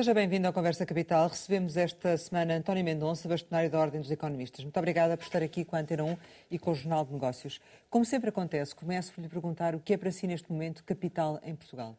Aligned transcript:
Seja 0.00 0.14
bem-vindo 0.14 0.48
à 0.48 0.52
Conversa 0.52 0.86
Capital. 0.86 1.28
Recebemos 1.28 1.76
esta 1.76 2.16
semana 2.16 2.54
António 2.54 2.82
Mendonça, 2.82 3.28
bastonário 3.28 3.68
da 3.68 3.78
Ordem 3.78 4.00
dos 4.00 4.10
Economistas. 4.10 4.64
Muito 4.64 4.78
obrigada 4.78 5.14
por 5.14 5.24
estar 5.24 5.42
aqui 5.42 5.62
com 5.62 5.76
a 5.76 5.80
Antena 5.80 6.04
1 6.04 6.16
e 6.50 6.58
com 6.58 6.70
o 6.70 6.74
Jornal 6.74 7.04
de 7.04 7.12
Negócios. 7.12 7.60
Como 7.90 8.02
sempre 8.02 8.30
acontece, 8.30 8.74
começo 8.74 9.12
por 9.12 9.20
lhe 9.20 9.28
perguntar 9.28 9.74
o 9.74 9.78
que 9.78 9.92
é 9.92 9.98
para 9.98 10.10
si 10.10 10.26
neste 10.26 10.50
momento 10.50 10.82
capital 10.84 11.38
em 11.44 11.54
Portugal. 11.54 11.98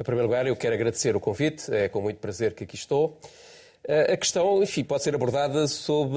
Em 0.00 0.02
primeiro 0.02 0.28
lugar, 0.28 0.46
eu 0.46 0.56
quero 0.56 0.74
agradecer 0.74 1.14
o 1.14 1.20
convite, 1.20 1.70
é 1.70 1.90
com 1.90 2.00
muito 2.00 2.16
prazer 2.20 2.54
que 2.54 2.64
aqui 2.64 2.74
estou. 2.74 3.18
A 3.86 4.16
questão, 4.16 4.62
enfim, 4.62 4.82
pode 4.82 5.02
ser 5.02 5.14
abordada 5.14 5.68
sob 5.68 6.16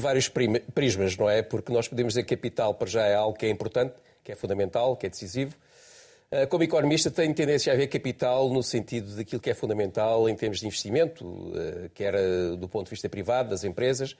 vários 0.00 0.28
prismas, 0.28 1.16
não 1.16 1.28
é? 1.28 1.42
Porque 1.42 1.72
nós 1.72 1.88
podemos 1.88 2.12
dizer 2.12 2.22
que 2.22 2.36
capital, 2.36 2.72
para 2.74 2.88
já, 2.88 3.04
é 3.04 3.16
algo 3.16 3.36
que 3.36 3.46
é 3.46 3.48
importante, 3.48 3.94
que 4.22 4.30
é 4.30 4.36
fundamental, 4.36 4.96
que 4.96 5.06
é 5.06 5.08
decisivo. 5.08 5.56
Eh, 6.34 6.46
como 6.46 6.64
economista, 6.64 7.10
tenho 7.10 7.34
tendência 7.34 7.70
a 7.74 7.76
ver 7.76 7.88
capital 7.88 8.48
no 8.48 8.62
sentido 8.62 9.14
daquilo 9.16 9.38
que 9.38 9.50
é 9.50 9.54
fundamental 9.54 10.26
em 10.30 10.34
termos 10.34 10.60
de 10.60 10.66
investimento, 10.66 11.52
eh, 11.54 11.90
quer 11.92 12.14
do 12.56 12.66
ponto 12.70 12.86
de 12.86 12.90
vista 12.90 13.06
privado, 13.06 13.50
das 13.50 13.64
empresas, 13.64 14.16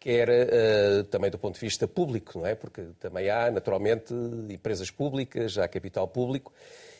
quer 0.00 0.30
eh, 0.30 1.02
também 1.10 1.30
do 1.30 1.38
ponto 1.38 1.56
de 1.56 1.60
vista 1.60 1.86
público, 1.86 2.38
não 2.38 2.46
é? 2.46 2.54
Porque 2.54 2.80
também 2.98 3.28
há, 3.28 3.50
naturalmente, 3.50 4.14
empresas 4.48 4.90
públicas, 4.90 5.58
há 5.58 5.68
capital 5.68 6.08
público. 6.08 6.54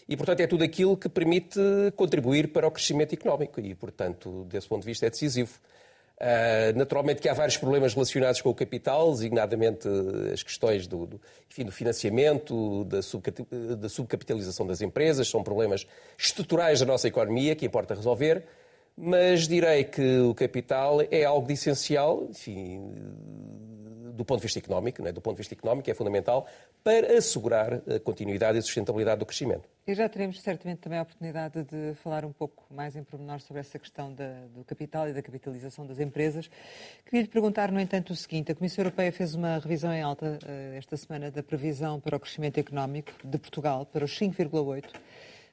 E, 0.06 0.18
portanto, 0.18 0.40
é 0.40 0.46
tudo 0.46 0.64
aquilo 0.64 0.98
que 0.98 1.08
permite 1.08 1.58
contribuir 1.96 2.52
para 2.52 2.68
o 2.68 2.70
crescimento 2.70 3.14
económico 3.14 3.58
e, 3.58 3.74
portanto, 3.74 4.44
desse 4.50 4.68
ponto 4.68 4.82
de 4.82 4.86
vista 4.86 5.06
é 5.06 5.10
decisivo. 5.10 5.58
Uh, 6.20 6.78
naturalmente 6.78 7.20
que 7.20 7.28
há 7.28 7.34
vários 7.34 7.56
problemas 7.56 7.94
relacionados 7.94 8.40
com 8.40 8.48
o 8.48 8.54
capital, 8.54 9.10
designadamente 9.10 9.88
as 10.32 10.42
questões 10.42 10.86
do, 10.86 11.06
do, 11.06 11.20
enfim, 11.50 11.64
do 11.64 11.72
financiamento, 11.72 12.84
da, 12.84 13.02
subcapitalização 13.88 14.64
das 14.64 14.80
empresas, 14.80 15.28
são 15.28 15.42
problemas 15.42 15.84
estruturais 16.16 16.78
da 16.78 16.86
nossa 16.86 17.08
economia 17.08 17.56
que 17.56 17.66
importa 17.66 17.94
resolver, 17.94 18.44
mas 18.96 19.48
direi 19.48 19.84
que 19.84 20.18
o 20.18 20.34
capital 20.34 21.00
é 21.10 21.24
algo 21.24 21.46
de 21.46 21.54
essencial, 21.54 22.26
enfim, 22.30 22.94
do 24.12 24.24
ponto 24.24 24.40
de 24.40 24.46
vista 24.46 24.58
económico, 24.58 25.06
é? 25.06 25.12
do 25.12 25.20
ponto 25.20 25.36
de 25.36 25.38
vista 25.38 25.54
económico 25.54 25.90
é 25.90 25.94
fundamental 25.94 26.46
para 26.84 27.16
assegurar 27.16 27.74
a 27.74 27.98
continuidade 28.00 28.56
e 28.56 28.60
a 28.60 28.62
sustentabilidade 28.62 29.20
do 29.20 29.26
crescimento. 29.26 29.68
E 29.86 29.94
já 29.94 30.08
teremos 30.08 30.40
certamente 30.40 30.78
também 30.78 30.98
a 30.98 31.02
oportunidade 31.02 31.64
de 31.64 31.94
falar 32.02 32.24
um 32.24 32.32
pouco 32.32 32.64
mais 32.70 32.94
em 32.94 33.02
pormenor 33.02 33.40
sobre 33.40 33.60
essa 33.60 33.78
questão 33.78 34.12
da, 34.12 34.46
do 34.54 34.64
capital 34.64 35.08
e 35.08 35.12
da 35.12 35.22
capitalização 35.22 35.86
das 35.86 35.98
empresas. 35.98 36.48
Queria 37.04 37.22
lhe 37.22 37.28
perguntar, 37.28 37.72
no 37.72 37.80
entanto, 37.80 38.12
o 38.12 38.16
seguinte: 38.16 38.52
a 38.52 38.54
Comissão 38.54 38.84
Europeia 38.84 39.10
fez 39.12 39.34
uma 39.34 39.58
revisão 39.58 39.92
em 39.92 40.02
alta 40.02 40.38
uh, 40.42 40.76
esta 40.76 40.96
semana 40.96 41.30
da 41.30 41.42
previsão 41.42 41.98
para 41.98 42.16
o 42.16 42.20
crescimento 42.20 42.58
económico 42.58 43.12
de 43.24 43.38
Portugal 43.38 43.86
para 43.86 44.04
os 44.04 44.16
5,8 44.18 44.84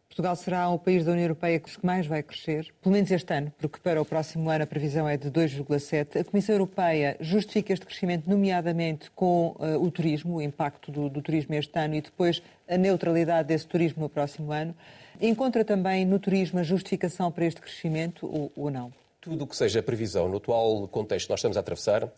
Portugal 0.09 0.35
será 0.35 0.67
o 0.69 0.79
país 0.79 1.05
da 1.05 1.11
União 1.11 1.25
Europeia 1.25 1.59
que 1.59 1.69
mais 1.85 2.07
vai 2.07 2.23
crescer, 2.23 2.73
pelo 2.81 2.93
menos 2.93 3.11
este 3.11 3.31
ano, 3.31 3.53
porque 3.59 3.79
para 3.79 4.01
o 4.01 4.05
próximo 4.05 4.49
ano 4.49 4.63
a 4.63 4.67
previsão 4.67 5.07
é 5.07 5.15
de 5.15 5.29
2,7. 5.29 6.19
A 6.19 6.23
Comissão 6.23 6.55
Europeia 6.55 7.15
justifica 7.21 7.71
este 7.71 7.85
crescimento, 7.85 8.27
nomeadamente 8.27 9.11
com 9.11 9.55
uh, 9.59 9.81
o 9.81 9.91
turismo, 9.91 10.37
o 10.37 10.41
impacto 10.41 10.91
do, 10.91 11.09
do, 11.09 11.21
turismo 11.21 11.53
este 11.53 11.77
ano 11.77 11.93
e 11.93 12.01
depois 12.01 12.41
a 12.67 12.75
neutralidade 12.75 13.49
desse 13.49 13.67
turismo 13.67 14.01
no 14.01 14.09
próximo 14.09 14.51
ano. 14.51 14.75
Encontra 15.21 15.63
também 15.63 16.05
no 16.05 16.17
turismo 16.17 16.59
a 16.59 16.63
justificação 16.63 17.31
para 17.31 17.45
este 17.45 17.61
crescimento 17.61 18.25
ou, 18.25 18.51
ou 18.55 18.71
não? 18.71 18.91
Tudo 19.21 19.43
o 19.43 19.47
que 19.47 19.55
seja 19.55 19.83
previsão 19.83 20.27
no 20.27 20.37
atual 20.37 20.87
contexto 20.87 21.27
que 21.27 21.31
nós 21.31 21.39
estamos 21.39 21.55
a 21.55 21.59
atravessar, 21.59 22.09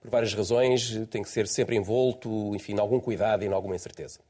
por 0.00 0.08
várias 0.08 0.32
razões, 0.32 1.00
tem 1.10 1.20
que 1.20 1.28
ser 1.28 1.48
sempre 1.48 1.74
envolto, 1.74 2.54
enfim, 2.54 2.74
em 2.74 2.78
algum 2.78 3.00
cuidado 3.00 3.42
e 3.42 3.48
em 3.48 3.52
alguma 3.52 3.74
incerteza. 3.74 4.20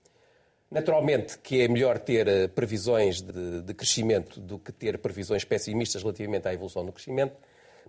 Naturalmente 0.71 1.37
que 1.39 1.63
é 1.63 1.69
melhor 1.69 1.99
ter 1.99 2.29
eh, 2.29 2.47
previsões 2.47 3.21
de, 3.21 3.63
de, 3.63 3.75
crescimento 3.75 4.39
do 4.39 4.57
que 4.57 4.71
ter 4.71 4.99
previsões 4.99 5.43
pessimistas 5.45 6.03
relativamente 6.03 6.47
à 6.47 6.55
evolução 6.55 6.85
do 6.87 6.93
crescimento, 6.93 7.35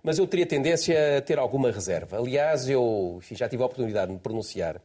mas 0.02 0.18
eu 0.18 0.26
teria 0.26 0.44
tendência 0.44 1.18
a 1.18 1.22
ter 1.22 1.38
alguma 1.38 1.70
reserva. 1.70 2.18
Aliás, 2.18 2.68
eu 2.68 3.16
enfim, 3.18 3.36
já 3.36 3.48
tive 3.48 3.62
a 3.62 3.66
oportunidade 3.66 4.08
de 4.08 4.14
me 4.14 4.18
pronunciar 4.18 4.80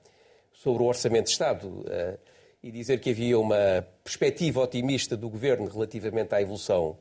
sobre 0.53 0.83
o 0.83 0.85
Orçamento 0.85 1.25
de 1.25 1.31
Estado 1.31 1.67
uh, 1.67 2.19
e 2.61 2.71
dizer 2.71 2.99
que 2.99 3.09
havia 3.09 3.39
uma 3.39 3.87
perspectiva 4.03 4.61
otimista 4.61 5.17
do 5.17 5.27
Governo 5.27 5.67
relativamente 5.67 6.35
à 6.35 6.41
evolução 6.41 6.97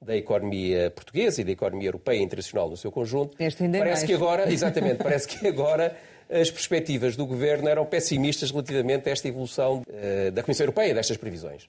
da 0.00 0.16
economia 0.16 0.90
portuguesa 0.90 1.40
e 1.40 1.44
da 1.44 1.52
economia 1.52 1.88
europeia 1.88 2.18
e 2.18 2.22
internacional 2.22 2.70
no 2.70 2.76
seu 2.76 2.92
conjunto. 2.92 3.36
Este 3.42 3.64
ainda 3.64 3.78
é 3.78 3.80
parece 3.80 4.02
mais. 4.02 4.10
que 4.10 4.14
agora, 4.14 4.52
exatamente, 4.52 5.02
parece 5.02 5.26
que 5.26 5.48
agora 5.48 5.96
as 6.30 6.50
perspectivas 6.50 7.16
do 7.16 7.24
governo 7.24 7.68
eram 7.68 7.84
pessimistas 7.84 8.50
relativamente 8.50 9.08
a 9.08 9.12
esta 9.12 9.28
evolução 9.28 9.82
uh, 9.82 10.30
da 10.32 10.42
Comissão 10.42 10.64
Europeia, 10.64 10.94
destas 10.94 11.16
previsões. 11.16 11.68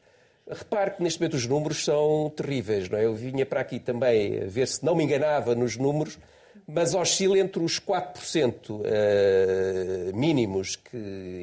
Repare 0.50 0.92
que 0.92 1.04
neste 1.04 1.20
momento 1.20 1.34
os 1.36 1.46
números 1.46 1.84
são 1.84 2.32
terríveis, 2.36 2.90
não 2.90 2.98
é? 2.98 3.06
Eu 3.06 3.14
vinha 3.14 3.46
para 3.46 3.60
aqui 3.60 3.80
também 3.80 4.48
ver 4.48 4.68
se 4.68 4.84
não 4.84 4.96
me 4.96 5.04
enganava 5.04 5.54
nos 5.54 5.76
números, 5.76 6.18
mas 6.66 6.96
oscila 6.96 7.38
entre 7.38 7.62
os 7.62 7.80
4% 7.80 8.70
uh, 8.70 8.82
eh, 8.86 10.12
mínimos 10.14 10.76
que 10.76 10.98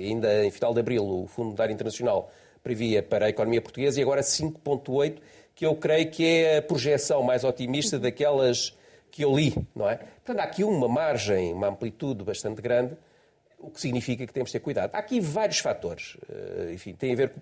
ainda 0.08 0.44
em 0.44 0.50
final 0.50 0.74
de 0.74 0.80
abril 0.80 1.04
o 1.04 1.26
Fundo 1.26 1.46
Monetário 1.46 1.72
Internacional 1.72 2.30
previa 2.62 3.02
para 3.02 3.26
a 3.26 3.28
economia 3.28 3.60
portuguesa 3.60 4.00
e 4.00 4.02
agora 4.02 4.22
5,8%, 4.22 5.16
que 5.54 5.64
eu 5.64 5.74
creio 5.76 6.10
que 6.10 6.26
é 6.26 6.58
a 6.58 6.62
projeção 6.62 7.22
mais 7.22 7.44
otimista 7.44 7.98
daquelas 7.98 8.74
que 9.14 9.22
eu 9.22 9.32
li, 9.32 9.54
não 9.76 9.88
é? 9.88 9.94
Portanto, 9.94 10.40
há 10.40 10.42
aqui 10.42 10.64
uma 10.64 10.88
margem, 10.88 11.52
uma 11.52 11.68
amplitude 11.68 12.24
bastante 12.24 12.60
grande, 12.60 12.96
o 13.60 13.70
que 13.70 13.80
significa 13.80 14.26
que 14.26 14.32
temos 14.32 14.50
de 14.50 14.54
ter 14.54 14.58
cuidado. 14.58 14.90
Há 14.92 14.98
aqui 14.98 15.20
vários 15.20 15.60
fatores, 15.60 16.16
eh, 16.28 16.72
enfim, 16.72 16.94
tem 16.94 17.12
a 17.12 17.16
ver 17.16 17.32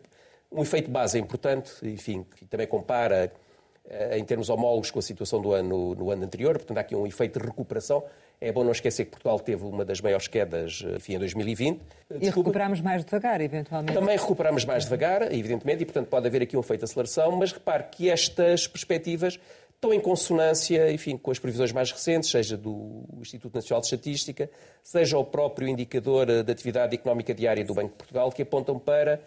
com 0.50 0.60
um 0.60 0.62
efeito 0.62 0.90
base 0.90 1.18
importante, 1.18 1.72
enfim, 1.82 2.26
que 2.36 2.44
também 2.44 2.66
compara 2.66 3.32
eh, 3.88 4.18
em 4.18 4.24
termos 4.24 4.50
homólogos 4.50 4.90
com 4.90 4.98
a 4.98 5.02
situação 5.02 5.40
do 5.40 5.54
ano, 5.54 5.94
no 5.94 6.10
ano 6.10 6.24
anterior, 6.24 6.58
portanto 6.58 6.76
há 6.76 6.80
aqui 6.82 6.94
um 6.94 7.06
efeito 7.06 7.40
de 7.40 7.46
recuperação. 7.46 8.04
É 8.38 8.50
bom 8.50 8.64
não 8.64 8.72
esquecer 8.72 9.04
que 9.04 9.12
Portugal 9.12 9.38
teve 9.38 9.64
uma 9.64 9.84
das 9.84 10.00
maiores 10.00 10.28
quedas 10.28 10.84
eh, 10.84 10.96
enfim, 10.96 11.14
em 11.14 11.18
2020. 11.20 11.80
E 12.20 12.28
recuperamos 12.28 12.82
mais 12.82 13.02
devagar, 13.02 13.40
eventualmente. 13.40 13.94
Também 13.94 14.18
recuperamos 14.18 14.66
mais 14.66 14.84
devagar, 14.84 15.22
evidentemente, 15.32 15.84
e 15.84 15.86
portanto 15.86 16.08
pode 16.08 16.26
haver 16.26 16.42
aqui 16.42 16.54
um 16.54 16.60
efeito 16.60 16.80
de 16.80 16.84
aceleração, 16.84 17.32
mas 17.32 17.50
repare 17.50 17.84
que 17.84 18.10
estas 18.10 18.66
perspectivas 18.66 19.40
estão 19.82 19.92
em 19.92 19.98
consonância, 19.98 20.92
enfim, 20.92 21.16
com 21.16 21.32
as 21.32 21.40
previsões 21.40 21.72
mais 21.72 21.90
recentes, 21.90 22.30
seja 22.30 22.56
do 22.56 23.04
Instituto 23.20 23.56
Nacional 23.56 23.80
de 23.80 23.88
Estatística, 23.88 24.48
seja 24.80 25.18
o 25.18 25.24
próprio 25.24 25.66
indicador 25.66 26.30
eh, 26.30 26.44
de 26.44 26.52
atividade 26.52 26.94
económica 26.94 27.34
diária 27.34 27.64
do 27.64 27.74
Banco 27.74 27.90
de 27.90 27.96
Portugal, 27.96 28.30
que 28.30 28.42
apontam 28.42 28.78
para 28.78 29.20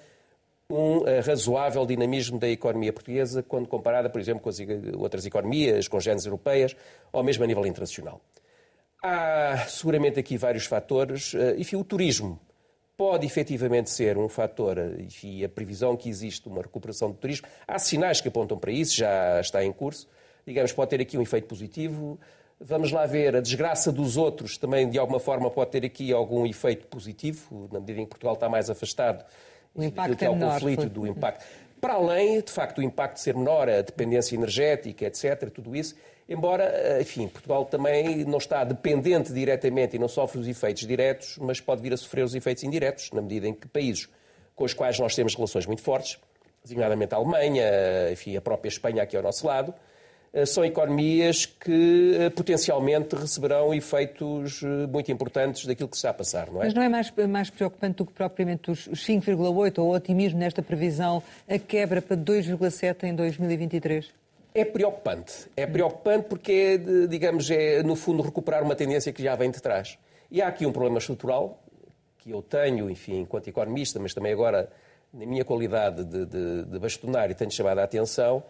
um 0.69 0.99
uh, 0.99 1.05
razoável 1.25 1.85
dinamismo 1.85 2.39
da 2.39 2.49
economia 2.49 2.93
portuguesa 2.93 3.43
quando 3.43 3.67
comparada, 3.67 4.09
por 4.09 4.19
exemplo, 4.19 4.41
com 4.41 4.49
as 4.49 4.57
outras 4.97 5.25
economias, 5.25 5.89
com 5.89 5.99
géneros 5.99 6.25
europeias, 6.25 6.75
ou 7.11 7.21
mesmo 7.21 7.43
a 7.43 7.47
nível 7.47 7.65
internacional. 7.67 8.21
Há 9.03 9.65
seguramente 9.67 10.19
aqui 10.19 10.37
vários 10.37 10.65
fatores. 10.65 11.33
Uh, 11.33 11.55
enfim, 11.57 11.75
o 11.75 11.83
turismo 11.83 12.39
pode 12.95 13.25
efetivamente 13.25 13.89
ser 13.89 14.17
um 14.17 14.29
fator, 14.29 14.77
enfim, 14.99 15.43
a 15.43 15.49
previsão 15.49 15.97
que 15.97 16.07
existe 16.07 16.47
uma 16.47 16.61
recuperação 16.61 17.11
do 17.11 17.17
turismo. 17.17 17.45
Há 17.67 17.77
sinais 17.77 18.21
que 18.21 18.29
apontam 18.29 18.57
para 18.57 18.71
isso, 18.71 18.95
já 18.95 19.41
está 19.41 19.61
em 19.61 19.73
curso 19.73 20.07
digamos, 20.45 20.71
pode 20.71 20.89
ter 20.89 21.01
aqui 21.01 21.17
um 21.17 21.21
efeito 21.21 21.47
positivo. 21.47 22.19
Vamos 22.59 22.91
lá 22.91 23.05
ver, 23.05 23.35
a 23.35 23.41
desgraça 23.41 23.91
dos 23.91 24.15
outros 24.17 24.57
também, 24.57 24.89
de 24.89 24.97
alguma 24.97 25.19
forma, 25.19 25.49
pode 25.49 25.71
ter 25.71 25.85
aqui 25.85 26.13
algum 26.13 26.45
efeito 26.45 26.87
positivo, 26.87 27.69
na 27.71 27.79
medida 27.79 27.99
em 27.99 28.03
que 28.05 28.11
Portugal 28.11 28.35
está 28.35 28.47
mais 28.47 28.69
afastado 28.69 29.25
o 29.75 29.83
impacto 29.83 30.23
é 30.23 30.29
menor, 30.29 30.53
conflito, 30.53 30.89
do 30.89 31.05
impacto. 31.05 31.45
Para 31.81 31.95
além, 31.95 32.41
de 32.41 32.51
facto, 32.51 32.77
do 32.77 32.81
impacto 32.81 33.17
ser 33.19 33.35
menor, 33.35 33.69
a 33.69 33.81
dependência 33.81 34.33
energética, 34.33 35.05
etc., 35.05 35.49
tudo 35.53 35.75
isso, 35.75 35.95
embora, 36.27 36.99
enfim, 37.01 37.27
Portugal 37.27 37.65
também 37.65 38.23
não 38.23 38.37
está 38.37 38.63
dependente 38.63 39.33
diretamente 39.33 39.97
e 39.97 39.99
não 39.99 40.07
sofre 40.07 40.39
os 40.39 40.47
efeitos 40.47 40.87
diretos, 40.87 41.37
mas 41.39 41.59
pode 41.59 41.81
vir 41.81 41.93
a 41.93 41.97
sofrer 41.97 42.23
os 42.23 42.33
efeitos 42.33 42.63
indiretos, 42.63 43.11
na 43.11 43.21
medida 43.21 43.47
em 43.47 43.53
que 43.53 43.67
países 43.67 44.07
com 44.55 44.63
os 44.63 44.73
quais 44.73 44.97
nós 44.97 45.13
temos 45.13 45.35
relações 45.35 45.65
muito 45.65 45.81
fortes, 45.81 46.17
designadamente 46.63 47.13
a 47.13 47.17
Alemanha, 47.17 47.65
enfim, 48.11 48.37
a 48.37 48.41
própria 48.41 48.69
Espanha 48.69 49.03
aqui 49.03 49.17
ao 49.17 49.21
nosso 49.21 49.45
lado, 49.45 49.73
eh, 49.73 49.73
são 50.43 50.65
economias 50.65 51.45
que 51.45 52.17
eh, 52.19 52.29
potencialmente 52.29 53.15
receberão 53.15 53.73
efeitos 53.73 54.61
eh, 54.63 54.87
muito 54.87 55.09
importantes 55.11 55.65
daquilo 55.65 55.87
que 55.87 55.95
se 55.95 55.99
está 55.99 56.09
a 56.09 56.13
passar, 56.13 56.51
não 56.51 56.61
é? 56.61 56.65
Mas 56.65 56.73
não 56.73 56.81
é 56.81 56.89
mais, 56.89 57.13
mais 57.29 57.49
preocupante 57.49 57.97
do 57.97 58.05
que 58.05 58.11
propriamente 58.11 58.71
os 58.71 58.89
5,8 58.89 59.79
ou 59.79 59.87
o 59.87 59.95
otimismo 59.95 60.37
nesta 60.39 60.61
previsão, 60.61 61.23
a 61.47 61.57
quebra 61.57 62.01
para 62.01 62.17
2,7 62.17 63.03
em 63.03 63.15
2023? 63.15 64.11
É 64.53 64.65
preocupante. 64.65 65.47
É 65.55 65.65
preocupante 65.65 66.27
porque 66.27 66.51
é, 66.51 67.07
digamos, 67.07 67.49
é 67.49 67.81
no 67.83 67.95
fundo 67.95 68.21
recuperar 68.21 68.63
uma 68.63 68.75
tendência 68.75 69.13
que 69.13 69.23
já 69.23 69.35
vem 69.35 69.51
de 69.51 69.61
trás. 69.61 69.97
E 70.29 70.41
há 70.41 70.47
aqui 70.47 70.65
um 70.65 70.71
problema 70.71 70.97
estrutural 70.97 71.61
que 72.17 72.31
eu 72.31 72.41
tenho, 72.41 72.89
enfim, 72.89 73.19
enquanto 73.19 73.47
economista, 73.47 73.99
mas 73.99 74.13
também 74.13 74.33
agora 74.33 74.69
na 75.13 75.25
minha 75.25 75.45
qualidade 75.45 76.03
de, 76.03 76.25
de, 76.25 76.65
de 76.65 76.79
bastonário 76.79 77.33
tenho 77.35 77.51
chamado 77.51 77.79
a 77.79 77.83
atenção, 77.83 78.43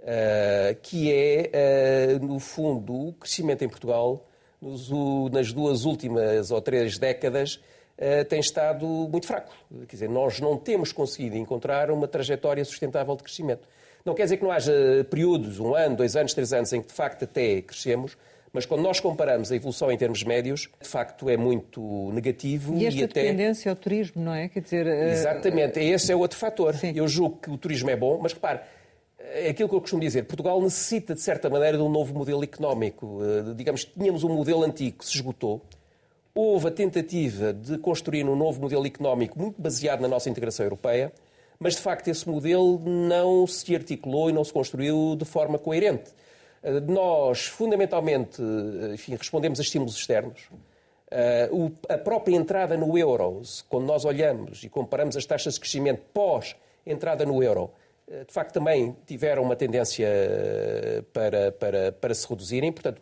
uh, 0.00 0.74
que 0.82 1.12
é, 1.12 2.16
uh, 2.16 2.26
no 2.26 2.38
fundo, 2.38 3.08
o 3.08 3.12
crescimento 3.12 3.62
em 3.62 3.68
Portugal 3.68 4.26
nos, 4.60 4.90
nas 5.32 5.52
duas 5.52 5.84
últimas 5.84 6.50
ou 6.50 6.60
três 6.60 6.98
décadas 6.98 7.56
uh, 7.98 8.24
tem 8.28 8.40
estado 8.40 8.86
muito 8.86 9.26
fraco. 9.26 9.52
Quer 9.88 9.96
dizer, 9.96 10.08
nós 10.08 10.40
não 10.40 10.56
temos 10.56 10.92
conseguido 10.92 11.36
encontrar 11.36 11.90
uma 11.90 12.08
trajetória 12.08 12.64
sustentável 12.64 13.16
de 13.16 13.22
crescimento. 13.22 13.68
Não 14.04 14.14
quer 14.14 14.24
dizer 14.24 14.36
que 14.36 14.44
não 14.44 14.52
haja 14.52 14.72
períodos, 15.10 15.58
um 15.58 15.74
ano, 15.74 15.96
dois 15.96 16.14
anos, 16.14 16.32
três 16.32 16.52
anos, 16.52 16.72
em 16.72 16.80
que 16.80 16.86
de 16.86 16.94
facto 16.94 17.24
até 17.24 17.60
crescemos, 17.60 18.16
mas 18.52 18.64
quando 18.64 18.80
nós 18.80 19.00
comparamos 19.00 19.52
a 19.52 19.56
evolução 19.56 19.92
em 19.92 19.98
termos 19.98 20.22
médios, 20.22 20.70
de 20.80 20.88
facto 20.88 21.28
é 21.28 21.36
muito 21.36 22.10
negativo. 22.12 22.74
E 22.74 22.86
esta 22.86 23.00
e 23.00 23.04
até... 23.04 23.22
dependência 23.22 23.70
ao 23.70 23.76
turismo, 23.76 24.22
não 24.22 24.32
é? 24.32 24.48
Quer 24.48 24.60
dizer, 24.60 24.86
eh, 24.86 25.12
Exatamente, 25.12 25.78
esse 25.78 26.10
é 26.10 26.16
outro 26.16 26.38
fator. 26.38 26.74
Sim. 26.74 26.92
Eu 26.94 27.06
julgo 27.06 27.36
que 27.36 27.50
o 27.50 27.58
turismo 27.58 27.90
é 27.90 27.96
bom, 27.96 28.18
mas 28.22 28.32
repare, 28.32 28.60
é 29.32 29.50
aquilo 29.50 29.68
que 29.68 29.74
eu 29.74 29.80
costumo 29.80 30.00
dizer, 30.00 30.24
Portugal 30.24 30.60
necessita, 30.62 31.14
de 31.14 31.20
certa 31.20 31.50
maneira, 31.50 31.76
de 31.76 31.82
um 31.82 31.88
novo 31.88 32.14
modelo 32.14 32.44
económico. 32.44 33.18
Eh, 33.22 33.54
digamos 33.54 33.84
que 33.84 33.92
tínhamos 33.92 34.22
um 34.22 34.28
modelo 34.28 34.62
antigo 34.62 34.98
que 34.98 35.04
se 35.04 35.16
esgotou, 35.16 35.60
houve 36.34 36.68
a 36.68 36.70
tentativa 36.70 37.52
de 37.52 37.78
construir 37.78 38.24
um 38.24 38.36
novo 38.36 38.60
modelo 38.60 38.86
económico 38.86 39.38
muito 39.38 39.60
baseado 39.60 40.00
na 40.00 40.08
nossa 40.08 40.30
integração 40.30 40.64
europeia, 40.64 41.12
mas 41.58 41.74
de 41.74 41.80
facto 41.80 42.08
esse 42.08 42.28
modelo 42.28 42.78
não 42.78 43.46
se 43.46 43.74
articulou 43.74 44.30
e 44.30 44.32
não 44.32 44.44
se 44.44 44.52
construiu 44.52 45.16
de 45.16 45.24
forma 45.24 45.58
coerente. 45.58 46.10
Eh, 46.62 46.80
nós, 46.80 47.46
fundamentalmente, 47.46 48.40
eh, 48.40 48.94
enfim, 48.94 49.16
respondemos 49.16 49.58
a 49.58 49.62
estímulos 49.62 49.96
externos. 49.96 50.48
A 51.88 51.96
própria 51.98 52.34
entrada 52.34 52.76
no 52.76 52.98
euro, 52.98 53.40
quando 53.68 53.86
nós 53.86 54.04
olhamos 54.04 54.64
e 54.64 54.68
comparamos 54.68 55.16
as 55.16 55.24
taxas 55.24 55.54
de 55.54 55.60
crescimento 55.60 56.02
pós-entrada 56.12 57.24
no 57.24 57.40
euro, 57.44 57.70
de 58.08 58.32
facto 58.32 58.52
também 58.54 58.96
tiveram 59.06 59.42
uma 59.42 59.56
tendência 59.56 60.08
para, 61.12 61.52
para, 61.52 61.92
para 61.92 62.14
se 62.14 62.28
reduzirem. 62.28 62.72
Portanto, 62.72 63.00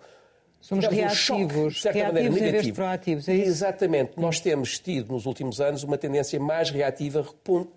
Somos 0.61 0.87
reativos, 0.87 1.57
um 1.57 1.71
choque, 1.71 1.99
reativos 1.99 2.39
em 2.39 2.51
vez 2.51 2.65
de 2.65 2.73
proativos, 2.73 3.29
é? 3.29 3.35
Exatamente. 3.35 4.13
Nós 4.19 4.41
temos 4.41 4.79
tido 4.79 5.13
nos 5.13 5.27
últimos 5.27 5.61
anos 5.61 5.83
uma 5.83 5.99
tendência 5.99 6.41
mais 6.41 6.71
reativa, 6.71 7.23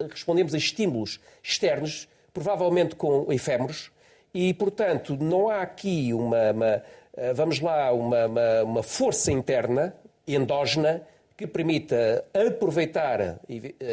respondemos 0.09 0.53
a 0.53 0.57
estímulos 0.57 1.19
externos, 1.43 2.07
provavelmente 2.33 2.95
com 2.95 3.29
efêmeros, 3.29 3.91
e, 4.33 4.53
portanto, 4.53 5.17
não 5.19 5.49
há 5.49 5.63
aqui 5.63 6.13
uma, 6.13 6.51
uma 6.51 6.83
eh, 7.17 7.33
vamos 7.33 7.59
lá, 7.59 7.91
uma, 7.91 8.25
uma, 8.27 8.63
uma 8.63 8.83
força 8.83 9.31
interna, 9.31 9.93
endógena, 10.25 11.01
que 11.37 11.45
permita 11.45 12.25
aproveitar 12.33 13.39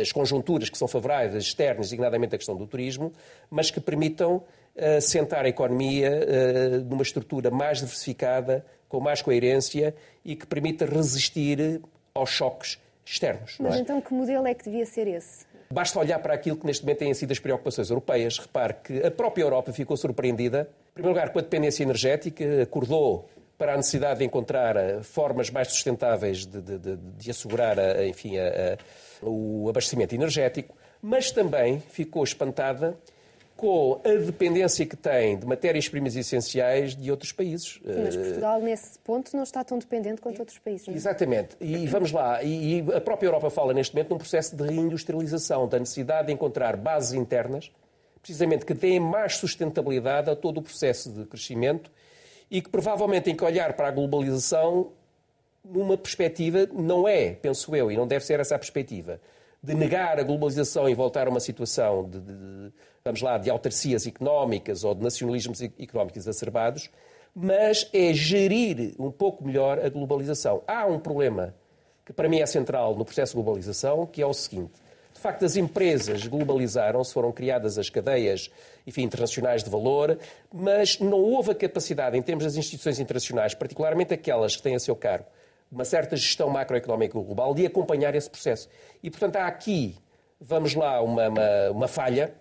as 0.01 0.11
conjunturas 0.11 0.71
que 0.71 0.79
são 0.79 0.89
favoráveis, 0.89 1.45
externas, 1.45 1.87
designadamente 1.87 2.35
a 2.35 2.39
questão 2.39 2.57
do 2.57 2.67
turismo, 2.67 3.13
mas 3.51 3.71
que 3.71 3.79
permitam 3.81 4.37
uh, 4.37 5.01
sentar 5.03 5.45
a 5.45 5.49
economia 5.49 6.11
uh, 6.11 6.85
numa 6.89 7.03
estrutura 7.03 7.51
mais 7.51 7.79
diversificada, 7.79 8.65
com 8.89 8.99
mais 8.99 9.21
coerência 9.21 9.95
e 10.25 10.35
que 10.35 10.47
permita 10.47 10.87
resistir 10.87 11.83
aos 12.15 12.31
choques 12.31 12.79
externos. 13.05 13.57
Mas 13.61 13.77
é? 13.77 13.81
então 13.81 14.01
que 14.01 14.15
modelo 14.15 14.47
é 14.47 14.55
que 14.55 14.65
devia 14.65 14.87
ser 14.87 15.07
esse? 15.07 15.45
Basta 15.71 15.99
olhar 15.99 16.19
para 16.21 16.33
aquilo 16.33 16.57
que 16.57 16.65
neste 16.65 16.83
momento 16.83 16.99
têm 16.99 17.13
sido 17.13 17.33
as 17.33 17.39
preocupações 17.39 17.91
europeias. 17.91 18.39
Repare 18.39 18.75
que 18.83 19.07
a 19.07 19.11
própria 19.11 19.43
Europa 19.43 19.73
ficou 19.73 19.97
surpreendida, 19.97 20.71
em 20.93 20.95
primeiro 20.95 21.19
lugar, 21.19 21.33
com 21.33 21.39
a 21.41 21.43
dependência 21.43 21.83
energética, 21.83 22.63
acordou 22.63 23.29
para 23.57 23.75
a 23.75 23.77
necessidade 23.77 24.19
de 24.19 24.25
encontrar 24.25 24.77
eh, 24.77 25.03
formas 25.03 25.51
mais 25.51 25.69
sustentáveis 25.69 26.45
de, 26.45 26.61
de, 26.61 26.79
de, 26.79 26.97
de 26.97 27.31
assegurar 27.31 27.79
a, 27.79 28.07
enfim, 28.07 28.37
a, 28.39 28.75
a, 29.23 29.27
o 29.27 29.69
abastecimento 29.69 30.15
energético, 30.15 30.75
mas 31.01 31.31
também 31.31 31.81
ficou 31.81 32.25
espantada 32.25 32.97
com 33.57 34.01
a 34.05 34.09
dependência 34.09 34.85
que 34.85 34.97
tem 34.97 35.39
de 35.39 35.47
matérias-primas 35.47 36.17
essenciais 36.17 36.97
de 36.97 37.11
outros 37.11 37.31
países. 37.31 37.81
Mas 37.85 38.17
Portugal, 38.17 38.61
nesse 38.61 38.99
ponto, 38.99 39.35
não 39.37 39.45
está 39.45 39.63
tão 39.63 39.79
dependente 39.79 40.21
quanto 40.21 40.41
outros 40.41 40.59
países. 40.59 40.87
Não 40.87 40.95
é? 40.95 40.97
Exatamente. 40.97 41.57
E 41.61 41.87
vamos 41.87 42.11
lá. 42.11 42.43
E 42.43 42.85
a 42.95 43.01
própria 43.01 43.29
Europa 43.29 43.51
fala 43.51 43.73
neste 43.73 43.95
momento 43.95 44.11
num 44.11 44.19
processo 44.19 44.57
de 44.57 44.65
reindustrialização, 44.65 45.69
da 45.69 45.79
necessidade 45.79 46.27
de 46.27 46.33
encontrar 46.33 46.77
bases 46.77 47.13
internas, 47.13 47.71
precisamente 48.21 48.67
que 48.67 48.75
deem 48.75 48.99
mais 48.99 49.37
sustentabilidade 49.37 50.29
a 50.29 50.35
todo 50.35 50.59
o 50.59 50.63
processo 50.63 51.11
de 51.13 51.25
crescimento 51.25 51.91
e 52.55 52.63
que 52.63 52.71
provavelmente 52.71 53.25
tem 53.25 53.35
que 53.35 53.45
olhar 53.45 53.73
para 53.73 53.89
a 53.89 53.91
globalização 53.91 54.93
numa 55.65 55.99
perspectiva, 55.99 56.69
não 56.73 57.09
é, 57.09 57.33
penso 57.33 57.75
eu, 57.75 57.91
e 57.91 57.97
não 57.97 58.07
deve 58.07 58.25
ser 58.25 58.39
essa 58.39 58.55
a 58.55 58.59
perspectiva, 58.61 59.21
de 59.61 59.75
negar 59.75 60.21
a 60.21 60.23
globalização 60.23 60.89
e 60.89 60.95
voltar 60.95 61.27
a 61.27 61.31
uma 61.31 61.41
situação 61.41 62.09
de, 62.09 62.21
de, 62.21 62.73
vamos 63.05 63.23
lá, 63.23 63.39
de 63.39 63.51
autarcias 63.51 64.07
económicas 64.07 64.85
ou 64.85 64.95
de 64.95 65.03
nacionalismos 65.03 65.63
económicos 65.63 66.19
exacerbados, 66.19 66.91
mas 67.35 67.91
é 67.93 68.15
gerir 68.15 68.95
um 69.01 69.11
pouco 69.11 69.45
melhor 69.45 69.85
a 69.85 69.89
globalização. 69.89 70.63
Há 70.65 70.87
um 70.87 71.01
problema 71.01 71.57
que 72.05 72.13
para 72.13 72.29
mim 72.29 72.39
é 72.39 72.47
central 72.47 72.95
no 72.95 73.05
processo 73.05 73.33
de 73.33 73.43
globalização, 73.43 74.07
que 74.07 74.23
é 74.23 74.27
o 74.27 74.33
seguinte. 74.33 74.75
Facto, 75.25 75.43
as 75.47 75.57
empresas 75.57 76.27
globalizaram-se, 76.27 77.11
foram 77.11 77.33
criadas 77.33 77.79
as 77.79 77.89
cadeias 77.89 78.51
enfim, 78.87 79.05
internacionais 79.05 79.65
de 79.65 79.71
valor, 79.71 80.19
mas 80.53 80.99
não 80.99 81.19
houve 81.19 81.53
a 81.53 81.55
capacidade, 81.55 82.15
em 82.15 82.21
termos 82.21 82.45
das 82.45 82.57
instituições 82.57 82.99
internacionais, 82.99 83.55
particularmente 83.55 84.13
aquelas 84.13 84.55
que 84.55 84.63
têm 84.63 84.75
a 84.75 84.79
seu 84.79 84.95
cargo 84.95 85.25
uma 85.73 85.87
certa 85.87 86.15
gestão 86.15 86.51
macroeconómica 86.51 87.19
global 87.19 87.55
de 87.55 87.65
acompanhar 87.65 88.15
esse 88.15 88.29
processo. 88.29 88.69
E, 89.03 89.11
portanto, 89.11 89.37
há 89.37 89.47
aqui, 89.47 89.97
vamos 90.39 90.75
lá, 90.75 91.01
uma, 91.01 91.31
uma, 91.31 91.71
uma 91.71 91.89
falha 91.89 92.35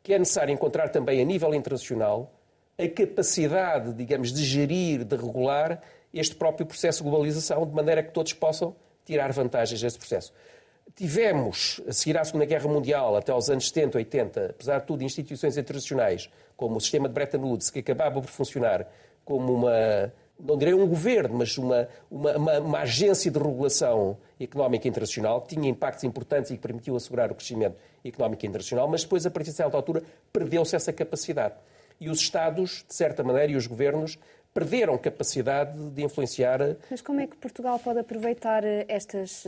que 0.00 0.14
é 0.14 0.18
necessário 0.20 0.54
encontrar 0.54 0.90
também 0.90 1.20
a 1.20 1.24
nível 1.24 1.52
internacional 1.52 2.32
a 2.78 2.86
capacidade, 2.88 3.92
digamos, 3.94 4.32
de 4.32 4.44
gerir, 4.44 5.02
de 5.02 5.16
regular 5.16 5.82
este 6.14 6.36
próprio 6.36 6.64
processo 6.64 7.02
de 7.02 7.10
globalização, 7.10 7.66
de 7.66 7.74
maneira 7.74 8.00
que 8.00 8.12
todos 8.12 8.32
possam 8.32 8.76
tirar 9.04 9.32
vantagens 9.32 9.80
desse 9.80 9.98
processo. 9.98 10.32
Tivemos, 10.98 11.80
a 11.86 11.92
seguir 11.92 12.18
à 12.18 12.24
Segunda 12.24 12.44
Guerra 12.44 12.68
Mundial, 12.68 13.14
até 13.14 13.30
aos 13.30 13.48
anos 13.48 13.68
70, 13.68 13.98
80, 13.98 14.46
apesar 14.46 14.80
de 14.80 14.86
tudo, 14.86 15.04
instituições 15.04 15.56
internacionais, 15.56 16.28
como 16.56 16.76
o 16.76 16.80
sistema 16.80 17.06
de 17.06 17.14
Bretton 17.14 17.38
Woods, 17.38 17.70
que 17.70 17.78
acabava 17.78 18.20
por 18.20 18.26
funcionar 18.26 18.84
como 19.24 19.54
uma 19.54 20.12
não 20.40 20.56
direi 20.56 20.74
um 20.74 20.88
governo, 20.88 21.38
mas 21.38 21.56
uma, 21.56 21.88
uma, 22.10 22.36
uma, 22.36 22.58
uma, 22.58 22.78
agência 22.80 23.30
de 23.30 23.38
regulação 23.38 24.18
económica 24.40 24.88
internacional 24.88 25.40
que 25.42 25.54
tinha 25.54 25.68
impactos 25.68 26.02
importantes 26.02 26.50
e 26.50 26.54
que 26.56 26.60
permitiu 26.60 26.96
assegurar 26.96 27.30
o 27.30 27.34
crescimento 27.36 27.76
económico 28.04 28.44
internacional, 28.44 28.88
mas 28.88 29.02
depois, 29.04 29.24
a 29.24 29.30
partir 29.30 29.50
de 29.50 29.56
certa 29.56 29.76
altura, 29.76 30.02
perdeu-se 30.32 30.74
essa 30.74 30.92
capacidade. 30.92 31.54
E 32.00 32.10
os 32.10 32.18
Estados, 32.18 32.84
de 32.88 32.94
certa 32.94 33.22
maneira, 33.22 33.52
e 33.52 33.56
os 33.56 33.68
governos 33.68 34.18
perderam 34.52 34.98
capacidade 34.98 35.78
de 35.90 36.02
influenciar. 36.02 36.60
Mas 36.90 37.00
como 37.00 37.20
é 37.20 37.26
que 37.28 37.36
Portugal 37.36 37.78
pode 37.78 38.00
aproveitar 38.00 38.64
eh, 38.64 38.84
estas. 38.88 39.46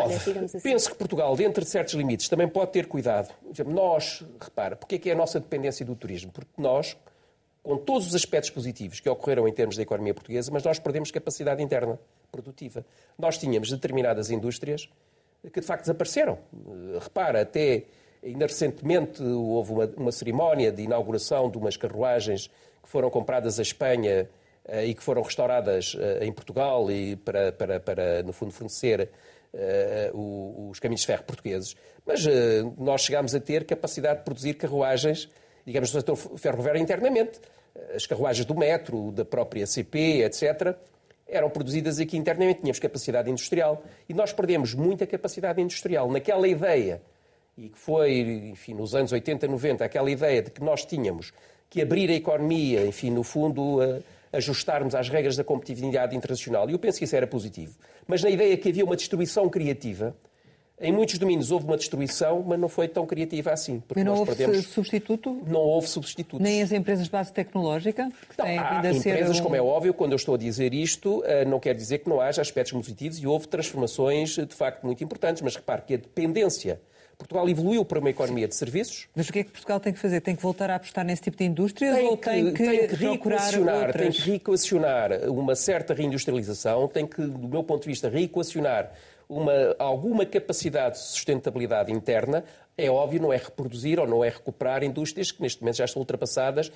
Eh, 0.00 0.02
pode. 0.02 0.38
Assim? 0.44 0.60
Penso 0.60 0.90
que 0.90 0.96
Portugal, 0.96 1.36
dentro 1.36 1.62
de 1.62 1.70
certos 1.70 1.94
limites, 1.94 2.28
também 2.28 2.48
pode 2.48 2.72
ter 2.72 2.86
cuidado. 2.86 3.32
Nós, 3.66 4.24
repara, 4.40 4.76
porque 4.76 4.96
é 4.96 4.98
que 4.98 5.10
é 5.10 5.12
a 5.12 5.16
nossa 5.16 5.38
dependência 5.38 5.84
do 5.84 5.94
turismo? 5.94 6.32
Porque 6.32 6.50
nós, 6.58 6.96
com 7.62 7.76
todos 7.76 8.08
os 8.08 8.14
aspectos 8.14 8.50
positivos 8.50 9.00
que 9.00 9.08
ocorreram 9.08 9.46
em 9.46 9.52
termos 9.52 9.76
da 9.76 9.82
economia 9.82 10.14
portuguesa, 10.14 10.50
mas 10.52 10.62
nós 10.62 10.78
perdemos 10.78 11.10
capacidade 11.10 11.62
interna 11.62 11.98
produtiva. 12.30 12.84
Nós 13.18 13.38
tínhamos 13.38 13.70
determinadas 13.70 14.30
indústrias 14.30 14.88
que 15.52 15.60
de 15.60 15.66
facto 15.66 15.82
desapareceram. 15.82 16.38
Repara, 17.00 17.42
até 17.42 17.84
ainda 18.24 18.46
recentemente 18.46 19.22
houve 19.22 19.72
uma, 19.72 19.86
uma 19.96 20.12
cerimónia 20.12 20.70
de 20.70 20.82
inauguração 20.82 21.50
de 21.50 21.58
umas 21.58 21.76
carruagens 21.76 22.48
que 22.82 22.88
foram 22.88 23.10
compradas 23.10 23.58
à 23.58 23.62
Espanha 23.62 24.28
uh, 24.68 24.84
e 24.84 24.94
que 24.94 25.02
foram 25.02 25.22
restauradas 25.22 25.94
uh, 25.94 26.22
em 26.22 26.32
Portugal 26.32 26.90
e 26.90 27.16
para, 27.16 27.52
para, 27.52 27.80
para 27.80 28.22
no 28.22 28.32
fundo, 28.32 28.52
fornecer 28.52 29.10
uh, 29.54 30.68
os 30.70 30.78
caminhos 30.80 31.02
de 31.02 31.06
ferro 31.06 31.24
portugueses. 31.24 31.76
Mas 32.04 32.26
nós 32.78 33.02
chegámos 33.02 33.34
a 33.34 33.40
ter 33.40 33.64
capacidade 33.64 34.18
de 34.18 34.24
produzir 34.24 34.54
carruagens 34.54 35.28
digamos, 35.64 35.92
no 35.92 36.00
setor 36.00 36.16
ferroviário 36.16 36.80
internamente. 36.80 37.40
As 37.94 38.06
carruagens 38.06 38.44
do 38.44 38.54
metro, 38.54 39.12
da 39.12 39.24
própria 39.24 39.66
CP, 39.66 40.22
etc., 40.24 40.76
eram 41.26 41.48
produzidas 41.48 41.98
aqui 41.98 42.16
internamente, 42.16 42.60
tínhamos 42.60 42.78
capacidade 42.78 43.30
industrial. 43.30 43.82
E 44.08 44.12
nós 44.12 44.32
perdemos 44.32 44.74
muita 44.74 45.06
capacidade 45.06 45.62
industrial. 45.62 46.10
Naquela 46.10 46.46
ideia, 46.46 47.00
e 47.56 47.70
que 47.70 47.78
foi, 47.78 48.50
enfim, 48.50 48.74
nos 48.74 48.94
anos 48.94 49.12
80, 49.12 49.46
90, 49.46 49.84
aquela 49.84 50.10
ideia 50.10 50.42
de 50.42 50.50
que 50.50 50.62
nós 50.62 50.84
tínhamos 50.84 51.32
que 51.70 51.80
abrir 51.80 52.10
a 52.10 52.14
economia, 52.14 52.84
enfim, 52.84 53.10
no 53.10 53.22
fundo, 53.22 53.78
ajustarmos 54.30 54.94
às 54.94 55.08
regras 55.08 55.36
da 55.36 55.44
competitividade 55.44 56.14
internacional. 56.14 56.68
E 56.68 56.74
eu 56.74 56.78
penso 56.78 56.98
que 56.98 57.04
isso 57.04 57.16
era 57.16 57.26
positivo. 57.26 57.78
Mas 58.06 58.22
na 58.22 58.30
ideia 58.30 58.56
que 58.56 58.68
havia 58.68 58.84
uma 58.84 58.96
distribuição 58.96 59.48
criativa, 59.48 60.14
em 60.80 60.90
muitos 60.90 61.16
domínios 61.16 61.52
houve 61.52 61.64
uma 61.64 61.76
destruição, 61.76 62.42
mas 62.46 62.58
não 62.58 62.68
foi 62.68 62.88
tão 62.88 63.06
criativa 63.06 63.52
assim. 63.52 63.80
Porque 63.86 64.02
não 64.02 64.16
houve 64.16 64.34
perdemos... 64.34 64.66
substituto? 64.66 65.40
Não 65.46 65.60
houve 65.60 65.86
substitutos. 65.86 66.40
Nem 66.40 66.60
as 66.60 66.72
empresas 66.72 67.04
de 67.04 67.10
base 67.10 67.32
tecnológica? 67.32 68.10
não, 68.36 68.44
há 68.44 68.82
empresas, 68.90 69.38
um... 69.38 69.42
como 69.44 69.54
é 69.54 69.62
óbvio, 69.62 69.94
quando 69.94 70.12
eu 70.12 70.16
estou 70.16 70.34
a 70.34 70.38
dizer 70.38 70.74
isto, 70.74 71.22
eh, 71.24 71.44
não 71.44 71.60
quer 71.60 71.74
dizer 71.74 71.98
que 71.98 72.08
não 72.08 72.20
haja 72.20 72.42
aspectos 72.42 72.72
positivos 72.72 73.18
e 73.18 73.26
houve 73.26 73.46
transformações, 73.46 74.34
de 74.34 74.54
facto, 74.54 74.82
muito 74.84 75.04
importantes. 75.04 75.40
Mas 75.40 75.54
repare 75.54 75.82
que 75.82 75.94
a 75.94 75.98
dependência 75.98 76.80
Portugal 77.18 77.48
evoluiu 77.48 77.84
para 77.84 77.98
uma 77.98 78.10
economia 78.10 78.48
de 78.48 78.54
serviços. 78.54 79.08
Mas 79.14 79.28
o 79.28 79.32
que 79.32 79.40
é 79.40 79.44
que 79.44 79.50
Portugal 79.50 79.78
tem 79.78 79.92
que 79.92 79.98
fazer? 79.98 80.20
Tem 80.20 80.34
que 80.34 80.42
voltar 80.42 80.70
a 80.70 80.76
apostar 80.76 81.04
nesse 81.04 81.22
tipo 81.22 81.36
de 81.36 81.44
indústrias 81.44 81.94
tem 81.94 82.06
ou 82.06 82.16
que, 82.16 82.28
tem 82.28 82.52
que, 82.52 82.62
tem 82.64 82.88
que 82.88 82.98
outras? 82.98 83.92
Tem 83.94 84.10
que 84.10 84.20
reequacionar 84.20 85.12
uma 85.30 85.54
certa 85.54 85.94
reindustrialização, 85.94 86.88
tem 86.88 87.06
que, 87.06 87.22
do 87.22 87.48
meu 87.48 87.62
ponto 87.62 87.82
de 87.82 87.88
vista, 87.88 88.08
reequacionar 88.08 88.92
uma, 89.28 89.74
alguma 89.78 90.26
capacidade 90.26 90.96
de 90.96 91.02
sustentabilidade 91.02 91.92
interna, 91.92 92.44
é 92.76 92.90
óbvio, 92.90 93.20
não 93.20 93.32
é 93.32 93.36
reproduzir 93.36 93.98
ou 93.98 94.06
não 94.06 94.24
é 94.24 94.28
recuperar 94.28 94.82
indústrias 94.82 95.30
que 95.30 95.40
neste 95.42 95.60
momento 95.60 95.76
já 95.76 95.84
estão 95.84 96.00
ultrapassadas 96.00 96.72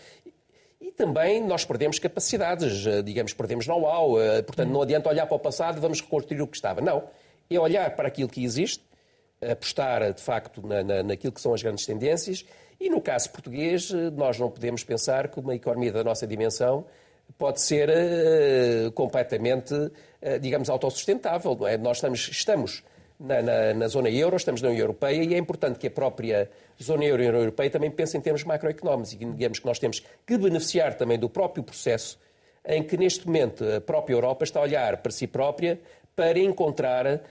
e 0.81 0.93
também 0.93 1.43
nós 1.43 1.65
perdemos 1.65 1.99
capacidades, 1.99 2.87
eh, 2.87 3.03
digamos, 3.03 3.33
perdemos 3.33 3.67
know-how. 3.67 4.21
Eh, 4.21 4.43
portanto, 4.43 4.71
não 4.71 4.83
adianta 4.83 5.09
olhar 5.09 5.27
para 5.27 5.35
o 5.35 5.39
passado 5.39 5.79
e 5.79 5.81
vamos 5.81 6.01
reconstruir 6.01 6.41
o 6.43 6.47
que 6.47 6.57
estava. 6.57 6.81
Não. 6.81 7.05
É 7.51 7.59
olhar 7.59 7.95
para 7.97 8.09
aquilo 8.09 8.29
que 8.29 8.45
existe, 8.45 8.83
apostar 9.41 10.13
de 10.13 10.23
facto 10.23 10.67
na, 10.67 10.83
na, 10.83 11.03
naquilo 11.03 11.33
que 11.33 11.41
são 11.41 11.53
as 11.53 11.63
grandes 11.63 11.85
tendências 11.85 12.45
e 12.81 12.91
no 12.91 13.01
caso 13.01 13.31
português, 13.31 13.91
eh, 13.91 14.11
nós 14.11 14.39
não 14.39 14.51
podemos 14.51 14.85
pensar 14.85 15.29
que 15.29 15.41
uma 15.41 15.55
economia 15.55 15.93
da 15.93 16.05
nossa 16.05 16.27
dimensão 16.27 16.85
pode 17.39 17.61
ser 17.61 17.89
uh, 17.89 18.93
completamente, 18.93 19.75
uh, 19.75 20.39
digamos, 20.41 20.71
autossustentável. 20.71 21.67
É? 21.67 21.77
Nós 21.77 21.97
estamos, 21.97 22.29
estamos 22.29 22.85
na, 23.19 23.43
na, 23.43 23.75
na, 23.75 23.89
zona 23.89 24.09
euro, 24.11 24.37
estamos 24.37 24.63
na 24.63 24.69
União 24.69 24.83
Europeia 24.83 25.25
e 25.25 25.35
é 25.35 25.39
importante 25.39 25.79
que 25.79 25.89
a 25.89 25.91
própria 25.91 26.49
zona 26.81 27.05
euro 27.05 27.23
e 27.23 27.27
União 27.27 27.41
Europeia 27.41 27.71
também 27.71 27.91
pense 27.91 28.17
em 28.17 28.21
termos 28.21 28.45
macroeconómicos 28.45 29.15
e 29.15 29.17
digamos 29.17 29.59
que 29.59 29.67
nós 29.67 29.79
temos 29.79 30.03
que 30.25 30.39
beneficiar 30.39 30.95
também 30.95 31.19
do 31.19 31.29
próprio 31.29 31.65
processo 31.65 32.19
em 32.65 32.83
que 32.83 32.97
neste 32.97 33.27
momento 33.27 33.65
a 33.65 33.81
própria 33.81 34.15
Europa 34.15 34.45
está 34.45 34.61
a 34.61 34.63
olhar 34.63 34.99
para 34.99 35.11
si 35.11 35.27
própria 35.27 35.81
para 36.15 36.39
encontrar, 36.39 37.23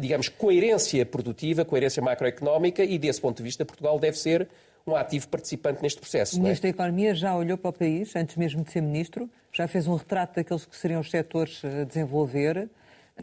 digamos, 0.00 0.28
coerência 0.28 1.06
produtiva, 1.06 1.64
coerência 1.64 2.02
macroeconómica 2.02 2.82
e 2.84 2.98
desse 2.98 3.20
ponto 3.20 3.36
de 3.36 3.42
vista 3.44 3.64
Portugal 3.64 3.98
deve 3.98 4.18
ser 4.18 4.48
um 4.86 4.96
ativo 4.96 5.28
participante 5.28 5.82
neste 5.82 6.00
processo. 6.00 6.36
O 6.36 6.42
Ministro 6.42 6.68
é? 6.68 6.72
da 6.72 6.76
Economia 6.76 7.14
já 7.14 7.36
olhou 7.36 7.56
para 7.56 7.70
o 7.70 7.72
país, 7.72 8.14
antes 8.16 8.36
mesmo 8.36 8.64
de 8.64 8.72
ser 8.72 8.80
Ministro, 8.80 9.28
já 9.52 9.66
fez 9.66 9.86
um 9.86 9.94
retrato 9.94 10.36
daqueles 10.36 10.64
que 10.64 10.76
seriam 10.76 11.00
os 11.00 11.10
setores 11.10 11.62
a 11.64 11.84
desenvolver, 11.84 12.68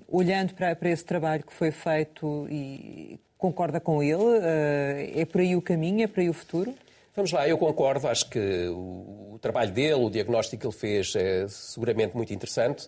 olhando 0.07 0.53
para, 0.53 0.75
para 0.75 0.89
esse 0.89 1.05
trabalho 1.05 1.43
que 1.43 1.53
foi 1.53 1.71
feito 1.71 2.47
e 2.49 3.19
concorda 3.37 3.79
com 3.79 4.01
ele? 4.03 4.39
Eh, 4.41 5.21
é 5.21 5.25
por 5.25 5.41
aí 5.41 5.55
o 5.55 5.61
caminho, 5.61 6.03
é 6.03 6.07
por 6.07 6.19
aí 6.19 6.29
o 6.29 6.33
futuro? 6.33 6.73
Vamos 7.15 7.31
lá, 7.31 7.47
eu 7.47 7.57
concordo, 7.57 8.07
acho 8.07 8.29
que 8.29 8.67
o 8.69 9.39
trabalho 9.41 9.71
dele, 9.71 9.95
o 9.95 10.09
diagnóstico 10.09 10.61
que 10.61 10.67
ele 10.67 10.73
fez 10.75 11.15
é 11.15 11.47
seguramente 11.47 12.15
muito 12.15 12.31
interessante, 12.31 12.87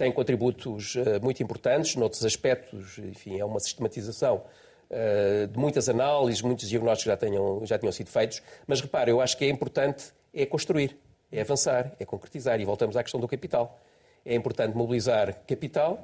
tem 0.00 0.10
contributos 0.10 0.94
uh, 0.94 1.22
muito 1.22 1.42
importantes, 1.42 1.94
noutros 1.94 2.24
aspectos, 2.24 2.96
enfim, 2.98 3.38
é 3.38 3.44
uma 3.44 3.60
sistematização 3.60 4.42
eh, 4.88 5.46
de 5.46 5.58
muitas 5.58 5.90
análises, 5.90 6.40
muitos 6.40 6.66
diagnósticos 6.68 7.12
já, 7.12 7.16
tenham, 7.18 7.64
já 7.66 7.78
tinham 7.78 7.92
sido 7.92 8.08
feitos, 8.08 8.42
mas 8.66 8.80
repare, 8.80 9.10
eu 9.10 9.20
acho 9.20 9.36
que 9.36 9.44
é 9.44 9.48
importante 9.50 10.06
é 10.32 10.46
construir, 10.46 10.96
é 11.30 11.42
avançar, 11.42 11.92
é 12.00 12.04
concretizar. 12.06 12.58
E 12.60 12.64
voltamos 12.64 12.96
à 12.96 13.02
questão 13.02 13.20
do 13.20 13.28
capital. 13.28 13.78
É 14.24 14.34
importante 14.34 14.74
mobilizar 14.74 15.34
capital 15.46 16.02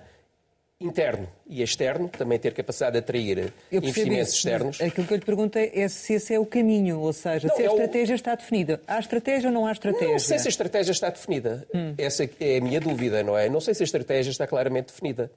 interno 0.79 1.27
e 1.47 1.63
externo, 1.63 2.09
também 2.09 2.39
ter 2.39 2.53
capacidade 2.53 2.93
de 2.93 2.99
atrair 2.99 3.53
investimentos 3.73 4.29
isso, 4.29 4.37
externos. 4.37 4.81
Aquilo 4.81 5.07
que 5.07 5.13
eu 5.15 5.17
lhe 5.17 5.25
perguntei 5.25 5.71
é 5.75 5.89
se 5.89 6.15
esse 6.15 6.35
é 6.35 6.39
o 6.39 6.45
caminho, 6.45 7.01
ou 7.01 7.13
seja, 7.13 7.49
não, 7.49 7.57
se 7.57 7.63
a 7.63 7.65
é 7.65 7.69
estratégia 7.69 8.13
o... 8.13 8.17
está 8.17 8.35
definida. 8.35 8.81
Há 8.87 8.99
estratégia 8.99 9.49
ou 9.49 9.55
não 9.55 9.67
há 9.67 9.73
estratégia? 9.73 10.13
Não 10.13 10.19
sei 10.19 10.39
se 10.39 10.49
a 10.49 10.51
estratégia 10.51 10.93
está 10.93 11.09
definida. 11.09 11.67
Hum. 11.75 11.95
Essa 11.97 12.29
é 12.39 12.59
a 12.59 12.61
minha 12.61 12.81
dúvida, 12.81 13.23
não 13.23 13.39
é? 13.39 13.49
Não 13.49 13.61
sei 13.61 13.75
se 13.75 13.83
a 13.83 13.85
estratégia 13.85 14.31
está 14.31 14.47
claramente 14.47 14.87
definida. 14.87 15.31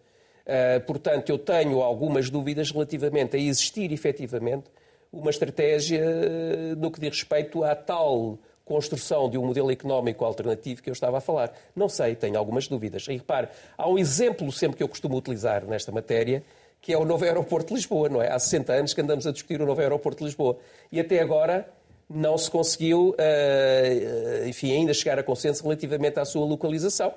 Uh, 0.45 0.81
portanto, 0.85 1.29
eu 1.29 1.37
tenho 1.37 1.81
algumas 1.81 2.29
dúvidas 2.29 2.71
relativamente 2.71 3.37
a 3.37 3.39
existir 3.39 3.93
efetivamente 3.93 4.65
uma 5.11 5.29
estratégia 5.29 6.01
uh, 6.01 6.75
no 6.75 6.91
que 6.91 6.99
diz 6.99 7.09
respeito 7.11 7.63
à 7.63 7.75
tal 7.75 8.37
construção 8.69 9.27
de 9.27 9.35
um 9.35 9.47
modelo 9.47 9.71
económico 9.71 10.23
alternativo 10.23 10.83
que 10.83 10.91
eu 10.91 10.93
estava 10.93 11.17
a 11.17 11.21
falar. 11.21 11.51
Não 11.75 11.89
sei, 11.89 12.15
tenho 12.15 12.37
algumas 12.37 12.67
dúvidas. 12.67 13.07
E 13.07 13.13
repare, 13.13 13.47
há 13.75 13.89
um 13.89 13.97
exemplo 13.97 14.51
sempre 14.51 14.77
que 14.77 14.83
eu 14.83 14.87
costumo 14.87 15.17
utilizar 15.17 15.65
nesta 15.65 15.91
matéria, 15.91 16.43
que 16.79 16.93
é 16.93 16.97
o 16.97 17.03
novo 17.03 17.25
aeroporto 17.25 17.69
de 17.69 17.73
Lisboa, 17.73 18.07
não 18.07 18.21
é? 18.21 18.31
Há 18.31 18.37
60 18.37 18.71
anos 18.71 18.93
que 18.93 19.01
andamos 19.01 19.25
a 19.25 19.31
discutir 19.31 19.59
o 19.59 19.65
novo 19.65 19.81
aeroporto 19.81 20.19
de 20.19 20.25
Lisboa. 20.25 20.59
E 20.91 20.99
até 20.99 21.19
agora 21.19 21.67
não 22.07 22.37
se 22.37 22.49
conseguiu, 22.49 23.09
uh, 23.09 24.47
enfim, 24.47 24.71
ainda 24.71 24.93
chegar 24.93 25.17
a 25.17 25.23
consenso 25.23 25.63
relativamente 25.63 26.19
à 26.19 26.25
sua 26.25 26.45
localização. 26.45 27.09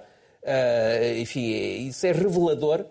Uh, 0.42 1.18
enfim, 1.18 1.87
isso 1.87 2.06
é 2.06 2.12
revelador 2.12 2.87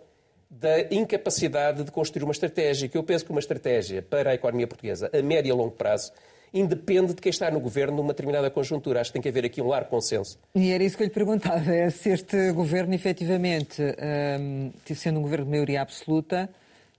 da 0.47 0.81
incapacidade 0.93 1.83
de 1.83 1.91
construir 1.91 2.23
uma 2.23 2.31
estratégia, 2.31 2.87
que 2.87 2.97
eu 2.97 3.03
penso 3.03 3.25
que 3.25 3.31
uma 3.31 3.39
estratégia 3.39 4.03
para 4.03 4.31
a 4.31 4.33
economia 4.35 4.67
portuguesa 4.67 5.09
a 5.11 5.21
médio 5.21 5.49
e 5.49 5.53
longo 5.53 5.71
prazo 5.71 6.11
independe 6.53 7.13
de 7.13 7.21
quem 7.21 7.29
está 7.29 7.49
no 7.49 7.59
governo 7.59 7.97
numa 7.97 8.09
determinada 8.09 8.49
conjuntura. 8.49 9.01
Acho 9.01 9.09
que 9.09 9.13
tem 9.13 9.21
que 9.21 9.29
haver 9.29 9.45
aqui 9.45 9.61
um 9.61 9.67
largo 9.67 9.89
consenso. 9.89 10.37
E 10.53 10.71
era 10.71 10.83
isso 10.83 10.97
que 10.97 11.03
eu 11.03 11.07
lhe 11.07 11.13
perguntava, 11.13 11.73
é 11.73 11.89
se 11.89 12.09
este 12.09 12.51
governo 12.51 12.93
efetivamente, 12.93 13.81
um, 14.39 14.71
sendo 14.93 15.19
um 15.19 15.21
governo 15.21 15.45
de 15.45 15.51
maioria 15.51 15.81
absoluta, 15.81 16.49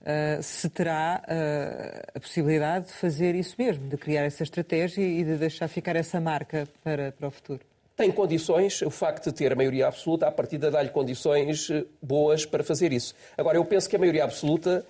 uh, 0.01 0.41
se 0.41 0.69
terá 0.69 1.21
uh, 1.23 2.11
a 2.15 2.19
possibilidade 2.19 2.87
de 2.87 2.93
fazer 2.93 3.35
isso 3.35 3.55
mesmo, 3.57 3.87
de 3.87 3.97
criar 3.97 4.23
essa 4.23 4.43
estratégia 4.43 5.01
e 5.01 5.23
de 5.23 5.37
deixar 5.37 5.67
ficar 5.67 5.95
essa 5.95 6.19
marca 6.19 6.67
para, 6.83 7.11
para 7.11 7.27
o 7.27 7.31
futuro 7.31 7.61
tem 7.95 8.11
condições, 8.11 8.81
o 8.81 8.89
facto 8.89 9.25
de 9.25 9.33
ter 9.33 9.53
a 9.53 9.55
maioria 9.55 9.87
absoluta, 9.87 10.27
a 10.27 10.31
partida 10.31 10.71
dá-lhe 10.71 10.89
condições 10.89 11.67
boas 12.01 12.45
para 12.45 12.63
fazer 12.63 12.91
isso. 12.91 13.13
Agora, 13.37 13.57
eu 13.57 13.65
penso 13.65 13.87
que 13.87 13.95
a 13.95 13.99
maioria 13.99 14.23
absoluta 14.23 14.83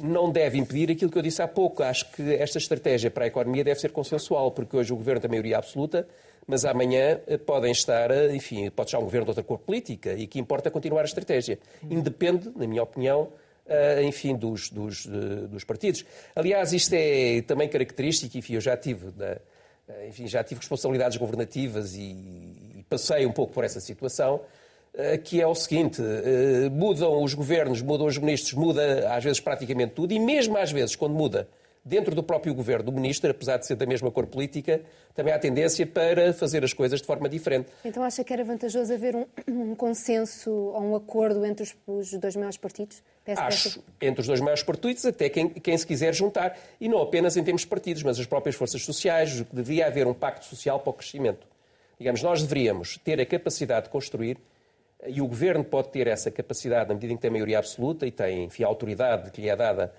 não 0.00 0.30
deve 0.30 0.58
impedir 0.58 0.90
aquilo 0.90 1.10
que 1.10 1.18
eu 1.18 1.22
disse 1.22 1.42
há 1.42 1.48
pouco. 1.48 1.82
Acho 1.82 2.10
que 2.12 2.34
esta 2.34 2.58
estratégia 2.58 3.10
para 3.10 3.24
a 3.24 3.26
economia 3.26 3.64
deve 3.64 3.80
ser 3.80 3.90
consensual, 3.90 4.50
porque 4.50 4.76
hoje 4.76 4.92
o 4.92 4.96
governo 4.96 5.20
tem 5.20 5.30
maioria 5.30 5.58
absoluta, 5.58 6.06
mas 6.46 6.64
amanhã 6.64 7.20
eh, 7.26 7.36
podem 7.36 7.72
estar, 7.72 8.10
eh, 8.10 8.34
enfim, 8.34 8.70
pode 8.70 8.88
estar 8.88 8.98
um 8.98 9.04
governo 9.04 9.24
de 9.26 9.30
outra 9.30 9.44
cor 9.44 9.58
política 9.58 10.12
e 10.14 10.26
que 10.26 10.38
importa 10.38 10.70
continuar 10.70 11.02
a 11.02 11.04
estratégia. 11.06 11.58
Independe, 11.90 12.50
na 12.54 12.66
minha 12.66 12.82
opinião, 12.82 13.32
enfim, 14.04 14.36
dos, 14.36 14.70
dos, 14.70 15.06
dos 15.06 15.64
partidos. 15.64 16.04
Aliás, 16.36 16.72
isto 16.72 16.94
é 16.94 17.42
também 17.42 17.68
característico, 17.68 18.38
enfim, 18.38 18.54
eu 18.54 18.60
já 18.60 18.76
tive 18.76 19.08
eh, 19.88 20.08
enfim, 20.08 20.26
já 20.26 20.42
tive 20.42 20.60
responsabilidades 20.60 21.16
governativas 21.16 21.94
e, 21.94 22.00
e 22.00 22.84
passei 22.88 23.24
um 23.24 23.32
pouco 23.32 23.52
por 23.52 23.64
essa 23.64 23.80
situação, 23.80 24.40
eh, 24.40 24.55
que 25.24 25.40
é 25.40 25.46
o 25.46 25.54
seguinte: 25.54 26.02
eh, 26.02 26.68
mudam 26.70 27.22
os 27.22 27.34
governos, 27.34 27.82
mudam 27.82 28.06
os 28.06 28.18
ministros, 28.18 28.54
muda 28.54 29.12
às 29.14 29.22
vezes 29.22 29.40
praticamente 29.40 29.92
tudo, 29.92 30.12
e 30.12 30.18
mesmo 30.18 30.56
às 30.56 30.72
vezes, 30.72 30.96
quando 30.96 31.14
muda 31.14 31.48
dentro 31.86 32.16
do 32.16 32.22
próprio 32.22 32.52
governo 32.52 32.86
do 32.86 32.92
ministro, 32.92 33.30
apesar 33.30 33.58
de 33.58 33.66
ser 33.66 33.76
da 33.76 33.86
mesma 33.86 34.10
cor 34.10 34.26
política, 34.26 34.80
também 35.14 35.32
há 35.32 35.38
tendência 35.38 35.86
para 35.86 36.32
fazer 36.32 36.64
as 36.64 36.72
coisas 36.72 37.00
de 37.00 37.06
forma 37.06 37.28
diferente. 37.28 37.68
Então 37.84 38.02
acha 38.02 38.24
que 38.24 38.32
era 38.32 38.42
vantajoso 38.42 38.92
haver 38.92 39.14
um, 39.14 39.24
um 39.46 39.74
consenso 39.76 40.50
ou 40.50 40.82
um 40.82 40.96
acordo 40.96 41.44
entre 41.46 41.62
os, 41.62 41.76
os 41.86 42.12
dois 42.14 42.34
maiores 42.34 42.56
partidos? 42.56 43.00
Acho, 43.36 43.82
entre 44.00 44.20
os 44.20 44.26
dois 44.26 44.40
maiores 44.40 44.62
partidos, 44.64 45.04
até 45.06 45.28
quem, 45.28 45.48
quem, 45.48 45.78
se 45.78 45.86
quiser 45.86 46.12
juntar. 46.12 46.56
E 46.80 46.88
não 46.88 47.00
apenas 47.00 47.36
em 47.36 47.42
termos 47.42 47.62
de 47.62 47.68
partidos, 47.68 48.02
mas 48.02 48.18
as 48.18 48.26
próprias 48.26 48.56
forças 48.56 48.82
sociais. 48.82 49.44
Devia 49.52 49.86
haver 49.86 50.06
um 50.06 50.14
pacto 50.14 50.44
social 50.44 50.80
para 50.80 50.90
o 50.90 50.92
crescimento. 50.92 51.46
Digamos, 51.98 52.22
nós 52.22 52.42
deveríamos 52.42 52.98
ter 52.98 53.20
a 53.20 53.26
capacidade 53.26 53.86
de 53.86 53.90
construir, 53.90 54.38
e 55.04 55.20
o 55.20 55.26
governo 55.26 55.64
pode 55.64 55.88
ter 55.90 56.06
essa 56.06 56.30
capacidade 56.30 56.88
na 56.88 56.94
medida 56.94 57.12
em 57.12 57.16
que 57.16 57.22
tem 57.22 57.30
maioria 57.30 57.58
absoluta 57.58 58.06
e 58.06 58.10
tem, 58.10 58.44
enfim, 58.44 58.64
a 58.64 58.66
autoridade 58.66 59.30
que 59.30 59.40
lhe 59.40 59.48
é 59.48 59.56
dada 59.56 59.92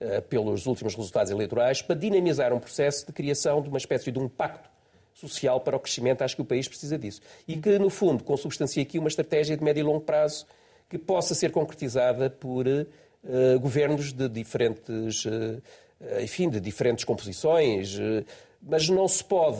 uh, 0.00 0.22
pelos 0.22 0.66
últimos 0.66 0.94
resultados 0.94 1.30
eleitorais, 1.30 1.82
para 1.82 1.96
dinamizar 1.96 2.52
um 2.52 2.60
processo 2.60 3.06
de 3.06 3.12
criação 3.12 3.60
de 3.60 3.68
uma 3.68 3.78
espécie 3.78 4.12
de 4.12 4.18
um 4.18 4.28
pacto 4.28 4.68
social 5.12 5.60
para 5.60 5.76
o 5.76 5.80
crescimento. 5.80 6.22
Acho 6.22 6.36
que 6.36 6.42
o 6.42 6.44
país 6.44 6.68
precisa 6.68 6.96
disso. 6.96 7.20
E 7.48 7.56
que, 7.56 7.78
no 7.78 7.90
fundo, 7.90 8.22
consubstancia 8.22 8.82
aqui 8.82 8.98
uma 8.98 9.08
estratégia 9.08 9.56
de 9.56 9.64
médio 9.64 9.80
e 9.80 9.84
longo 9.84 10.00
prazo 10.00 10.46
que 10.88 10.98
possa 10.98 11.34
ser 11.34 11.50
concretizada 11.50 12.30
por 12.30 12.66
uh, 12.66 13.60
governos 13.60 14.12
de 14.12 14.28
diferentes, 14.28 15.24
uh, 15.24 15.62
enfim, 16.22 16.48
de 16.48 16.60
diferentes 16.60 17.04
composições, 17.04 17.98
mas 18.66 18.88
não 18.88 19.06
se 19.06 19.22
pode. 19.22 19.58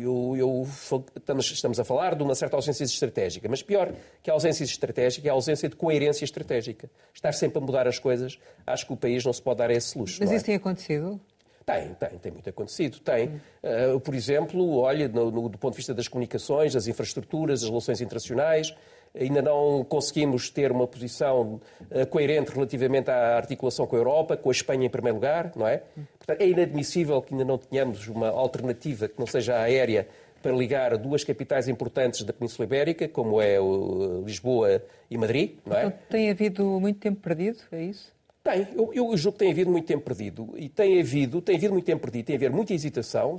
Eu, 0.00 0.36
eu, 0.36 0.68
estamos, 1.16 1.80
a 1.80 1.84
falar 1.84 2.14
de 2.14 2.22
uma 2.22 2.34
certa 2.34 2.56
ausência 2.56 2.84
estratégica, 2.84 3.48
mas 3.48 3.62
pior 3.62 3.92
que 4.22 4.30
a 4.30 4.34
ausência 4.34 4.64
estratégica 4.64 5.26
é 5.26 5.30
a 5.30 5.34
ausência 5.34 5.68
de 5.68 5.76
coerência 5.76 6.24
estratégica. 6.24 6.90
Estar 7.14 7.32
sempre 7.32 7.58
a 7.58 7.60
mudar 7.60 7.88
as 7.88 7.98
coisas, 7.98 8.38
acho 8.66 8.86
que 8.86 8.92
o 8.92 8.96
país 8.96 9.24
não 9.24 9.32
se 9.32 9.40
pode 9.40 9.58
dar 9.58 9.70
esse 9.70 9.98
luxo. 9.98 10.18
Mas 10.20 10.30
é? 10.30 10.36
isso 10.36 10.44
tem 10.44 10.54
acontecido? 10.54 11.20
Tem, 11.64 11.94
tem, 11.94 12.18
tem 12.18 12.32
muito 12.32 12.48
acontecido. 12.48 13.00
Tem. 13.00 13.40
Uh, 13.62 13.98
por 13.98 14.14
exemplo, 14.14 14.76
olha, 14.76 15.08
no, 15.08 15.32
no, 15.32 15.48
do 15.48 15.58
ponto 15.58 15.72
de 15.72 15.78
vista 15.78 15.92
das 15.92 16.06
comunicações, 16.06 16.74
das 16.74 16.86
infraestruturas, 16.86 17.62
das 17.62 17.68
relações 17.68 18.00
internacionais, 18.00 18.72
ainda 19.18 19.42
não 19.42 19.84
conseguimos 19.84 20.50
ter 20.50 20.70
uma 20.70 20.86
posição 20.86 21.60
uh, 21.90 22.06
coerente 22.08 22.52
relativamente 22.52 23.10
à 23.10 23.36
articulação 23.36 23.86
com 23.86 23.96
a 23.96 23.98
Europa, 23.98 24.36
com 24.36 24.48
a 24.48 24.52
Espanha 24.52 24.86
em 24.86 24.90
primeiro 24.90 25.16
lugar, 25.16 25.52
não 25.56 25.66
é? 25.66 25.82
Portanto, 26.18 26.40
é 26.40 26.48
inadmissível 26.48 27.20
que 27.22 27.34
ainda 27.34 27.44
não 27.44 27.58
tenhamos 27.58 28.06
uma 28.08 28.28
alternativa 28.28 29.08
que 29.08 29.18
não 29.18 29.26
seja 29.26 29.58
aérea 29.58 30.08
para 30.42 30.52
ligar 30.52 30.96
duas 30.96 31.24
capitais 31.24 31.66
importantes 31.66 32.22
da 32.22 32.32
Península 32.32 32.66
Ibérica, 32.66 33.08
como 33.08 33.40
é 33.40 33.60
o 33.60 34.22
Lisboa 34.24 34.82
e 35.10 35.18
Madrid, 35.18 35.56
não 35.64 35.76
é? 35.76 35.86
Então, 35.86 35.98
tem 36.08 36.30
havido 36.30 36.64
muito 36.80 37.00
tempo 37.00 37.20
perdido, 37.20 37.58
é 37.72 37.82
isso? 37.82 38.14
Tem, 38.44 38.68
eu, 38.76 38.92
eu 38.94 39.16
julgo 39.16 39.38
que 39.38 39.44
tem 39.44 39.50
havido 39.50 39.70
muito 39.70 39.86
tempo 39.86 40.04
perdido. 40.04 40.54
E 40.56 40.68
tem 40.68 41.00
havido, 41.00 41.40
tem 41.40 41.56
havido 41.56 41.72
muito 41.72 41.84
tempo 41.84 42.00
perdido, 42.02 42.26
tem 42.26 42.36
havido 42.36 42.54
muita 42.54 42.72
hesitação. 42.72 43.36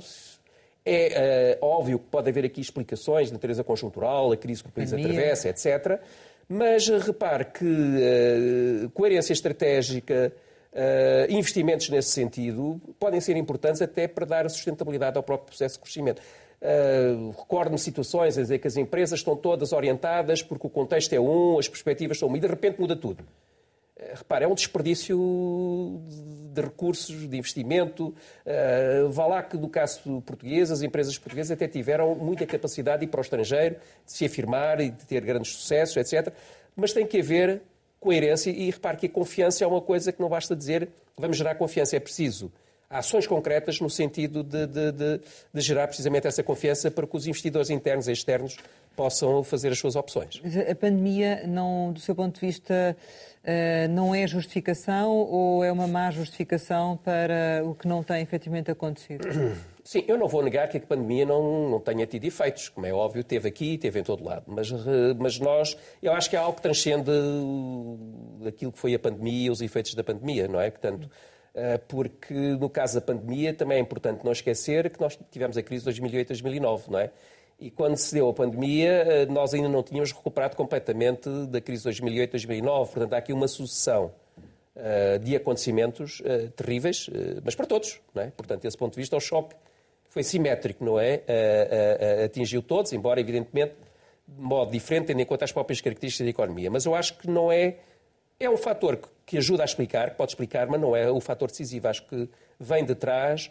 É 0.90 1.58
uh, 1.60 1.66
óbvio 1.66 1.98
que 1.98 2.06
pode 2.06 2.28
haver 2.28 2.44
aqui 2.44 2.60
explicações 2.60 3.28
de 3.28 3.34
natureza 3.34 3.62
conjuntural, 3.62 4.32
a 4.32 4.36
crise 4.36 4.62
que 4.62 4.68
o 4.70 4.72
país 4.72 4.92
atravessa, 4.92 5.48
etc. 5.48 6.00
Mas 6.48 6.88
uh, 6.88 6.98
repare 6.98 7.44
que 7.44 7.64
uh, 7.64 8.90
coerência 8.90 9.32
estratégica, 9.32 10.32
Uh, 10.70 11.32
investimentos 11.32 11.88
nesse 11.88 12.10
sentido 12.10 12.78
podem 13.00 13.20
ser 13.22 13.36
importantes 13.38 13.80
até 13.80 14.06
para 14.06 14.26
dar 14.26 14.48
sustentabilidade 14.50 15.16
ao 15.16 15.22
próprio 15.22 15.46
processo 15.46 15.76
de 15.76 15.80
crescimento. 15.80 16.20
Uh, 16.60 17.30
Recordo-me 17.30 17.78
situações 17.78 18.36
em 18.36 18.42
dizer 18.42 18.58
que 18.58 18.68
as 18.68 18.76
empresas 18.76 19.18
estão 19.18 19.34
todas 19.34 19.72
orientadas 19.72 20.42
porque 20.42 20.66
o 20.66 20.70
contexto 20.70 21.12
é 21.14 21.18
um, 21.18 21.58
as 21.58 21.66
perspectivas 21.66 22.18
são 22.18 22.28
uma, 22.28 22.36
e 22.36 22.40
de 22.40 22.46
repente 22.46 22.78
muda 22.78 22.94
tudo. 22.94 23.24
Uh, 23.98 24.16
repare, 24.16 24.44
é 24.44 24.48
um 24.48 24.54
desperdício 24.54 26.00
de 26.52 26.60
recursos, 26.60 27.28
de 27.28 27.36
investimento. 27.36 28.14
Uh, 28.46 29.10
vá 29.10 29.26
lá 29.26 29.42
que, 29.42 29.56
no 29.56 29.68
caso 29.68 30.22
português, 30.22 30.70
as 30.70 30.82
empresas 30.82 31.18
portuguesas 31.18 31.50
até 31.50 31.66
tiveram 31.66 32.14
muita 32.14 32.46
capacidade 32.46 33.00
de 33.00 33.06
ir 33.06 33.08
para 33.08 33.18
o 33.18 33.22
estrangeiro, 33.22 33.76
de 34.06 34.12
se 34.12 34.24
afirmar 34.24 34.80
e 34.80 34.90
de 34.90 35.04
ter 35.04 35.22
grandes 35.22 35.52
sucessos, 35.52 35.96
etc. 35.96 36.32
Mas 36.76 36.92
tem 36.92 37.06
que 37.06 37.18
haver 37.20 37.62
coerência 38.00 38.50
e 38.50 38.70
repare 38.70 38.96
que 38.96 39.06
a 39.06 39.10
confiança 39.10 39.64
é 39.64 39.66
uma 39.66 39.80
coisa 39.80 40.12
que 40.12 40.20
não 40.20 40.28
basta 40.28 40.54
dizer 40.54 40.88
vamos 41.16 41.36
gerar 41.36 41.56
confiança, 41.56 41.96
é 41.96 42.00
preciso 42.00 42.52
ações 42.90 43.26
concretas 43.26 43.80
no 43.80 43.90
sentido 43.90 44.42
de, 44.42 44.66
de, 44.66 44.92
de, 44.92 45.20
de, 45.52 45.60
gerar 45.60 45.86
precisamente 45.86 46.26
essa 46.26 46.42
confiança 46.42 46.90
para 46.90 47.06
que 47.06 47.16
os 47.16 47.26
investidores 47.26 47.68
internos 47.70 48.08
e 48.08 48.12
externos 48.12 48.56
possam 48.96 49.44
fazer 49.44 49.70
as 49.70 49.78
suas 49.78 49.94
opções. 49.94 50.40
A 50.68 50.74
pandemia, 50.74 51.46
não, 51.46 51.92
do 51.92 52.00
seu 52.00 52.14
ponto 52.14 52.40
de 52.40 52.46
vista, 52.46 52.74
eh, 52.74 52.96
não 53.90 54.14
é 54.14 54.26
justificação 54.26 55.10
ou 55.10 55.64
é 55.64 55.72
uma 55.72 55.86
má 55.86 56.10
justificação 56.10 56.96
para 56.96 57.62
o 57.64 57.74
que 57.74 57.88
não 57.88 58.02
tem 58.02 58.22
efetivamente 58.22 58.70
acontecido? 58.70 59.26
Sim, 59.82 60.04
eu 60.06 60.18
não 60.18 60.28
vou 60.28 60.42
negar 60.42 60.68
que 60.68 60.76
a 60.76 60.80
pandemia 60.80 61.24
não, 61.24 61.70
não 61.70 61.80
tenha 61.80 62.06
tido 62.06 62.26
efeitos, 62.26 62.68
como 62.68 62.84
é 62.84 62.92
óbvio, 62.92 63.24
teve 63.24 63.48
aqui, 63.48 63.78
teve 63.78 64.00
em 64.00 64.02
todo 64.02 64.22
lado. 64.22 64.44
Mas, 64.46 64.70
mas 65.18 65.38
nós, 65.38 65.78
eu 66.02 66.12
acho 66.12 66.28
que 66.28 66.36
há 66.36 66.40
algo 66.40 66.56
que 66.56 66.62
transcende 66.62 67.10
aquilo 68.46 68.70
que 68.70 68.78
foi 68.78 68.94
a 68.94 68.98
pandemia 68.98 69.46
e 69.46 69.50
os 69.50 69.62
efeitos 69.62 69.94
da 69.94 70.04
pandemia, 70.04 70.46
não 70.46 70.60
é? 70.60 70.70
Portanto, 70.70 71.08
eh, 71.54 71.78
porque 71.88 72.34
no 72.34 72.70
caso 72.70 72.94
da 72.94 73.00
pandemia 73.00 73.52
também 73.52 73.78
é 73.78 73.80
importante 73.80 74.24
não 74.24 74.30
esquecer 74.30 74.88
que 74.90 75.00
nós 75.00 75.18
tivemos 75.30 75.56
a 75.56 75.62
crise 75.62 75.84
de 75.84 76.00
2008-2009, 76.00 76.82
não 76.88 76.98
é? 77.00 77.10
E 77.58 77.70
quando 77.70 77.96
se 77.96 78.14
deu 78.14 78.28
a 78.28 78.32
pandemia, 78.32 78.90
eh, 78.90 79.26
nós 79.26 79.52
ainda 79.52 79.68
não 79.68 79.82
tínhamos 79.82 80.12
recuperado 80.12 80.56
completamente 80.56 81.28
da 81.48 81.60
crise 81.60 81.82
de 81.82 82.02
2008-2009. 82.02 82.90
Portanto, 82.90 83.12
há 83.14 83.18
aqui 83.18 83.32
uma 83.32 83.48
sucessão 83.48 84.12
de 85.24 85.34
acontecimentos 85.34 86.22
terríveis, 86.54 87.10
mas 87.42 87.56
para 87.56 87.66
todos, 87.66 88.00
não 88.14 88.22
é? 88.22 88.30
Portanto, 88.30 88.62
desse 88.62 88.78
ponto 88.78 88.92
de 88.92 89.00
vista, 89.00 89.16
o 89.16 89.20
choque 89.20 89.56
foi 90.08 90.22
simétrico, 90.22 90.84
não 90.84 91.00
é? 91.00 91.24
atingiu 92.24 92.62
todos, 92.62 92.92
embora, 92.92 93.18
evidentemente, 93.18 93.74
de 94.28 94.40
modo 94.42 94.70
diferente, 94.70 95.06
tendo 95.06 95.20
em 95.20 95.24
conta 95.24 95.44
as 95.44 95.52
próprias 95.52 95.80
características 95.80 96.26
da 96.26 96.30
economia. 96.30 96.70
Mas 96.70 96.84
eu 96.84 96.94
acho 96.94 97.16
que 97.16 97.28
não 97.28 97.50
é. 97.50 97.76
É 98.38 98.48
um 98.48 98.56
fator 98.56 99.00
que 99.26 99.36
ajuda 99.38 99.62
a 99.62 99.66
explicar, 99.66 100.10
que 100.10 100.16
pode 100.16 100.30
explicar, 100.30 100.68
mas 100.68 100.80
não 100.80 100.94
é 100.94 101.10
o 101.10 101.20
fator 101.20 101.48
decisivo. 101.48 101.88
Acho 101.88 102.06
que 102.06 102.28
vem 102.60 102.84
de 102.84 102.94
trás, 102.94 103.50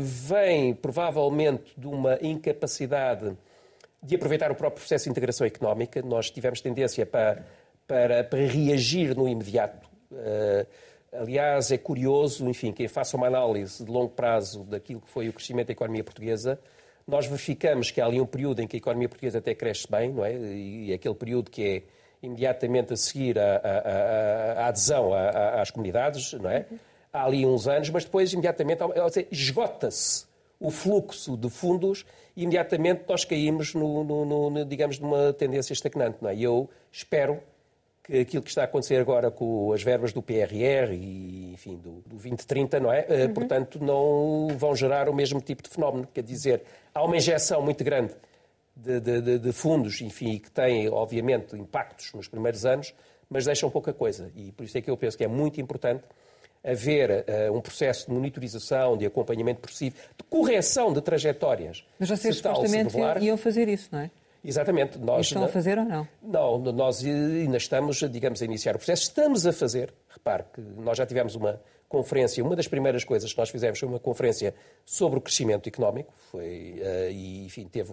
vem 0.00 0.74
provavelmente 0.74 1.72
de 1.76 1.86
uma 1.86 2.18
incapacidade 2.20 3.36
de 4.02 4.14
aproveitar 4.14 4.50
o 4.50 4.54
próprio 4.54 4.80
processo 4.80 5.04
de 5.04 5.10
integração 5.10 5.46
económica. 5.46 6.02
Nós 6.02 6.30
tivemos 6.30 6.60
tendência 6.60 7.06
para, 7.06 7.44
para, 7.86 8.22
para 8.24 8.46
reagir 8.46 9.16
no 9.16 9.28
imediato. 9.28 9.88
Uh, 10.12 10.66
Aliás, 11.16 11.70
é 11.70 11.78
curioso, 11.78 12.48
enfim, 12.48 12.72
quem 12.72 12.88
faça 12.88 13.16
uma 13.16 13.28
análise 13.28 13.84
de 13.84 13.90
longo 13.90 14.10
prazo 14.10 14.64
daquilo 14.64 15.00
que 15.00 15.08
foi 15.08 15.28
o 15.28 15.32
crescimento 15.32 15.68
da 15.68 15.72
economia 15.72 16.02
portuguesa, 16.02 16.58
nós 17.06 17.26
verificamos 17.26 17.92
que 17.92 18.00
há 18.00 18.06
ali 18.06 18.20
um 18.20 18.26
período 18.26 18.60
em 18.60 18.66
que 18.66 18.76
a 18.76 18.78
economia 18.78 19.08
portuguesa 19.08 19.38
até 19.38 19.54
cresce 19.54 19.86
bem, 19.88 20.12
não 20.12 20.24
é? 20.24 20.34
E 20.34 20.92
aquele 20.92 21.14
período 21.14 21.50
que 21.52 21.62
é 21.62 21.82
imediatamente 22.26 22.94
a 22.94 22.96
seguir 22.96 23.38
a 23.38 24.66
adesão 24.66 25.12
às 25.14 25.70
comunidades, 25.70 26.32
não 26.32 26.50
é? 26.50 26.66
Há 27.14 27.26
ali 27.26 27.46
uns 27.46 27.68
anos, 27.68 27.90
mas 27.90 28.04
depois 28.04 28.32
imediatamente 28.32 28.82
esgota-se 29.30 30.26
o 30.58 30.68
fluxo 30.68 31.36
de 31.36 31.48
fundos 31.48 32.04
e 32.36 32.42
imediatamente 32.42 33.04
nós 33.08 33.24
caímos, 33.24 33.72
no, 33.72 34.02
no, 34.02 34.50
no, 34.50 34.64
digamos, 34.64 34.98
numa 34.98 35.32
tendência 35.32 35.72
estagnante, 35.72 36.18
não 36.20 36.28
é? 36.28 36.34
E 36.34 36.42
eu 36.42 36.68
espero 36.90 37.40
que 38.02 38.18
aquilo 38.18 38.42
que 38.42 38.50
está 38.50 38.62
a 38.62 38.64
acontecer 38.64 38.96
agora 38.96 39.30
com 39.30 39.72
as 39.72 39.82
verbas 39.82 40.12
do 40.12 40.20
PRR 40.20 40.92
e, 40.92 41.52
enfim, 41.54 41.76
do, 41.76 42.00
do 42.00 42.16
2030, 42.16 42.80
não 42.80 42.92
é? 42.92 43.06
Eh, 43.08 43.26
uhum. 43.26 43.34
Portanto, 43.34 43.78
não 43.82 44.48
vão 44.58 44.74
gerar 44.74 45.08
o 45.08 45.14
mesmo 45.14 45.40
tipo 45.40 45.62
de 45.62 45.70
fenómeno. 45.70 46.06
Quer 46.12 46.22
dizer, 46.22 46.62
há 46.92 47.02
uma 47.02 47.16
injeção 47.16 47.62
muito 47.62 47.82
grande 47.84 48.12
de, 48.76 49.00
de, 49.00 49.38
de 49.38 49.52
fundos, 49.52 50.00
enfim, 50.00 50.38
que 50.38 50.50
tem, 50.50 50.88
obviamente, 50.88 51.56
impactos 51.56 52.12
nos 52.12 52.28
primeiros 52.28 52.66
anos, 52.66 52.92
mas 53.30 53.44
deixam 53.46 53.70
pouca 53.70 53.92
coisa. 53.92 54.30
E 54.34 54.52
por 54.52 54.64
isso 54.64 54.76
é 54.76 54.82
que 54.82 54.90
eu 54.90 54.96
penso 54.96 55.16
que 55.16 55.24
é 55.24 55.28
muito 55.28 55.60
importante 55.60 56.04
haver 56.64 57.10
uh, 57.10 57.56
um 57.56 57.60
processo 57.60 58.06
de 58.06 58.12
monitorização, 58.12 58.96
de 58.96 59.04
acompanhamento 59.04 59.60
progressivo, 59.60 59.96
de 60.16 60.24
correção 60.30 60.92
de 60.92 61.00
trajetórias. 61.02 61.84
Mas 61.98 62.08
vocês 62.08 62.36
supostamente 62.36 62.96
iam 63.20 63.36
fazer 63.36 63.68
isso, 63.68 63.88
não 63.92 64.00
é? 64.00 64.10
Exatamente. 64.44 64.98
Nós, 64.98 65.26
estão 65.26 65.44
a 65.44 65.48
fazer 65.48 65.78
ou 65.78 65.84
não? 65.84 66.06
Não, 66.22 66.58
nós 66.58 67.02
ainda 67.02 67.56
estamos, 67.56 67.96
digamos, 68.10 68.42
a 68.42 68.44
iniciar 68.44 68.74
o 68.74 68.78
processo. 68.78 69.04
Estamos 69.04 69.46
a 69.46 69.52
fazer. 69.52 69.92
Repare 70.08 70.44
que 70.52 70.60
nós 70.60 70.98
já 70.98 71.06
tivemos 71.06 71.34
uma 71.34 71.60
conferência, 71.88 72.44
uma 72.44 72.56
das 72.56 72.68
primeiras 72.68 73.04
coisas 73.04 73.32
que 73.32 73.38
nós 73.38 73.48
fizemos 73.48 73.78
foi 73.78 73.88
uma 73.88 74.00
conferência 74.00 74.54
sobre 74.84 75.18
o 75.18 75.22
crescimento 75.22 75.68
económico, 75.68 76.12
foi, 76.30 76.80
uh, 76.80 77.10
e, 77.10 77.46
enfim, 77.46 77.68
teve, 77.68 77.92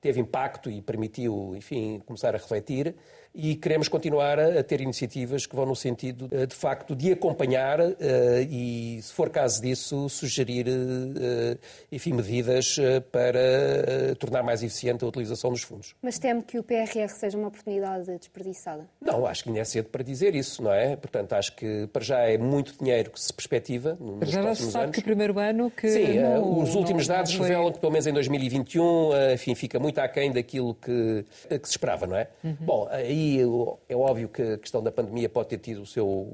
teve 0.00 0.20
impacto 0.20 0.70
e 0.70 0.80
permitiu, 0.80 1.54
enfim, 1.56 2.00
começar 2.06 2.34
a 2.34 2.38
refletir 2.38 2.94
e 3.34 3.54
queremos 3.54 3.88
continuar 3.88 4.38
a, 4.38 4.62
ter 4.62 4.80
iniciativas 4.80 5.46
que 5.46 5.54
vão 5.54 5.64
no 5.64 5.76
sentido, 5.76 6.28
eh, 6.32 6.46
de 6.46 6.54
facto, 6.54 6.96
de 6.96 7.12
acompanhar 7.12 7.78
eh, 7.80 8.46
e, 8.50 9.00
se 9.02 9.12
for 9.12 9.30
caso 9.30 9.62
disso, 9.62 10.08
sugerir, 10.08 10.66
eh, 10.68 11.56
enfim, 11.92 12.12
medidas 12.12 12.76
para 13.12 14.14
tornar 14.18 14.42
mais 14.42 14.62
eficiente 14.62 15.04
a 15.04 15.08
utilização 15.08 15.50
dos 15.50 15.62
fundos. 15.62 15.94
Mas 16.02 16.18
teme 16.18 16.42
que 16.42 16.58
o 16.58 16.62
PRR 16.62 17.08
seja 17.08 17.38
uma 17.38 17.48
oportunidade 17.48 18.06
desperdiçada? 18.18 18.88
Não, 19.00 19.26
acho 19.26 19.44
que 19.44 19.48
ainda 19.50 19.60
é 19.60 19.64
cedo 19.64 19.88
para 19.88 20.02
dizer 20.02 20.34
isso, 20.34 20.62
não 20.62 20.72
é? 20.72 20.96
Portanto, 20.96 21.32
acho 21.34 21.54
que 21.54 21.88
para 21.92 22.02
já 22.02 22.18
é 22.20 22.36
muito 22.36 22.76
dinheiro 22.78 23.10
que 23.10 23.20
se 23.20 23.32
perspectiva 23.32 23.96
nos 24.00 24.28
já 24.28 24.42
próximos 24.42 24.66
se 24.66 24.72
sabe 24.72 24.84
anos. 24.84 24.94
que 24.94 25.00
o 25.00 25.04
primeiro 25.04 25.38
ano 25.38 25.70
que... 25.70 25.88
Sim, 25.88 26.18
não, 26.20 26.60
os 26.60 26.74
últimos 26.74 27.06
não, 27.06 27.16
dados 27.16 27.32
não 27.32 27.38
foi... 27.38 27.48
revelam 27.48 27.72
que 27.72 27.78
pelo 27.78 27.92
menos 27.92 28.06
em 28.06 28.12
2021, 28.12 29.32
enfim, 29.34 29.54
fica 29.54 29.78
muito 29.78 29.89
aquém 29.98 30.32
daquilo 30.32 30.74
que, 30.74 31.24
que 31.48 31.66
se 31.66 31.72
esperava, 31.72 32.06
não 32.06 32.16
é? 32.16 32.28
Uhum. 32.42 32.56
Bom, 32.60 32.88
aí 32.90 33.40
é 33.88 33.96
óbvio 33.96 34.28
que 34.28 34.42
a 34.42 34.58
questão 34.58 34.82
da 34.82 34.92
pandemia 34.92 35.28
pode 35.28 35.48
ter 35.48 35.58
tido 35.58 35.82
o 35.82 35.86
seu, 35.86 36.32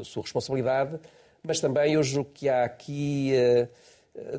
a 0.00 0.04
sua 0.04 0.22
responsabilidade, 0.22 0.98
mas 1.42 1.60
também 1.60 1.94
eu 1.94 2.02
julgo 2.02 2.30
que 2.32 2.48
há 2.48 2.64
aqui. 2.64 3.32
Eh, 3.34 3.68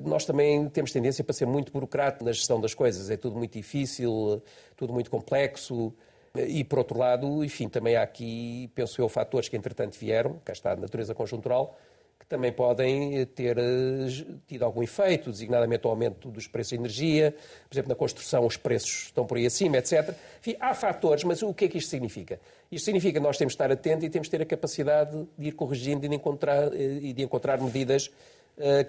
nós 0.03 0.25
também 0.25 0.69
temos 0.69 0.91
tendência 0.91 1.23
para 1.23 1.33
ser 1.33 1.45
muito 1.45 1.71
burocrata 1.71 2.23
na 2.23 2.31
gestão 2.31 2.59
das 2.59 2.73
coisas. 2.73 3.09
É 3.09 3.17
tudo 3.17 3.37
muito 3.37 3.53
difícil, 3.53 4.41
tudo 4.75 4.93
muito 4.93 5.09
complexo. 5.09 5.93
E, 6.35 6.63
por 6.63 6.79
outro 6.79 6.97
lado, 6.97 7.43
enfim, 7.43 7.67
também 7.67 7.95
há 7.95 8.03
aqui, 8.03 8.71
penso 8.73 9.01
eu, 9.01 9.09
fatores 9.09 9.49
que 9.49 9.57
entretanto 9.57 9.97
vieram, 9.97 10.39
cá 10.45 10.53
está 10.53 10.71
a 10.71 10.75
natureza 10.77 11.13
conjuntural, 11.13 11.77
também 12.31 12.53
podem 12.53 13.19
eh, 13.19 13.25
ter 13.25 13.57
eh, 13.57 13.61
tido 14.47 14.63
algum 14.63 14.81
efeito, 14.81 15.29
designadamente 15.29 15.85
o 15.85 15.89
aumento 15.89 16.29
dos 16.29 16.47
preços 16.47 16.69
de 16.69 16.75
energia, 16.75 17.35
por 17.67 17.75
exemplo, 17.75 17.89
na 17.89 17.95
construção 17.95 18.45
os 18.45 18.55
preços 18.55 19.07
estão 19.07 19.25
por 19.25 19.37
aí 19.37 19.45
acima, 19.45 19.77
etc. 19.77 20.15
Enfim, 20.39 20.55
há 20.57 20.73
fatores, 20.73 21.25
mas 21.25 21.43
o 21.43 21.53
que 21.53 21.65
é 21.65 21.67
que 21.67 21.77
isto 21.77 21.89
significa? 21.89 22.39
Isto 22.71 22.85
significa 22.85 23.19
que 23.19 23.19
nós 23.19 23.37
temos 23.37 23.51
de 23.51 23.55
estar 23.55 23.69
atentos 23.69 24.05
e 24.05 24.09
temos 24.09 24.27
de 24.27 24.31
ter 24.31 24.41
a 24.41 24.45
capacidade 24.45 25.27
de 25.37 25.49
ir 25.49 25.51
corrigindo 25.51 26.05
e 26.05 26.09
de 26.09 26.15
encontrar, 26.15 26.73
eh, 26.73 26.99
e 27.01 27.11
de 27.11 27.21
encontrar 27.21 27.59
medidas 27.61 28.09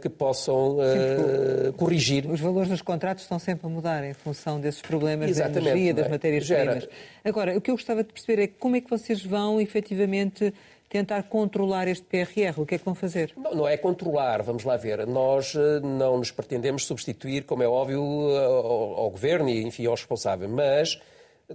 que 0.02 0.08
possam 0.08 0.76
uh, 0.76 1.72
corrigir. 1.78 2.28
Os 2.28 2.40
valores 2.40 2.68
dos 2.68 2.82
contratos 2.82 3.22
estão 3.22 3.38
sempre 3.38 3.66
a 3.66 3.70
mudar 3.70 4.04
em 4.04 4.12
função 4.12 4.60
desses 4.60 4.82
problemas 4.82 5.30
Exatamente, 5.30 5.64
da 5.64 5.70
energia, 5.70 5.94
das 5.94 6.06
é? 6.06 6.08
matérias-primas. 6.10 6.88
Agora, 7.24 7.56
o 7.56 7.60
que 7.60 7.70
eu 7.70 7.76
gostava 7.76 8.02
de 8.02 8.12
perceber 8.12 8.42
é 8.42 8.46
como 8.48 8.76
é 8.76 8.82
que 8.82 8.90
vocês 8.90 9.24
vão 9.24 9.60
efetivamente 9.60 10.52
tentar 10.92 11.22
controlar 11.22 11.88
este 11.88 12.04
PRR? 12.04 12.60
O 12.60 12.66
que 12.66 12.74
é 12.74 12.78
que 12.78 12.84
vão 12.84 12.94
fazer? 12.94 13.32
Não, 13.34 13.54
não 13.54 13.68
é 13.68 13.78
controlar, 13.78 14.42
vamos 14.42 14.62
lá 14.62 14.76
ver. 14.76 15.06
Nós 15.06 15.54
eh, 15.56 15.80
não 15.80 16.18
nos 16.18 16.30
pretendemos 16.30 16.84
substituir, 16.84 17.44
como 17.44 17.62
é 17.62 17.66
óbvio, 17.66 18.02
ao, 18.02 19.00
ao 19.00 19.10
Governo 19.10 19.48
e, 19.48 19.62
enfim, 19.62 19.86
ao 19.86 19.94
responsável, 19.94 20.50
mas 20.50 21.00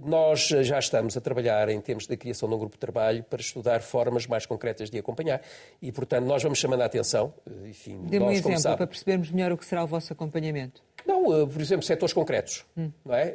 nós 0.04 0.48
já 0.48 0.78
estamos 0.78 1.16
a 1.16 1.20
trabalhar 1.20 1.68
em 1.68 1.80
termos 1.80 2.06
da 2.06 2.16
criação 2.16 2.48
de 2.48 2.54
um 2.54 2.58
grupo 2.58 2.76
de 2.76 2.80
trabalho 2.80 3.24
para 3.24 3.40
estudar 3.40 3.80
formas 3.80 4.26
mais 4.26 4.46
concretas 4.46 4.90
de 4.90 4.98
acompanhar 4.98 5.40
e, 5.80 5.92
portanto, 5.92 6.24
nós 6.24 6.42
vamos 6.42 6.58
chamando 6.58 6.82
a 6.82 6.84
atenção. 6.84 7.32
Eh, 7.46 7.68
enfim, 7.68 8.00
Dê-me 8.04 8.26
um 8.26 8.30
exemplo 8.30 8.58
sabe, 8.58 8.76
para 8.76 8.86
percebermos 8.86 9.30
melhor 9.30 9.52
o 9.52 9.58
que 9.58 9.64
será 9.64 9.84
o 9.84 9.86
vosso 9.86 10.12
acompanhamento. 10.12 10.82
Não, 11.06 11.48
por 11.48 11.60
exemplo, 11.60 11.84
setores 11.84 12.12
concretos. 12.12 12.64
Hum. 12.76 12.90
Não 13.04 13.14
é? 13.14 13.32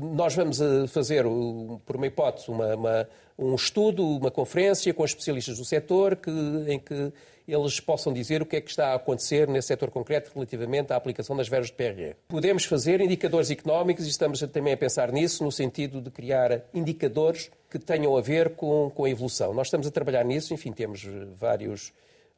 Nós 0.00 0.34
vamos 0.34 0.58
fazer, 0.88 1.24
por 1.84 1.96
uma 1.96 2.06
hipótese, 2.06 2.50
uma, 2.50 2.74
uma, 2.74 3.08
um 3.38 3.54
estudo, 3.54 4.04
uma 4.04 4.30
conferência 4.30 4.92
com 4.92 5.04
especialistas 5.04 5.58
do 5.58 5.64
setor 5.64 6.16
que, 6.16 6.30
em 6.66 6.78
que 6.78 7.12
eles 7.52 7.80
possam 7.80 8.12
dizer 8.12 8.42
o 8.42 8.46
que 8.46 8.56
é 8.56 8.60
que 8.60 8.70
está 8.70 8.92
a 8.92 8.94
acontecer 8.94 9.48
nesse 9.48 9.68
setor 9.68 9.90
concreto 9.90 10.30
relativamente 10.34 10.92
à 10.92 10.96
aplicação 10.96 11.36
das 11.36 11.48
verbas 11.48 11.68
de 11.68 11.74
PRR. 11.74 12.14
Podemos 12.28 12.64
fazer 12.64 13.00
indicadores 13.00 13.50
económicos 13.50 14.06
e 14.06 14.10
estamos 14.10 14.40
também 14.40 14.72
a 14.72 14.76
pensar 14.76 15.12
nisso 15.12 15.42
no 15.42 15.50
sentido 15.50 16.00
de 16.00 16.10
criar 16.10 16.62
indicadores 16.72 17.50
que 17.70 17.78
tenham 17.78 18.16
a 18.16 18.20
ver 18.20 18.50
com, 18.50 18.90
com 18.94 19.04
a 19.04 19.10
evolução. 19.10 19.54
Nós 19.54 19.66
estamos 19.68 19.86
a 19.86 19.90
trabalhar 19.90 20.24
nisso, 20.24 20.52
enfim, 20.54 20.72
temos 20.72 21.06
vários 21.36 21.92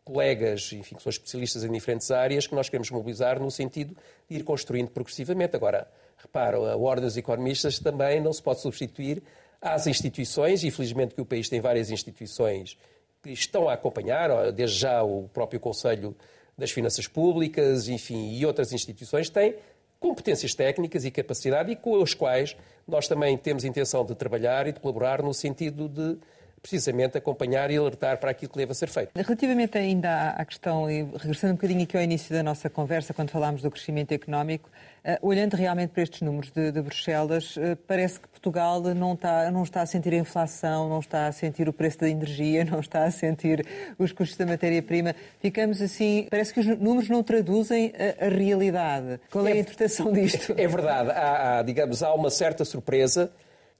colegas, 0.04 0.72
enfim, 0.72 0.96
que 0.96 1.02
são 1.02 1.10
especialistas 1.10 1.64
em 1.64 1.70
diferentes 1.70 2.10
áreas, 2.10 2.46
que 2.46 2.54
nós 2.54 2.68
queremos 2.68 2.90
mobilizar 2.90 3.40
no 3.40 3.50
sentido 3.50 3.96
de 4.28 4.36
ir 4.36 4.42
construindo 4.42 4.90
progressivamente. 4.90 5.54
Agora, 5.54 5.86
reparo, 6.18 6.64
a 6.66 6.76
Ordem 6.76 7.04
dos 7.04 7.16
Economistas 7.16 7.78
também 7.78 8.20
não 8.20 8.32
se 8.32 8.42
pode 8.42 8.60
substituir 8.60 9.22
às 9.60 9.86
instituições, 9.86 10.64
e 10.64 10.70
felizmente 10.70 11.14
que 11.14 11.20
o 11.20 11.24
país 11.24 11.48
tem 11.48 11.60
várias 11.60 11.90
instituições 11.90 12.76
que 13.22 13.30
estão 13.30 13.68
a 13.68 13.74
acompanhar, 13.74 14.50
desde 14.52 14.80
já 14.80 15.02
o 15.02 15.28
próprio 15.28 15.60
Conselho 15.60 16.16
das 16.58 16.70
Finanças 16.70 17.06
Públicas, 17.06 17.88
enfim, 17.88 18.34
e 18.34 18.44
outras 18.44 18.72
instituições 18.72 19.30
têm 19.30 19.54
competências 20.00 20.54
técnicas 20.54 21.04
e 21.04 21.10
capacidade 21.10 21.70
e 21.70 21.76
com 21.76 22.02
as 22.02 22.12
quais 22.12 22.56
nós 22.86 23.06
também 23.06 23.38
temos 23.38 23.64
intenção 23.64 24.04
de 24.04 24.14
trabalhar 24.16 24.66
e 24.66 24.72
de 24.72 24.80
colaborar 24.80 25.22
no 25.22 25.32
sentido 25.32 25.88
de 25.88 26.18
precisamente 26.62 27.18
acompanhar 27.18 27.70
e 27.70 27.76
alertar 27.76 28.18
para 28.18 28.30
aquilo 28.30 28.52
que 28.52 28.58
deve 28.58 28.72
ser 28.72 28.88
feito. 28.88 29.10
Relativamente 29.14 29.76
ainda 29.76 30.30
à 30.30 30.44
questão, 30.44 30.88
e 30.88 31.02
regressando 31.02 31.54
um 31.54 31.56
bocadinho 31.56 31.82
aqui 31.82 31.96
ao 31.96 32.02
início 32.02 32.32
da 32.32 32.42
nossa 32.42 32.70
conversa, 32.70 33.12
quando 33.12 33.30
falámos 33.30 33.62
do 33.62 33.70
crescimento 33.70 34.12
económico, 34.12 34.70
uh, 35.04 35.26
olhando 35.26 35.54
realmente 35.54 35.90
para 35.90 36.04
estes 36.04 36.20
números 36.22 36.52
de, 36.52 36.70
de 36.70 36.80
Bruxelas, 36.80 37.56
uh, 37.56 37.76
parece 37.86 38.20
que 38.20 38.28
Portugal 38.28 38.80
não 38.80 39.14
está, 39.14 39.50
não 39.50 39.64
está 39.64 39.82
a 39.82 39.86
sentir 39.86 40.14
a 40.14 40.16
inflação, 40.16 40.88
não 40.88 41.00
está 41.00 41.26
a 41.26 41.32
sentir 41.32 41.68
o 41.68 41.72
preço 41.72 41.98
da 41.98 42.08
energia, 42.08 42.64
não 42.70 42.78
está 42.78 43.04
a 43.04 43.10
sentir 43.10 43.66
os 43.98 44.12
custos 44.12 44.36
da 44.36 44.46
matéria-prima. 44.46 45.16
Ficamos 45.40 45.82
assim, 45.82 46.28
parece 46.30 46.54
que 46.54 46.60
os 46.60 46.66
números 46.78 47.08
não 47.08 47.24
traduzem 47.24 47.92
a, 48.20 48.26
a 48.26 48.28
realidade. 48.28 49.20
Qual 49.32 49.46
é 49.46 49.52
a 49.52 49.56
interpretação 49.56 50.12
disto? 50.12 50.54
É 50.62 50.68
verdade, 50.68 51.10
há, 51.10 51.58
há, 51.58 51.62
digamos, 51.62 52.02
há 52.02 52.14
uma 52.14 52.30
certa 52.30 52.64
surpresa 52.64 53.32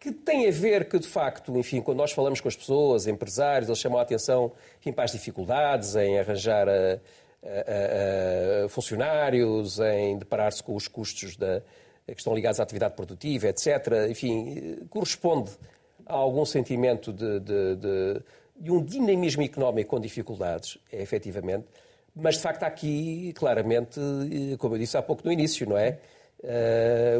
que 0.02 0.10
tem 0.10 0.48
a 0.48 0.50
ver 0.50 0.88
que, 0.88 0.98
de 0.98 1.06
facto, 1.06 1.56
enfim, 1.56 1.80
quando 1.80 1.98
nós 1.98 2.10
falamos 2.10 2.40
com 2.40 2.48
as 2.48 2.56
pessoas, 2.56 3.06
empresários, 3.06 3.68
eles 3.68 3.78
chamam 3.78 4.00
a 4.00 4.02
atenção 4.02 4.50
enfim, 4.80 4.92
para 4.92 5.04
as 5.04 5.12
dificuldades 5.12 5.94
em 5.94 6.18
arranjar 6.18 6.68
a, 6.68 6.72
a, 6.72 8.64
a, 8.64 8.68
funcionários, 8.68 9.78
em 9.78 10.18
deparar-se 10.18 10.60
com 10.60 10.74
os 10.74 10.88
custos 10.88 11.36
da, 11.36 11.62
que 12.04 12.18
estão 12.18 12.34
ligados 12.34 12.58
à 12.58 12.64
atividade 12.64 12.94
produtiva, 12.94 13.46
etc. 13.46 14.08
Enfim, 14.10 14.76
corresponde 14.90 15.52
a 16.04 16.14
algum 16.14 16.44
sentimento 16.44 17.12
de, 17.12 17.38
de, 17.38 17.76
de, 17.76 18.22
de 18.56 18.72
um 18.72 18.82
dinamismo 18.82 19.44
económico 19.44 19.90
com 19.90 20.00
dificuldades, 20.00 20.78
é, 20.92 21.00
efetivamente. 21.00 21.66
Mas, 22.12 22.34
de 22.34 22.40
facto, 22.40 22.64
aqui, 22.64 23.32
claramente, 23.36 24.00
como 24.58 24.74
eu 24.74 24.80
disse 24.80 24.96
há 24.96 25.02
pouco 25.02 25.24
no 25.24 25.30
início, 25.30 25.64
não 25.68 25.78
é? 25.78 26.00
Eh, 26.44 27.16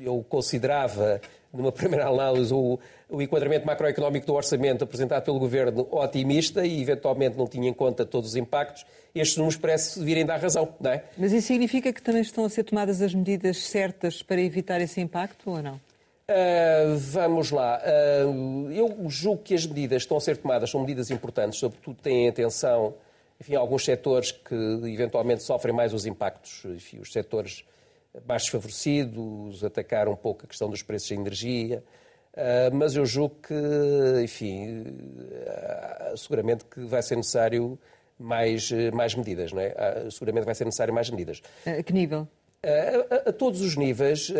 eu 0.00 0.24
considerava, 0.28 1.20
numa 1.52 1.70
primeira 1.70 2.08
análise, 2.08 2.52
o, 2.52 2.78
o 3.08 3.22
enquadramento 3.22 3.66
macroeconómico 3.66 4.26
do 4.26 4.34
orçamento 4.34 4.84
apresentado 4.84 5.24
pelo 5.24 5.38
Governo 5.38 5.86
otimista 5.90 6.66
e, 6.66 6.82
eventualmente, 6.82 7.36
não 7.36 7.46
tinha 7.46 7.68
em 7.68 7.72
conta 7.72 8.04
todos 8.04 8.30
os 8.30 8.36
impactos. 8.36 8.84
Estes 9.14 9.36
números 9.36 9.56
parece 9.56 10.02
virem 10.02 10.26
dar 10.26 10.40
razão, 10.40 10.74
não 10.80 10.90
é? 10.90 11.04
Mas 11.16 11.32
isso 11.32 11.46
significa 11.46 11.92
que 11.92 12.02
também 12.02 12.22
estão 12.22 12.44
a 12.44 12.48
ser 12.48 12.64
tomadas 12.64 13.00
as 13.00 13.14
medidas 13.14 13.58
certas 13.58 14.22
para 14.22 14.40
evitar 14.40 14.80
esse 14.80 15.00
impacto 15.00 15.50
ou 15.50 15.62
não? 15.62 15.74
Uh, 16.26 16.96
vamos 16.96 17.50
lá. 17.50 17.80
Uh, 18.26 18.72
eu 18.72 18.96
julgo 19.08 19.42
que 19.42 19.54
as 19.54 19.66
medidas 19.66 20.02
que 20.02 20.06
estão 20.06 20.16
a 20.16 20.20
ser 20.20 20.38
tomadas 20.38 20.70
são 20.70 20.80
medidas 20.80 21.10
importantes, 21.10 21.58
sobretudo 21.60 21.96
têm 22.02 22.28
atenção 22.28 22.94
enfim, 23.40 23.56
alguns 23.56 23.84
setores 23.84 24.32
que 24.32 24.54
eventualmente 24.84 25.42
sofrem 25.42 25.74
mais 25.74 25.92
os 25.92 26.06
impactos, 26.06 26.64
enfim, 26.64 26.98
os 26.98 27.12
setores 27.12 27.64
mais 28.26 28.42
desfavorecidos, 28.42 29.64
atacar 29.64 30.08
um 30.08 30.16
pouco 30.16 30.44
a 30.44 30.48
questão 30.48 30.70
dos 30.70 30.82
preços 30.82 31.08
de 31.08 31.14
energia. 31.14 31.82
Uh, 32.32 32.74
mas 32.74 32.96
eu 32.96 33.06
julgo 33.06 33.36
que, 33.46 34.22
enfim, 34.22 34.82
uh, 34.82 36.16
seguramente 36.16 36.64
que 36.64 36.80
vai 36.84 37.02
ser 37.02 37.16
necessário 37.16 37.78
mais, 38.18 38.70
mais 38.92 39.14
medidas, 39.14 39.52
não 39.52 39.60
é? 39.60 39.74
Uh, 40.06 40.10
seguramente 40.10 40.44
vai 40.44 40.54
ser 40.54 40.64
necessário 40.64 40.92
mais 40.92 41.10
medidas. 41.10 41.42
A 41.66 41.82
que 41.82 41.92
nível? 41.92 42.26
A, 42.64 43.28
a, 43.28 43.32
todos 43.32 43.60
os 43.60 43.76
níveis, 43.76 44.32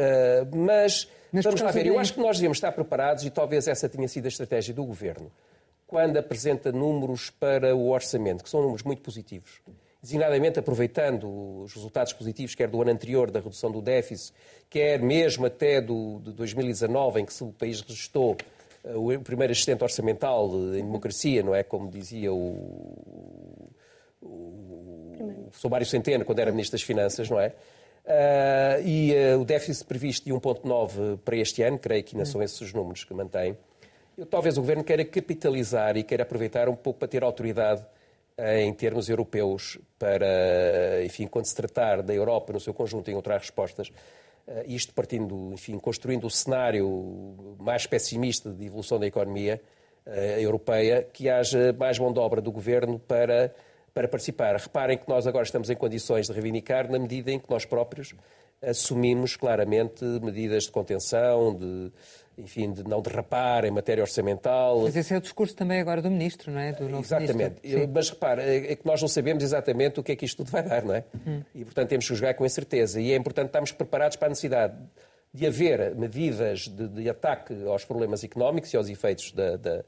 mas, 0.50 1.06
mas 1.30 1.44
vamos 1.44 1.60
lá 1.60 1.70
ver, 1.70 1.86
eu 1.86 1.98
acho 1.98 2.14
que 2.14 2.20
nós 2.20 2.38
devemos 2.38 2.56
estar 2.56 2.72
preparados 2.72 3.22
e 3.22 3.30
talvez 3.30 3.68
essa 3.68 3.86
tenha 3.86 4.08
sido 4.08 4.24
a 4.24 4.28
estratégia 4.28 4.72
do 4.72 4.82
Governo, 4.82 5.30
quando 5.86 6.16
apresenta 6.16 6.72
números 6.72 7.28
para 7.28 7.76
o 7.76 7.90
orçamento, 7.90 8.42
que 8.42 8.48
são 8.48 8.62
números 8.62 8.82
muito 8.82 9.02
positivos 9.02 9.60
designadamente 10.04 10.58
aproveitando 10.58 11.62
os 11.62 11.72
resultados 11.72 12.12
positivos, 12.12 12.54
quer 12.54 12.68
do 12.68 12.80
ano 12.82 12.90
anterior, 12.90 13.30
da 13.30 13.40
redução 13.40 13.70
do 13.70 13.80
déficit, 13.80 14.34
quer 14.68 15.00
mesmo 15.00 15.46
até 15.46 15.80
do, 15.80 16.20
de 16.22 16.30
2019, 16.32 17.22
em 17.22 17.24
que 17.24 17.42
o 17.42 17.50
país 17.52 17.80
registrou 17.80 18.36
uh, 18.84 19.14
o 19.14 19.20
primeiro 19.22 19.50
assistente 19.50 19.82
orçamental 19.82 20.50
em 20.74 20.84
democracia, 20.84 21.42
não 21.42 21.54
é? 21.54 21.62
Como 21.62 21.90
dizia 21.90 22.30
o, 22.30 23.70
o, 24.20 24.26
o 24.26 25.46
professor 25.48 25.70
Mário 25.70 25.86
Centeno, 25.86 26.22
quando 26.22 26.38
era 26.38 26.50
Ministro 26.50 26.76
das 26.76 26.82
Finanças, 26.82 27.30
não 27.30 27.40
é? 27.40 27.54
Uh, 28.04 28.86
e 28.86 29.12
uh, 29.14 29.40
o 29.40 29.44
déficit 29.46 29.86
previsto 29.86 30.26
de 30.26 30.34
1,9 30.34 31.18
para 31.24 31.36
este 31.36 31.62
ano, 31.62 31.78
creio 31.78 32.04
que 32.04 32.14
ainda 32.14 32.26
são 32.26 32.42
esses 32.42 32.60
os 32.60 32.74
números 32.74 33.04
que 33.04 33.14
mantém. 33.14 33.56
Eu, 34.18 34.26
talvez 34.26 34.58
o 34.58 34.60
Governo 34.60 34.84
queira 34.84 35.02
capitalizar 35.02 35.96
e 35.96 36.02
queira 36.02 36.24
aproveitar 36.24 36.68
um 36.68 36.76
pouco 36.76 36.98
para 36.98 37.08
ter 37.08 37.24
autoridade 37.24 37.82
em 38.38 38.72
termos 38.72 39.08
europeus 39.08 39.78
para, 39.98 41.02
enfim, 41.04 41.26
quando 41.26 41.46
se 41.46 41.54
tratar 41.54 42.02
da 42.02 42.12
Europa 42.12 42.52
no 42.52 42.60
seu 42.60 42.74
conjunto 42.74 43.10
encontrar 43.10 43.38
respostas, 43.38 43.92
eh, 44.46 44.64
isto 44.66 44.92
partindo, 44.92 45.52
enfim, 45.52 45.78
construindo 45.78 46.26
o 46.26 46.30
cenário 46.30 47.56
mais 47.58 47.86
pessimista 47.86 48.50
de 48.50 48.66
evolução 48.66 48.98
da 48.98 49.06
economia 49.06 49.60
uh, 50.06 50.10
europeia, 50.40 51.06
que 51.12 51.28
haja 51.28 51.72
mais 51.72 51.98
mão 51.98 52.12
de 52.12 52.18
obra 52.18 52.40
do 52.40 52.52
governo 52.52 52.98
para, 52.98 53.54
para 53.92 54.08
participar. 54.08 54.56
Reparem 54.56 54.98
que 54.98 55.08
nós 55.08 55.26
agora 55.26 55.44
estamos 55.44 55.70
em 55.70 55.76
condições 55.76 56.26
de 56.26 56.32
reivindicar 56.32 56.90
na 56.90 56.98
medida 56.98 57.30
em 57.30 57.38
que 57.38 57.48
nós 57.48 57.64
próprios 57.64 58.14
assumimos 58.60 59.36
claramente 59.36 60.04
medidas 60.04 60.64
de 60.64 60.70
contenção, 60.70 61.54
de, 61.54 61.92
enfim, 62.36 62.72
de 62.72 62.82
não 62.84 63.00
derrapar 63.00 63.64
em 63.64 63.70
matéria 63.70 64.02
orçamental. 64.02 64.80
Mas 64.82 64.96
esse 64.96 65.14
é 65.14 65.16
o 65.16 65.20
discurso 65.20 65.54
também 65.54 65.80
agora 65.80 66.02
do 66.02 66.10
Ministro, 66.10 66.50
não 66.50 66.60
é? 66.60 66.72
Do 66.72 66.88
novo 66.88 67.04
exatamente. 67.04 67.60
Ministro. 67.62 67.92
Mas 67.94 68.10
repara, 68.10 68.42
é, 68.42 68.72
é 68.72 68.76
que 68.76 68.86
nós 68.86 69.00
não 69.00 69.08
sabemos 69.08 69.42
exatamente 69.42 70.00
o 70.00 70.02
que 70.02 70.12
é 70.12 70.16
que 70.16 70.24
isto 70.24 70.38
tudo 70.38 70.50
vai 70.50 70.62
dar, 70.62 70.84
não 70.84 70.94
é? 70.94 71.04
Hum. 71.26 71.42
E, 71.54 71.64
portanto, 71.64 71.88
temos 71.88 72.08
que 72.08 72.14
jogar 72.14 72.34
com 72.34 72.44
incerteza. 72.44 73.00
E 73.00 73.12
é 73.12 73.16
importante 73.16 73.46
estarmos 73.46 73.72
preparados 73.72 74.16
para 74.16 74.28
a 74.28 74.30
necessidade 74.30 74.76
de 75.32 75.46
haver 75.46 75.94
medidas 75.94 76.68
de, 76.68 76.88
de 76.88 77.10
ataque 77.10 77.54
aos 77.66 77.84
problemas 77.84 78.22
económicos 78.22 78.72
e 78.72 78.76
aos 78.76 78.88
efeitos 78.88 79.32
da, 79.32 79.56
da, 79.56 79.84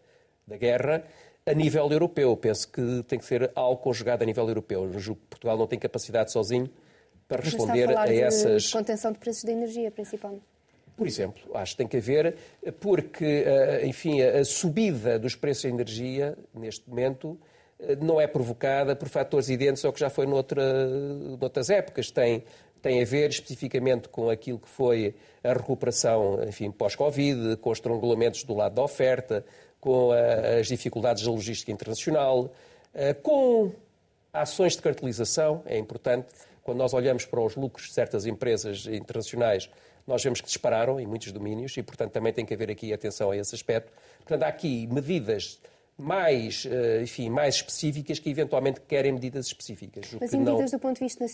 da 0.47 0.57
guerra 0.57 1.05
a 1.45 1.55
nível 1.55 1.89
europeu. 1.91 2.37
Penso 2.37 2.69
que 2.69 3.05
tem 3.07 3.19
que 3.19 3.25
ser 3.25 3.51
algo 3.55 3.81
conjugado 3.81 4.23
a 4.23 4.27
nível 4.27 4.47
europeu. 4.49 4.85
Eu 4.93 4.99
julgo 4.99 5.21
que 5.21 5.29
Portugal 5.29 5.57
não 5.57 5.67
tem 5.67 5.79
capacidade 5.79 6.33
sozinho 6.33 6.69
para 7.29 7.43
responder 7.43 7.97
a, 7.97 8.03
a, 8.03 8.15
essas. 8.15 8.65
De 8.65 8.73
contenção 8.73 9.13
de 9.13 9.19
preços 9.19 9.45
da 9.45 9.53
energia, 9.53 9.91
principalmente. 9.91 10.45
Por 10.97 11.07
exemplo, 11.07 11.43
acho 11.55 11.73
que 11.73 11.79
tem 11.79 11.87
que 11.87 11.99
haver, 11.99 12.37
porque, 12.81 13.25
eh, 13.25 13.87
enfim, 13.87 14.23
a 14.23 14.43
subida 14.45 15.19
dos 15.19 15.37
preços 15.37 15.65
da 15.65 15.69
energia, 15.69 16.39
neste 16.55 16.89
momento, 16.89 17.39
eh, 17.79 17.97
não 17.97 18.19
é 18.21 18.27
provocada 18.27 18.97
por 18.97 19.09
fatores 19.09 19.51
idênticos 19.51 19.85
ao 19.85 19.93
que 19.93 20.01
já 20.01 20.09
foi 20.09 20.27
noutra, 20.27 20.87
noutras 21.39 21.69
épocas. 21.69 22.11
Tem, 22.11 22.45
tem 22.81 23.03
a 23.03 23.05
ver 23.05 23.29
especificamente 23.29 24.09
com 24.09 24.31
aquilo 24.31 24.59
que 24.59 24.69
foi 24.69 25.15
a 25.45 25.53
recuperação, 25.53 26.43
enfim, 26.45 26.71
pós-Covid, 26.71 27.57
com 27.59 27.71
os 27.71 27.79
estrangulamentos 27.79 28.43
do 28.45 28.55
lado 28.55 28.75
da 28.75 28.83
oferta, 28.83 29.45
com 29.79 30.13
a, 30.13 30.59
as 30.61 30.67
dificuldades 30.67 31.25
da 31.25 31.31
logística 31.31 31.71
internacional, 31.71 32.51
eh, 32.95 33.13
com 33.13 33.71
ações 34.33 34.75
de 34.77 34.83
cartelização, 34.83 35.63
é 35.67 35.77
importante. 35.79 36.29
Quando 36.63 36.79
nós 36.79 36.93
olhamos 36.95 37.25
para 37.25 37.41
os 37.41 37.55
lucros 37.55 37.89
de 37.89 37.93
certas 37.93 38.27
empresas 38.27 38.87
internacionais, 38.87 39.71
nós 40.07 40.23
vemos 40.23 40.41
que 40.41 40.47
dispararam 40.47 41.01
em 41.01 41.07
muitos 41.07 41.33
domínios 41.33 41.77
e, 41.77 41.83
portanto, 41.83 42.13
também 42.13 42.33
tem 42.33 42.47
que 42.47 42.55
haver 42.55 42.71
aqui 42.71 42.93
atenção 42.93 43.31
a 43.31 43.37
esse 43.37 43.55
aspecto. 43.55 43.93
Portanto, 44.19 44.43
há 44.43 44.49
aqui 44.49 44.87
medidas 44.87 45.59
mais, 45.99 46.67
eh, 46.67 47.03
enfim, 47.03 47.31
mais 47.31 47.57
específicas 47.57 48.19
que 48.19 48.29
eventualmente 48.29 48.81
querem 48.83 49.13
medidas 49.13 49.47
específicas. 49.47 50.15
Mas 50.21 50.33
e 50.33 50.37
medidas 50.37 50.71
não... 50.71 50.79
do, 50.79 50.83
ponto 50.83 50.99
de 50.99 51.05
vista, 51.05 51.25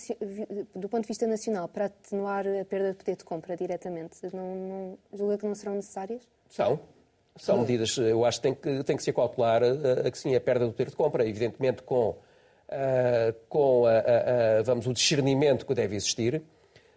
do 0.74 0.88
ponto 0.88 1.02
de 1.02 1.08
vista 1.08 1.26
nacional 1.26 1.68
para 1.68 1.86
atenuar 1.86 2.46
a 2.46 2.64
perda 2.64 2.92
de 2.92 2.98
poder 2.98 3.16
de 3.16 3.24
compra 3.24 3.56
diretamente, 3.56 4.18
não, 4.32 4.54
não, 4.54 4.98
julga 5.12 5.38
que 5.38 5.46
não 5.46 5.54
serão 5.54 5.74
necessárias? 5.74 6.22
São. 6.48 6.78
São 7.36 7.60
medidas, 7.62 7.96
eu 7.96 8.26
acho 8.26 8.38
que 8.38 8.42
tem 8.42 8.54
que, 8.54 8.84
tem 8.84 8.94
que 8.94 9.02
ser 9.02 9.14
cautelar 9.14 9.62
a, 9.62 9.66
eh, 9.66 10.06
a 10.06 10.10
que 10.10 10.18
sim, 10.18 10.34
a 10.36 10.40
perda 10.40 10.66
do 10.66 10.72
poder 10.72 10.90
de 10.90 10.96
compra, 10.96 11.26
evidentemente 11.26 11.82
com, 11.82 12.10
uh, 12.10 13.34
com 13.48 13.86
a, 13.86 14.58
a, 14.58 14.62
vamos, 14.62 14.86
o 14.86 14.92
discernimento 14.92 15.64
que 15.64 15.74
deve 15.74 15.96
existir, 15.96 16.42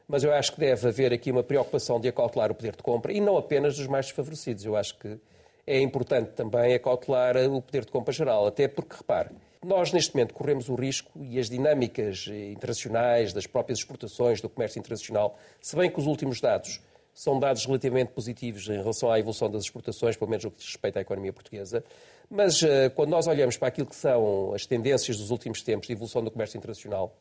mas 0.07 0.23
eu 0.23 0.33
acho 0.33 0.53
que 0.53 0.59
deve 0.59 0.87
haver 0.87 1.13
aqui 1.13 1.31
uma 1.31 1.43
preocupação 1.43 1.99
de 1.99 2.07
acautelar 2.07 2.51
o 2.51 2.55
poder 2.55 2.75
de 2.75 2.83
compra 2.83 3.11
e 3.11 3.19
não 3.19 3.37
apenas 3.37 3.77
dos 3.77 3.87
mais 3.87 4.07
desfavorecidos. 4.07 4.65
Eu 4.65 4.75
acho 4.75 4.97
que 4.97 5.19
é 5.65 5.79
importante 5.81 6.31
também 6.31 6.73
acautelar 6.73 7.35
o 7.37 7.61
poder 7.61 7.85
de 7.85 7.91
compra 7.91 8.13
geral, 8.13 8.45
até 8.47 8.67
porque, 8.67 8.95
repare, 8.95 9.29
nós 9.63 9.91
neste 9.91 10.13
momento 10.13 10.33
corremos 10.33 10.69
o 10.69 10.75
risco 10.75 11.11
e 11.19 11.39
as 11.39 11.49
dinâmicas 11.49 12.27
internacionais 12.27 13.33
das 13.33 13.47
próprias 13.47 13.79
exportações 13.79 14.39
do 14.39 14.47
comércio 14.47 14.77
internacional, 14.77 15.39
se 15.59 15.75
bem 15.75 15.89
que 15.89 15.99
os 15.99 16.05
últimos 16.05 16.39
dados 16.39 16.79
são 17.15 17.39
dados 17.39 17.65
relativamente 17.65 18.11
positivos 18.11 18.67
em 18.67 18.77
relação 18.77 19.09
à 19.09 19.17
evolução 19.17 19.49
das 19.49 19.63
exportações, 19.63 20.17
pelo 20.17 20.29
menos 20.29 20.43
no 20.43 20.51
que 20.51 20.57
diz 20.57 20.67
respeito 20.67 20.97
à 20.97 21.01
economia 21.01 21.31
portuguesa. 21.31 21.83
Mas 22.29 22.61
uh, 22.61 22.91
quando 22.93 23.09
nós 23.09 23.25
olhamos 23.25 23.55
para 23.57 23.69
aquilo 23.69 23.87
que 23.87 23.95
são 23.95 24.53
as 24.53 24.65
tendências 24.65 25.17
dos 25.17 25.31
últimos 25.31 25.61
tempos 25.63 25.87
de 25.87 25.93
evolução 25.93 26.21
do 26.21 26.29
comércio 26.29 26.57
internacional, 26.57 27.15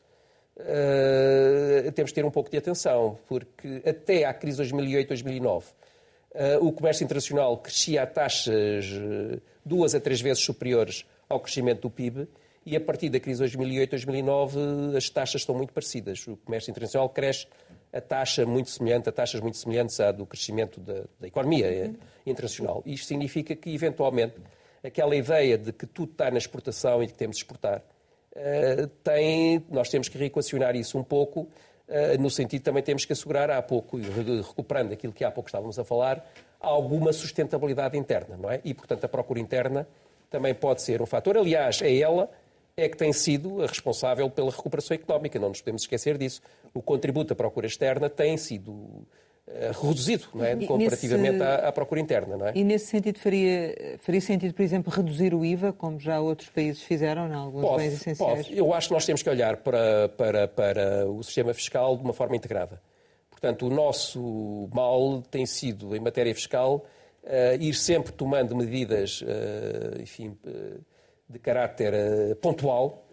uh, 0.57 1.91
temos 1.91 2.11
que 2.11 2.15
ter 2.15 2.25
um 2.25 2.31
pouco 2.31 2.49
de 2.49 2.57
atenção, 2.57 3.17
porque 3.27 3.81
até 3.85 4.25
à 4.25 4.33
crise 4.33 4.63
de 4.63 4.73
2008-2009, 4.73 5.63
uh, 5.63 6.65
o 6.65 6.71
comércio 6.71 7.03
internacional 7.03 7.57
crescia 7.57 8.03
a 8.03 8.07
taxas 8.07 8.85
duas 9.65 9.95
a 9.95 9.99
três 9.99 10.21
vezes 10.21 10.43
superiores 10.43 11.05
ao 11.27 11.39
crescimento 11.39 11.81
do 11.81 11.89
PIB, 11.89 12.27
e 12.65 12.75
a 12.75 12.81
partir 12.81 13.09
da 13.09 13.19
crise 13.19 13.47
de 13.47 13.57
2008-2009 13.57 14.95
as 14.97 15.09
taxas 15.09 15.41
estão 15.41 15.55
muito 15.55 15.71
parecidas. 15.71 16.25
O 16.27 16.35
comércio 16.37 16.71
internacional 16.71 17.07
cresce 17.09 17.47
a 17.93 18.01
taxa 18.01 18.45
muito 18.45 18.69
semelhante, 18.69 19.07
a 19.07 19.11
taxas 19.11 19.39
muito 19.39 19.55
semelhantes 19.55 19.99
à 19.99 20.11
do 20.11 20.25
crescimento 20.25 20.81
da, 20.81 21.03
da 21.19 21.27
economia 21.27 21.67
eh, 21.67 21.91
internacional. 22.25 22.83
Isto 22.85 23.07
significa 23.07 23.55
que, 23.55 23.73
eventualmente, 23.73 24.35
aquela 24.83 25.15
ideia 25.15 25.57
de 25.57 25.71
que 25.71 25.85
tudo 25.85 26.11
está 26.11 26.29
na 26.29 26.37
exportação 26.37 27.01
e 27.01 27.07
que 27.07 27.13
temos 27.13 27.37
de 27.37 27.43
exportar, 27.43 27.81
tem, 29.03 29.63
nós 29.69 29.89
temos 29.89 30.09
que 30.09 30.17
reequacionar 30.17 30.75
isso 30.75 30.97
um 30.97 31.03
pouco, 31.03 31.41
uh, 31.41 32.21
no 32.21 32.29
sentido 32.29 32.63
também 32.63 32.83
temos 32.83 33.05
que 33.05 33.13
assegurar, 33.13 33.49
há 33.49 33.61
pouco, 33.61 33.97
recuperando 33.97 34.91
aquilo 34.91 35.13
que 35.13 35.23
há 35.23 35.31
pouco 35.31 35.47
estávamos 35.47 35.79
a 35.79 35.83
falar, 35.83 36.25
alguma 36.59 37.13
sustentabilidade 37.13 37.97
interna, 37.97 38.35
não 38.37 38.49
é? 38.49 38.59
E, 38.63 38.73
portanto, 38.73 39.03
a 39.05 39.07
procura 39.07 39.39
interna 39.39 39.87
também 40.29 40.53
pode 40.53 40.81
ser 40.81 41.01
um 41.01 41.05
fator. 41.05 41.37
Aliás, 41.37 41.81
é 41.81 41.95
ela 41.97 42.29
é 42.77 42.89
que 42.89 42.97
tem 42.97 43.13
sido 43.13 43.63
a 43.63 43.67
responsável 43.67 44.29
pela 44.29 44.51
recuperação 44.51 44.95
económica, 44.95 45.39
não 45.39 45.49
nos 45.49 45.61
podemos 45.61 45.83
esquecer 45.83 46.17
disso. 46.17 46.41
O 46.73 46.81
contributo 46.81 47.31
à 47.31 47.35
procura 47.35 47.67
externa 47.67 48.09
tem 48.09 48.35
sido 48.35 49.05
reduzido, 49.81 50.27
não 50.33 50.43
é? 50.43 50.55
comparativamente 50.65 51.37
nesse... 51.37 51.43
à, 51.43 51.67
à, 51.67 51.71
procura 51.71 52.01
interna. 52.01 52.35
Não 52.35 52.47
é? 52.47 52.51
E 52.55 52.63
nesse 52.63 52.87
sentido 52.87 53.19
faria, 53.19 53.97
faria 53.99 54.21
sentido, 54.21 54.53
por 54.53 54.63
exemplo, 54.63 54.91
reduzir 54.91 55.33
o 55.33 55.45
IVA, 55.45 55.71
como 55.71 55.99
já 55.99 56.19
outros 56.19 56.49
países 56.49 56.81
fizeram 56.81 57.27
em 57.27 57.33
alguns 57.33 57.61
pode, 57.61 57.83
bens 57.83 57.93
essenciais? 57.93 58.47
Pode. 58.47 58.57
Eu 58.57 58.73
acho 58.73 58.87
que 58.87 58.93
nós 58.93 59.05
temos 59.05 59.21
que 59.21 59.29
olhar 59.29 59.57
para, 59.57 60.09
para, 60.09 60.47
para 60.47 61.07
o 61.07 61.23
sistema 61.23 61.53
fiscal 61.53 61.95
de 61.95 62.03
uma 62.03 62.13
forma 62.13 62.35
integrada. 62.35 62.81
Portanto, 63.29 63.67
o 63.67 63.69
nosso 63.69 64.67
mal 64.73 65.21
tem 65.29 65.45
sido, 65.45 65.95
em 65.95 65.99
matéria 65.99 66.33
fiscal, 66.33 66.85
uh, 67.23 67.61
ir 67.61 67.73
sempre 67.73 68.11
tomando 68.11 68.55
medidas, 68.55 69.21
uh, 69.21 70.01
enfim 70.01 70.35
de 71.27 71.39
caráter 71.39 71.93
uh, 71.93 72.35
pontual 72.35 73.04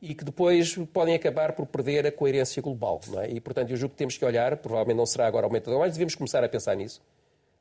e 0.00 0.14
que 0.14 0.24
depois 0.24 0.76
podem 0.92 1.14
acabar 1.14 1.52
por 1.52 1.66
perder 1.66 2.06
a 2.06 2.12
coerência 2.12 2.62
global. 2.62 3.00
É? 3.18 3.30
E, 3.30 3.40
portanto, 3.40 3.70
eu 3.70 3.76
julgo 3.76 3.92
que 3.92 3.98
temos 3.98 4.16
que 4.16 4.24
olhar, 4.24 4.56
provavelmente 4.56 4.96
não 4.96 5.06
será 5.06 5.26
agora 5.26 5.48
de 5.48 5.70
mas 5.70 5.92
devemos 5.92 6.14
começar 6.14 6.42
a 6.42 6.48
pensar 6.48 6.74
nisso. 6.74 7.02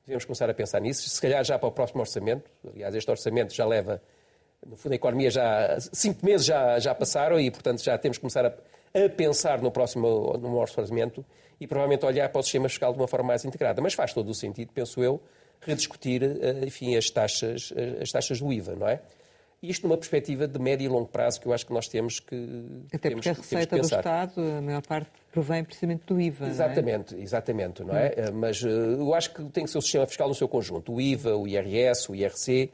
Devemos 0.05 0.25
começar 0.25 0.49
a 0.49 0.53
pensar 0.53 0.79
nisso, 0.79 1.07
se 1.07 1.21
calhar 1.21 1.43
já 1.43 1.59
para 1.59 1.67
o 1.67 1.71
próximo 1.71 1.99
orçamento. 1.99 2.49
Aliás, 2.73 2.95
este 2.95 3.11
orçamento 3.11 3.53
já 3.53 3.65
leva, 3.65 4.01
no 4.65 4.75
fundo, 4.75 4.93
a 4.93 4.95
economia 4.95 5.29
já, 5.29 5.77
cinco 5.79 6.25
meses 6.25 6.45
já, 6.45 6.79
já 6.79 6.95
passaram 6.95 7.39
e, 7.39 7.51
portanto, 7.51 7.83
já 7.83 7.97
temos 7.97 8.17
que 8.17 8.21
começar 8.21 8.45
a, 8.45 8.53
a 9.05 9.09
pensar 9.09 9.61
no 9.61 9.69
próximo 9.69 10.35
no 10.37 10.57
orçamento 10.57 11.23
e 11.59 11.67
provavelmente 11.67 12.05
olhar 12.05 12.29
para 12.29 12.39
o 12.39 12.43
sistema 12.43 12.69
fiscal 12.69 12.93
de 12.93 12.99
uma 12.99 13.07
forma 13.07 13.27
mais 13.27 13.43
integrada. 13.43 13.81
Mas 13.81 13.93
faz 13.93 14.13
todo 14.13 14.29
o 14.29 14.33
sentido, 14.33 14.71
penso 14.73 15.03
eu, 15.03 15.21
rediscutir, 15.61 16.23
eh, 16.23 16.65
enfim, 16.65 16.95
as 16.95 17.09
taxas, 17.09 17.73
eh, 17.75 18.01
as 18.01 18.11
taxas 18.11 18.39
do 18.39 18.51
IVA, 18.51 18.75
não 18.75 18.87
é? 18.87 19.01
Isto 19.61 19.87
numa 19.87 19.97
perspectiva 19.97 20.47
de 20.47 20.57
médio 20.57 20.85
e 20.85 20.87
longo 20.87 21.07
prazo 21.07 21.41
que 21.41 21.47
eu 21.47 21.53
acho 21.53 21.65
que 21.65 21.73
nós 21.73 21.87
temos 21.87 22.19
que 22.19 22.35
Até 22.87 23.09
temos, 23.09 23.25
porque 23.25 23.29
a 23.29 23.33
receita 23.33 23.75
do 23.77 23.81
Estado, 23.81 24.41
a 24.41 24.61
maior 24.61 24.81
parte 24.81 25.09
provém 25.31 25.63
precisamente 25.63 26.03
do 26.05 26.19
IVA. 26.19 26.47
Exatamente, 26.47 27.13
não 27.13 27.19
é? 27.19 27.23
exatamente, 27.23 27.83
não 27.83 27.95
é? 27.95 28.15
Hum. 28.17 28.35
Mas 28.35 28.63
uh, 28.63 28.67
eu 28.67 29.13
acho 29.13 29.33
que 29.33 29.43
tem 29.45 29.65
que 29.65 29.69
ser 29.69 29.77
o 29.77 29.81
sistema 29.81 30.05
fiscal 30.07 30.29
no 30.29 30.35
seu 30.35 30.47
conjunto. 30.47 30.93
O 30.93 31.01
IVA, 31.01 31.35
o 31.35 31.47
IRS, 31.47 32.09
o 32.09 32.15
IRC, 32.15 32.71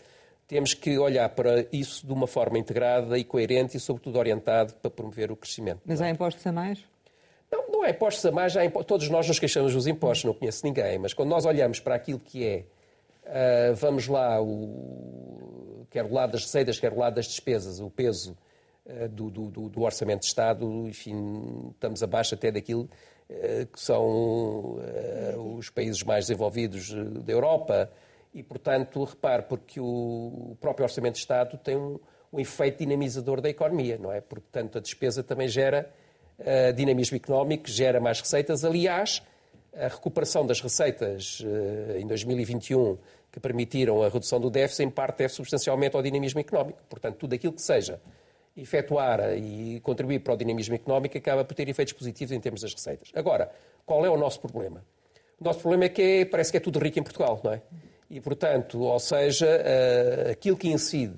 temos 0.47 0.73
que 0.75 0.97
olhar 0.97 1.27
para 1.29 1.65
isso 1.71 2.05
de 2.05 2.13
uma 2.13 2.27
forma 2.27 2.57
integrada 2.59 3.17
e 3.17 3.23
coerente 3.23 3.77
e, 3.77 3.79
sobretudo, 3.79 4.19
orientado 4.19 4.73
para 4.73 4.91
promover 4.91 5.31
o 5.31 5.35
crescimento. 5.35 5.81
Mas 5.85 6.01
há 6.01 6.09
impostos 6.09 6.45
a 6.45 6.51
mais? 6.51 6.79
Não, 7.51 7.67
não 7.69 7.83
há 7.83 7.89
impostos 7.89 8.25
a 8.25 8.31
mais, 8.31 8.55
há 8.55 8.63
impostos. 8.63 8.87
todos 8.87 9.09
nós 9.09 9.27
nos 9.27 9.39
queixamos 9.39 9.73
dos 9.73 9.87
impostos, 9.87 10.25
não 10.25 10.33
conheço 10.33 10.65
ninguém, 10.65 10.99
mas 10.99 11.13
quando 11.13 11.29
nós 11.29 11.45
olhamos 11.45 11.79
para 11.79 11.95
aquilo 11.95 12.19
que 12.19 12.45
é, 12.45 12.65
uh, 13.25 13.75
vamos 13.75 14.07
lá, 14.07 14.41
o 14.41 15.85
quer 15.89 16.07
do 16.07 16.13
lado 16.13 16.31
das 16.31 16.43
receitas, 16.43 16.79
quer 16.79 16.91
do 16.91 16.99
lado 16.99 17.15
das 17.15 17.25
despesas, 17.25 17.79
o 17.79 17.89
peso 17.89 18.37
uh, 18.85 19.07
do, 19.09 19.29
do, 19.29 19.69
do, 19.69 19.81
orçamento 19.81 20.21
de 20.21 20.27
Estado, 20.27 20.87
enfim, 20.87 21.71
estamos 21.73 22.03
abaixo 22.03 22.35
até 22.35 22.51
daquilo 22.51 22.89
uh, 23.29 23.65
que 23.67 23.79
são 23.79 24.79
os 25.57 25.69
países 25.69 26.03
mais 26.03 26.27
desenvolvidos 26.27 26.93
da 27.23 27.31
Europa. 27.31 27.91
E, 28.33 28.43
portanto, 28.43 29.01
repare, 29.05 29.43
porque 29.43 29.79
o 29.79 30.57
próprio 30.59 30.83
orçamento 30.83 31.13
de 31.13 31.19
Estado 31.19 31.57
tem 31.57 31.77
um, 31.77 31.97
um 32.33 32.39
efeito 32.39 32.79
dinamizador 32.79 33.39
da 33.39 33.49
economia, 33.49 33.97
não 33.97 34.11
é? 34.11 34.19
Portanto, 34.19 34.77
a 34.77 34.81
despesa 34.81 35.23
também 35.23 35.47
gera 35.47 35.89
dinamismo 36.75 37.15
económico, 37.15 37.69
gera 37.69 38.01
mais 38.01 38.19
receitas. 38.19 38.65
Aliás, 38.65 39.21
a 39.77 39.87
recuperação 39.87 40.45
das 40.45 40.61
receitas 40.61 41.43
em 41.97 42.07
2021 42.07 42.97
que 43.31 43.39
permitiram 43.39 44.01
a 44.01 44.07
redução 44.07 44.39
do 44.39 44.49
déficit, 44.49 44.83
em 44.83 44.89
parte 44.89 45.17
deve 45.17 45.33
substancialmente 45.33 45.95
ao 45.95 46.01
dinamismo 46.01 46.39
económico. 46.39 46.79
Portanto, 46.89 47.17
tudo 47.17 47.35
aquilo 47.35 47.51
que 47.51 47.61
seja 47.61 47.99
efetuar 48.55 49.37
e 49.37 49.81
contribuir 49.81 50.19
para 50.19 50.33
o 50.33 50.37
dinamismo 50.37 50.75
económico 50.75 51.17
acaba 51.17 51.43
por 51.43 51.53
ter 51.53 51.67
efeitos 51.67 51.93
positivos 51.93 52.31
em 52.31 52.39
termos 52.39 52.61
das 52.61 52.73
receitas. 52.73 53.11
Agora, 53.13 53.51
qual 53.85 54.05
é 54.05 54.09
o 54.09 54.15
nosso 54.15 54.39
problema? 54.39 54.81
O 55.39 55.43
nosso 55.43 55.59
problema 55.59 55.85
é 55.85 55.89
que 55.89 56.01
é, 56.01 56.25
parece 56.25 56.51
que 56.51 56.57
é 56.57 56.59
tudo 56.61 56.79
rico 56.79 56.97
em 56.97 57.03
Portugal, 57.03 57.41
não 57.43 57.51
é? 57.51 57.61
E, 58.09 58.21
portanto, 58.21 58.79
ou 58.79 58.99
seja, 58.99 59.45
uh, 59.47 60.31
aquilo 60.31 60.55
que 60.55 60.69
incide, 60.69 61.13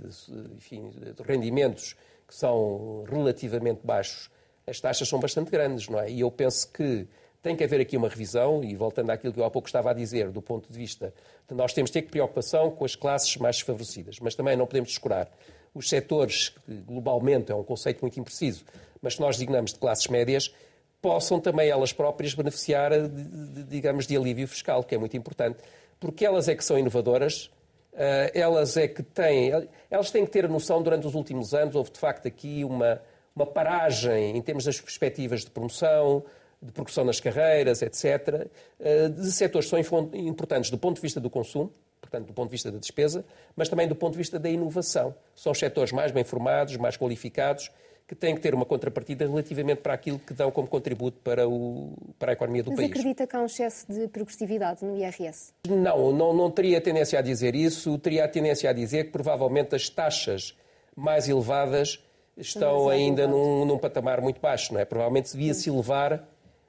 enfim, 0.55 0.89
de 0.89 1.21
rendimentos 1.21 1.95
que 2.27 2.33
são 2.33 3.03
relativamente 3.07 3.81
baixos, 3.83 4.31
as 4.65 4.79
taxas 4.79 5.07
são 5.07 5.19
bastante 5.19 5.51
grandes, 5.51 5.87
não 5.87 5.99
é? 5.99 6.09
E 6.09 6.21
eu 6.21 6.31
penso 6.31 6.71
que 6.71 7.07
tem 7.47 7.55
que 7.55 7.63
haver 7.63 7.79
aqui 7.79 7.95
uma 7.95 8.09
revisão, 8.09 8.61
e 8.61 8.75
voltando 8.75 9.09
àquilo 9.09 9.31
que 9.31 9.39
eu 9.39 9.45
há 9.45 9.49
pouco 9.49 9.69
estava 9.69 9.91
a 9.91 9.93
dizer, 9.93 10.29
do 10.31 10.41
ponto 10.41 10.69
de 10.69 10.77
vista 10.77 11.13
de 11.47 11.55
nós 11.55 11.71
temos 11.71 11.89
que 11.89 12.01
ter 12.01 12.09
preocupação 12.09 12.69
com 12.69 12.83
as 12.83 12.93
classes 12.93 13.37
mais 13.37 13.55
desfavorecidas, 13.55 14.19
mas 14.19 14.35
também 14.35 14.57
não 14.57 14.65
podemos 14.65 14.89
descurar. 14.89 15.29
Os 15.73 15.87
setores, 15.87 16.49
que 16.49 16.73
globalmente 16.81 17.49
é 17.49 17.55
um 17.55 17.63
conceito 17.63 18.01
muito 18.01 18.19
impreciso, 18.19 18.65
mas 19.01 19.15
que 19.15 19.21
nós 19.21 19.37
designamos 19.37 19.71
de 19.71 19.79
classes 19.79 20.07
médias, 20.07 20.53
possam 21.01 21.39
também 21.39 21.69
elas 21.69 21.93
próprias 21.93 22.33
beneficiar, 22.33 22.91
de, 22.91 23.07
de, 23.07 23.63
digamos, 23.63 24.05
de 24.05 24.17
alívio 24.17 24.47
fiscal, 24.47 24.83
que 24.83 24.93
é 24.93 24.97
muito 24.97 25.15
importante, 25.15 25.59
porque 26.01 26.25
elas 26.25 26.49
é 26.49 26.55
que 26.55 26.65
são 26.65 26.77
inovadoras, 26.77 27.49
eh, 27.93 28.31
elas 28.35 28.75
é 28.75 28.89
que 28.89 29.01
têm, 29.01 29.51
elas 29.89 30.11
têm 30.11 30.25
que 30.25 30.31
ter 30.31 30.43
a 30.43 30.47
noção, 30.49 30.83
durante 30.83 31.07
os 31.07 31.15
últimos 31.15 31.53
anos, 31.53 31.75
houve 31.75 31.91
de 31.91 31.99
facto 31.99 32.27
aqui 32.27 32.65
uma, 32.65 33.01
uma 33.33 33.45
paragem 33.45 34.35
em 34.35 34.41
termos 34.41 34.65
das 34.65 34.81
perspectivas 34.81 35.45
de 35.45 35.51
promoção, 35.51 36.25
de 36.61 36.71
progressão 36.71 37.03
nas 37.03 37.19
carreiras, 37.19 37.81
etc., 37.81 38.47
eh, 38.79 39.09
de 39.09 39.31
setores 39.31 39.69
que 39.69 39.85
são 39.85 40.09
importantes 40.13 40.71
do 40.71 40.77
ponto 40.77 40.95
de 40.95 41.01
vista 41.01 41.19
do 41.19 41.29
consumo, 41.29 41.71
portanto, 42.01 42.27
do 42.27 42.33
ponto 42.33 42.47
de 42.47 42.51
vista 42.51 42.71
da 42.71 42.79
despesa, 42.79 43.23
mas 43.55 43.69
também 43.69 43.87
do 43.87 43.95
ponto 43.95 44.13
de 44.13 44.17
vista 44.17 44.39
da 44.39 44.49
inovação. 44.49 45.13
São 45.35 45.51
os 45.51 45.59
setores 45.59 45.91
mais 45.91 46.11
bem 46.11 46.23
formados, 46.23 46.77
mais 46.77 46.97
qualificados, 46.97 47.69
que 48.07 48.15
têm 48.15 48.33
que 48.33 48.41
ter 48.41 48.55
uma 48.55 48.65
contrapartida 48.65 49.27
relativamente 49.27 49.81
para 49.81 49.93
aquilo 49.93 50.17
que 50.17 50.33
dão 50.33 50.49
como 50.49 50.67
contributo 50.67 51.19
para, 51.21 51.47
o, 51.47 51.91
para 52.17 52.31
a 52.31 52.33
economia 52.33 52.63
do 52.63 52.71
mas 52.71 52.77
país. 52.77 52.89
Mas 52.89 52.99
acredita 52.99 53.27
que 53.27 53.35
há 53.35 53.41
um 53.41 53.45
excesso 53.45 53.91
de 53.91 54.07
progressividade 54.07 54.85
no 54.85 54.95
IRS? 54.95 55.51
Não, 55.67 56.13
não, 56.13 56.33
não 56.33 56.49
teria 56.49 56.79
tendência 56.79 57.19
a 57.19 57.21
dizer 57.21 57.53
isso. 57.53 57.97
Teria 57.97 58.23
a 58.23 58.27
tendência 58.27 58.69
a 58.69 58.73
dizer 58.73 59.05
que 59.05 59.11
provavelmente 59.11 59.75
as 59.75 59.89
taxas 59.89 60.55
mais 60.95 61.27
elevadas 61.27 62.01
estão 62.37 62.87
ainda 62.87 63.27
num, 63.27 63.65
num, 63.65 63.77
patamar 63.77 64.21
muito 64.21 64.39
baixo. 64.39 64.73
Não 64.73 64.79
é? 64.79 64.85
Provavelmente 64.85 65.33
devia-se 65.33 65.69
elevar 65.69 66.25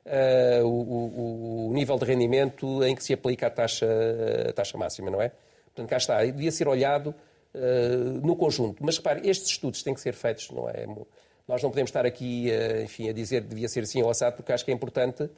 uh, 0.08 0.66
o, 0.66 1.68
o, 1.68 1.72
nível 1.72 1.98
de 1.98 2.04
rendimento 2.04 2.82
em 2.84 2.94
que 2.94 3.04
se 3.04 3.12
aplica 3.12 3.46
a 3.46 3.50
taxa, 3.50 3.86
a 4.48 4.52
taxa 4.52 4.76
máxima, 4.78 5.10
não 5.10 5.20
é? 5.20 5.30
Portanto, 5.66 5.88
cá 5.88 5.96
está. 5.96 6.24
Devia 6.24 6.50
ser 6.50 6.66
olhado 6.66 7.14
uh, 7.54 8.26
no 8.26 8.34
conjunto. 8.34 8.84
Mas 8.84 8.96
repare, 8.96 9.28
estes 9.28 9.50
estudos 9.50 9.82
têm 9.82 9.94
que 9.94 10.00
ser 10.00 10.14
feitos, 10.14 10.50
não 10.50 10.68
é? 10.68 10.86
Nós 11.46 11.62
não 11.62 11.70
podemos 11.70 11.90
estar 11.90 12.06
aqui, 12.06 12.50
uh, 12.50 12.82
enfim, 12.82 13.08
a 13.08 13.12
dizer 13.12 13.42
que 13.42 13.48
devia 13.48 13.68
ser 13.68 13.80
assim 13.80 14.02
ou 14.02 14.10
assado, 14.10 14.36
porque 14.36 14.52
acho 14.52 14.64
que 14.64 14.70
é 14.70 14.74
importante 14.74 15.28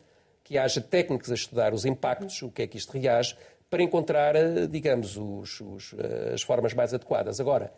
que 0.42 0.56
haja 0.56 0.80
técnicos 0.80 1.30
a 1.30 1.34
estudar 1.34 1.74
os 1.74 1.84
impactos, 1.84 2.40
o 2.42 2.50
que 2.50 2.62
é 2.62 2.66
que 2.66 2.78
isto 2.78 2.92
reage, 2.92 3.36
para 3.68 3.82
encontrar, 3.82 4.34
digamos, 4.68 5.16
os, 5.16 5.60
os, 5.60 5.94
as 6.34 6.42
formas 6.42 6.74
mais 6.74 6.92
adequadas. 6.92 7.38
Agora, 7.38 7.72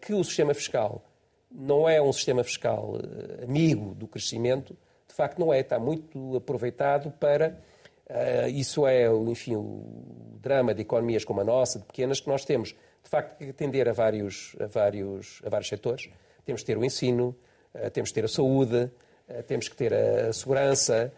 que 0.00 0.14
o 0.14 0.22
sistema 0.22 0.54
fiscal 0.54 1.02
não 1.50 1.88
é 1.88 2.00
um 2.00 2.12
sistema 2.12 2.44
fiscal 2.44 3.00
amigo 3.42 3.96
do 3.96 4.06
crescimento, 4.06 4.76
de 5.08 5.14
facto 5.14 5.38
não 5.38 5.52
é, 5.52 5.60
está 5.60 5.78
muito 5.78 6.36
aproveitado 6.36 7.10
para. 7.18 7.58
Uh, 8.08 8.48
isso 8.48 8.86
é, 8.86 9.06
enfim, 9.06 9.56
o 9.56 9.84
drama 10.40 10.74
de 10.74 10.82
economias 10.82 11.24
como 11.24 11.40
a 11.40 11.44
nossa, 11.44 11.78
de 11.78 11.84
pequenas, 11.84 12.20
que 12.20 12.28
nós 12.28 12.44
temos, 12.44 12.70
de 12.70 13.10
facto, 13.10 13.36
que 13.36 13.50
atender 13.50 13.88
a 13.88 13.92
vários, 13.92 14.54
a 14.60 14.66
vários, 14.66 15.42
a 15.44 15.48
vários 15.48 15.68
setores. 15.68 16.08
Temos 16.44 16.62
que 16.62 16.66
ter 16.66 16.78
o 16.78 16.84
ensino, 16.84 17.36
uh, 17.74 17.90
temos 17.90 18.10
que 18.10 18.14
ter 18.14 18.24
a 18.24 18.28
saúde, 18.28 18.90
uh, 19.28 19.42
temos 19.46 19.68
que 19.68 19.76
ter 19.76 19.92
a 19.92 20.32
segurança, 20.32 21.12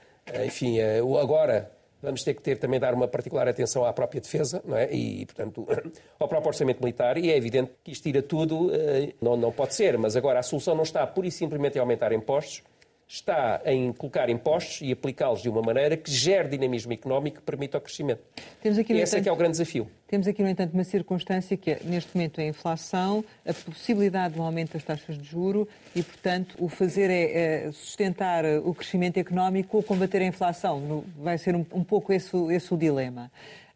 enfim, 0.44 0.78
agora, 1.20 1.72
Vamos 2.02 2.24
ter 2.24 2.32
que 2.32 2.40
ter 2.40 2.56
também 2.56 2.80
dar 2.80 2.94
uma 2.94 3.06
particular 3.06 3.46
atenção 3.46 3.84
à 3.84 3.92
própria 3.92 4.22
defesa 4.22 4.62
não 4.64 4.74
é? 4.74 4.90
e, 4.90 5.26
portanto, 5.26 5.66
ao 6.18 6.26
próprio 6.26 6.48
orçamento 6.48 6.80
militar. 6.80 7.18
E 7.18 7.30
é 7.30 7.36
evidente 7.36 7.72
que 7.84 7.92
isto 7.92 8.04
tira 8.04 8.22
tudo, 8.22 8.70
não, 9.20 9.36
não 9.36 9.52
pode 9.52 9.74
ser. 9.74 9.98
Mas 9.98 10.16
agora 10.16 10.38
a 10.38 10.42
solução 10.42 10.74
não 10.74 10.82
está 10.82 11.06
pura 11.06 11.26
e 11.26 11.30
simplesmente 11.30 11.76
em 11.76 11.78
aumentar 11.78 12.10
impostos, 12.12 12.62
está 13.12 13.60
em 13.66 13.92
colocar 13.92 14.30
impostos 14.30 14.82
e 14.82 14.92
aplicá-los 14.92 15.42
de 15.42 15.48
uma 15.48 15.60
maneira 15.60 15.96
que 15.96 16.08
gere 16.12 16.48
dinamismo 16.48 16.92
económico 16.92 17.38
que 17.38 17.42
permita 17.42 17.76
o 17.76 17.80
crescimento. 17.80 18.22
Temos 18.62 18.78
aqui, 18.78 18.92
e 18.92 19.00
esse 19.00 19.16
entanto, 19.16 19.20
é 19.20 19.22
que 19.24 19.28
é 19.28 19.32
o 19.32 19.36
grande 19.36 19.52
desafio. 19.52 19.90
Temos 20.06 20.28
aqui, 20.28 20.40
no 20.44 20.48
entanto, 20.48 20.74
uma 20.74 20.84
circunstância 20.84 21.56
que 21.56 21.72
é, 21.72 21.80
neste 21.82 22.16
momento, 22.16 22.40
a 22.40 22.44
inflação, 22.44 23.24
a 23.44 23.52
possibilidade 23.52 24.34
de 24.34 24.40
um 24.40 24.44
aumento 24.44 24.74
das 24.74 24.84
taxas 24.84 25.18
de 25.18 25.28
juro 25.28 25.68
e, 25.94 26.04
portanto, 26.04 26.54
o 26.60 26.68
fazer 26.68 27.10
é, 27.10 27.64
é 27.66 27.72
sustentar 27.72 28.44
o 28.44 28.72
crescimento 28.72 29.18
económico 29.18 29.78
ou 29.78 29.82
combater 29.82 30.22
a 30.22 30.26
inflação. 30.26 31.04
Vai 31.16 31.36
ser 31.36 31.56
um, 31.56 31.66
um 31.72 31.82
pouco 31.82 32.12
esse, 32.12 32.36
esse 32.52 32.72
o 32.72 32.76
dilema. 32.76 33.28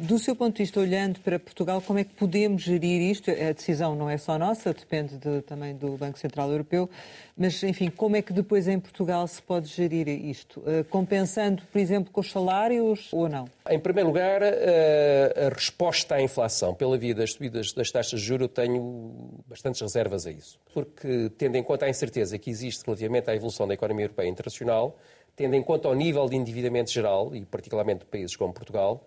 Do 0.07 0.19
seu 0.19 0.37
ponto 0.37 0.57
de 0.57 0.65
vista, 0.65 0.79
olhando 0.79 1.19
para 1.21 1.39
Portugal, 1.39 1.81
como 1.81 1.99
é 1.99 2.05
que 2.05 2.13
podemos 2.13 2.63
gerir 2.63 3.01
isto? 3.01 3.31
A 3.31 3.53
decisão 3.53 3.97
não 3.97 4.11
é 4.11 4.19
só 4.19 4.39
nossa, 4.39 4.75
depende 4.75 5.17
de, 5.17 5.41
também 5.41 5.75
do 5.75 5.97
Banco 5.97 6.19
Central 6.19 6.51
Europeu, 6.51 6.91
mas, 7.35 7.63
enfim, 7.63 7.89
como 7.89 8.15
é 8.15 8.21
que 8.21 8.31
depois 8.31 8.69
em 8.69 8.79
Portugal 8.79 9.27
se 9.27 9.41
pode 9.41 9.67
gerir 9.69 10.07
isto? 10.09 10.61
Uh, 10.61 10.85
compensando, 10.91 11.63
por 11.73 11.79
exemplo, 11.79 12.13
com 12.13 12.21
os 12.21 12.31
salários 12.31 13.09
ou 13.13 13.31
não? 13.31 13.49
Em 13.71 13.79
primeiro 13.79 14.11
lugar, 14.11 14.43
uh, 14.43 15.47
a 15.47 15.55
resposta 15.55 16.17
à 16.17 16.23
inflação 16.23 16.75
pela 16.75 16.99
via 16.99 17.15
das 17.15 17.33
subidas 17.33 17.73
das 17.73 17.91
taxas 17.91 18.21
de 18.21 18.27
juros, 18.27 18.43
eu 18.45 18.49
tenho 18.49 19.15
bastantes 19.47 19.81
reservas 19.81 20.27
a 20.27 20.31
isso. 20.31 20.61
Porque, 20.75 21.33
tendo 21.39 21.57
em 21.57 21.63
conta 21.63 21.87
a 21.87 21.89
incerteza 21.89 22.39
que 22.39 22.51
existe 22.51 22.85
relativamente 22.85 23.31
à 23.31 23.35
evolução 23.35 23.67
da 23.67 23.73
economia 23.73 24.05
europeia 24.05 24.29
internacional, 24.29 24.99
tendo 25.35 25.55
em 25.55 25.63
conta 25.63 25.89
o 25.89 25.95
nível 25.95 26.29
de 26.29 26.37
endividamento 26.37 26.91
geral, 26.91 27.35
e 27.35 27.43
particularmente 27.47 28.01
de 28.01 28.07
países 28.07 28.37
como 28.37 28.53
Portugal, 28.53 29.03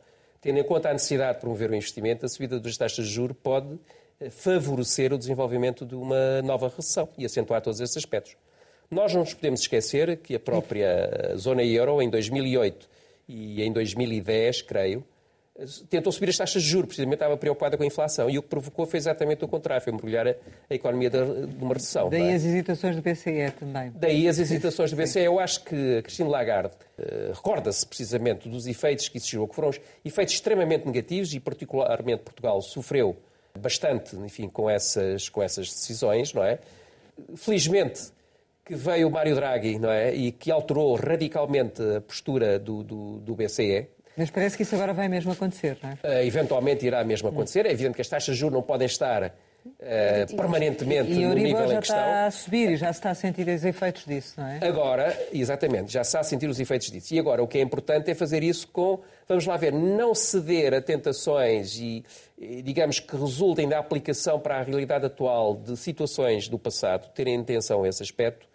Tendo 0.48 0.60
em 0.60 0.64
conta 0.64 0.90
a 0.90 0.94
necessidade 0.94 1.34
de 1.34 1.42
promover 1.42 1.70
o 1.72 1.76
investimento, 1.76 2.26
a 2.26 2.30
subida 2.30 2.58
das 2.58 2.78
taxas 2.78 3.06
de 3.06 3.12
juros 3.12 3.36
pode 3.44 3.78
eh, 4.18 4.30
favorecer 4.30 5.12
o 5.12 5.18
desenvolvimento 5.18 5.86
de 5.86 5.94
uma 5.94 6.42
nova 6.42 6.70
recessão 6.74 7.10
e 7.18 7.26
acentuar 7.26 7.62
todos 7.62 7.82
esses 7.82 7.98
aspectos. 7.98 8.38
Nós 8.90 9.14
não 9.14 9.20
nos 9.20 9.34
podemos 9.34 9.60
esquecer 9.60 10.16
que 10.16 10.36
a 10.36 10.40
própria 10.40 11.36
zona 11.36 11.66
euro, 11.66 12.02
em 12.02 12.10
2008 12.10 12.88
e 13.28 13.62
em 13.62 13.74
2010, 13.74 14.62
creio, 14.62 15.04
tentou 15.90 16.12
subir 16.12 16.30
as 16.30 16.38
taxas 16.38 16.62
de 16.62 16.70
juros, 16.70 16.88
precisamente 16.88 17.16
estava 17.16 17.36
preocupada 17.36 17.76
com 17.78 17.84
a 17.84 17.86
inflação. 17.86 18.30
E 18.30 18.38
o 18.38 18.44
que 18.44 18.50
provocou 18.50 18.86
foi 18.86 18.98
exatamente 18.98 19.44
o 19.44 19.48
contrário, 19.48 19.84
foi 19.84 19.92
mergulhar 19.92 20.28
a, 20.28 20.36
a 20.70 20.74
economia 20.74 21.10
de, 21.10 21.48
de, 21.48 21.64
uma 21.64 21.74
recessão. 21.74 22.10
Daí 22.10 22.30
é? 22.30 22.34
as 22.36 22.44
hesitações 22.44 22.96
do 22.96 23.02
BCE 23.02 23.52
também. 23.60 23.92
Daí 23.96 24.28
as 24.28 24.38
hesitações 24.38 24.92
do 24.92 24.98
BCE. 24.98 25.24
Eu 25.24 25.40
acho 25.40 25.64
que 25.64 25.98
a 25.98 26.02
Cristina 26.04 26.30
Lagarde 26.30 26.74
uh, 27.00 27.34
recorda-se 27.34 27.86
precisamente 27.86 28.48
dos 28.48 28.68
efeitos 28.68 29.10
que 29.10 29.20
gerou, 29.20 29.48
que 29.48 29.56
foram 29.56 29.72
efeitos 30.06 30.36
extremamente 30.36 30.86
negativos 30.86 31.34
e 31.34 31.40
particularmente 31.40 32.24
Portugal 32.24 32.62
sofreu 32.62 33.18
bastante, 33.60 34.16
enfim, 34.18 34.48
com 34.48 34.70
essas, 34.70 35.30
com 35.30 35.42
essas 35.42 35.70
decisões, 35.70 36.34
não 36.34 36.44
é? 36.44 36.60
Felizmente 37.36 38.12
que 38.64 38.76
veio 38.76 39.08
o 39.08 39.12
Mário 39.12 39.34
Draghi, 39.34 39.80
não 39.80 39.90
é? 39.90 40.14
E 40.14 40.32
que 40.32 40.52
alterou 40.52 40.94
radicalmente 40.96 41.82
a 41.82 42.02
postura 42.02 42.60
do, 42.60 42.84
do, 42.84 43.20
do 43.20 43.34
BCE, 43.34 43.88
mas 44.18 44.30
parece 44.32 44.58
que 44.58 44.64
isso 44.64 44.76
agora 44.76 44.94
vai 44.94 45.08
mesmo 45.08 45.32
acontecer, 45.32 45.78
não 45.82 45.92
é? 45.92 45.94
Uh, 45.94 46.26
eventualmente 46.26 46.86
irá 46.86 47.04
mesmo 47.04 47.30
acontecer. 47.30 47.66
É 47.66 47.72
evidente 47.72 47.96
que 47.96 48.02
as 48.02 48.10
taxas 48.10 48.36
de 48.36 48.40
juros 48.42 48.54
não 48.56 48.64
podem 48.64 48.88
estar 48.88 49.34
Uh, 49.68 50.36
permanentemente 50.36 51.12
e 51.12 51.26
no 51.26 51.34
nível 51.34 51.68
já 51.68 51.74
em 51.76 51.80
questão. 51.80 51.98
está 51.98 52.26
a 52.26 52.32
subir 52.32 52.72
e 52.72 52.78
já 52.78 52.94
se 52.94 53.00
está 53.00 53.10
a 53.10 53.16
sentir 53.16 53.48
os 53.50 53.66
efeitos 53.66 54.06
disso, 54.06 54.36
não 54.38 54.48
é? 54.48 54.60
Agora, 54.62 55.28
exatamente, 55.34 55.92
já 55.92 56.04
se 56.06 56.10
está 56.10 56.22
a 56.22 56.24
sentir 56.24 56.48
os 56.50 56.58
efeitos 56.60 56.90
disso. 56.90 57.14
E 57.14 57.20
agora 57.20 57.44
o 57.44 57.48
que 57.48 57.58
é 57.58 57.62
importante 57.62 58.10
é 58.10 58.16
fazer 58.16 58.44
isso 58.44 58.68
com, 58.70 59.02
vamos 59.28 59.46
lá 59.46 59.58
ver, 59.58 59.74
não 59.74 60.16
ceder 60.16 60.74
a 60.74 60.82
tentações 60.82 61.78
e, 61.78 62.04
digamos, 62.64 63.00
que 63.02 63.16
resultem 63.16 63.68
da 63.68 63.78
aplicação 63.78 64.40
para 64.40 64.58
a 64.58 64.62
realidade 64.64 65.06
atual 65.06 65.56
de 65.56 65.76
situações 65.76 66.48
do 66.48 66.58
passado, 66.58 67.12
terem 67.14 67.38
atenção 67.40 67.84
a 67.84 67.90
esse 67.90 68.02
aspecto, 68.02 68.48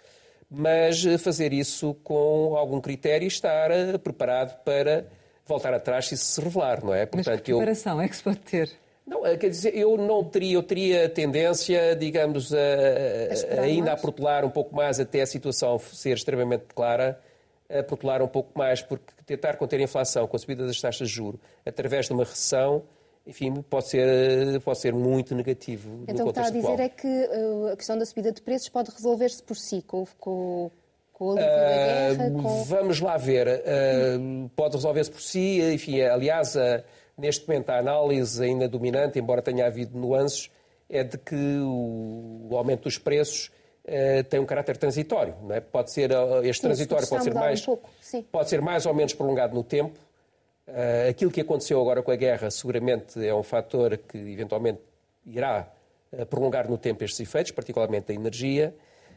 mas 0.50 1.04
fazer 1.18 1.52
isso 1.52 1.94
com 2.02 2.56
algum 2.56 2.80
critério 2.80 3.24
e 3.24 3.28
estar 3.28 3.70
eh, 3.70 3.98
preparado 3.98 4.62
para 4.64 5.06
voltar 5.52 5.74
atrás 5.74 6.08
se 6.08 6.14
isso 6.14 6.24
se 6.24 6.40
revelar, 6.40 6.84
não 6.84 6.94
é? 6.94 7.06
Portanto, 7.06 7.34
Mas 7.34 7.40
que 7.40 7.52
preparação 7.52 7.94
eu... 7.94 8.00
é 8.00 8.08
que 8.08 8.16
se 8.16 8.22
pode 8.22 8.38
ter? 8.38 8.70
Não, 9.06 9.26
eh, 9.26 9.36
quer 9.36 9.50
dizer, 9.50 9.76
eu 9.76 9.96
não 9.96 10.24
teria, 10.24 10.54
eu 10.54 10.62
teria 10.62 11.08
tendência, 11.08 11.96
digamos, 11.96 12.52
a, 12.54 12.58
a 12.58 13.62
ainda 13.62 13.90
mais? 13.90 13.98
a 13.98 14.00
protelar 14.00 14.44
um 14.44 14.50
pouco 14.50 14.74
mais 14.74 15.00
até 15.00 15.22
a 15.22 15.26
situação 15.26 15.78
ser 15.78 16.16
extremamente 16.16 16.66
clara, 16.74 17.20
a 17.68 17.82
protelar 17.82 18.22
um 18.22 18.28
pouco 18.28 18.56
mais, 18.56 18.80
porque 18.80 19.12
tentar 19.26 19.56
conter 19.56 19.80
a 19.80 19.82
inflação 19.82 20.26
com 20.26 20.36
a 20.36 20.38
subida 20.38 20.66
das 20.66 20.80
taxas 20.80 21.08
de 21.08 21.14
juros 21.14 21.40
através 21.66 22.06
de 22.06 22.12
uma 22.12 22.24
recessão, 22.24 22.84
enfim, 23.26 23.62
pode 23.62 23.88
ser, 23.88 24.60
pode 24.60 24.78
ser 24.78 24.92
muito 24.92 25.34
negativo. 25.34 26.04
Então 26.08 26.26
o 26.26 26.32
que 26.32 26.38
está 26.40 26.48
a 26.48 26.50
dizer 26.50 26.72
atual. 26.72 26.80
é 26.80 26.88
que 26.88 27.06
uh, 27.06 27.66
a 27.72 27.76
questão 27.76 27.96
da 27.96 28.04
subida 28.04 28.32
de 28.32 28.42
preços 28.42 28.68
pode 28.68 28.90
resolver-se 28.90 29.42
por 29.42 29.56
si, 29.56 29.82
com, 29.82 30.06
com, 30.18 30.70
com 31.22 31.32
a 31.32 31.34
guerra? 31.34 32.30
Com... 32.30 32.64
Vamos 32.64 33.00
lá 33.00 33.16
ver. 33.16 33.46
Uh, 33.48 34.48
pode 34.56 34.74
resolver-se 34.74 35.10
por 35.10 35.20
si. 35.20 35.60
Enfim, 35.72 36.00
aliás, 36.00 36.56
uh, 36.56 36.82
neste 37.16 37.46
momento 37.46 37.70
a 37.70 37.78
análise 37.78 38.42
ainda 38.42 38.68
dominante, 38.68 39.18
embora 39.18 39.40
tenha 39.40 39.66
havido 39.66 39.96
nuances, 39.96 40.50
é 40.90 41.04
de 41.04 41.16
que 41.16 41.60
o, 41.60 42.50
aumento 42.52 42.82
dos 42.82 42.98
preços 42.98 43.50
uh, 43.84 44.24
tem 44.28 44.40
um 44.40 44.46
caráter 44.46 44.76
transitório. 44.76 45.36
Não 45.42 45.54
é? 45.54 45.60
Pode 45.60 45.92
ser 45.92 46.10
este 46.42 46.60
sim, 46.60 46.66
transitório 46.66 47.08
pode 47.08 47.24
ser 47.24 47.34
mais 47.34 47.68
um 47.68 47.78
pode 48.30 48.48
ser 48.48 48.60
mais 48.60 48.84
ou 48.84 48.92
menos 48.92 49.14
prolongado 49.14 49.54
no 49.54 49.62
tempo. 49.62 49.98
aquilo 51.08 51.30
que 51.30 51.40
aconteceu 51.40 51.80
agora 51.80 52.02
com 52.02 52.10
a 52.10 52.16
guerra 52.16 52.50
seguramente 52.50 53.24
é 53.24 53.34
um 53.34 53.42
fator 53.42 53.96
que 53.96 54.18
eventualmente 54.18 54.80
irá 55.24 55.70
prolongar 56.28 56.68
no 56.68 56.76
tempo 56.76 57.04
estes 57.04 57.20
efeitos, 57.20 57.52
particularmente 57.52 58.12
a 58.12 58.14
energia. 58.14 58.74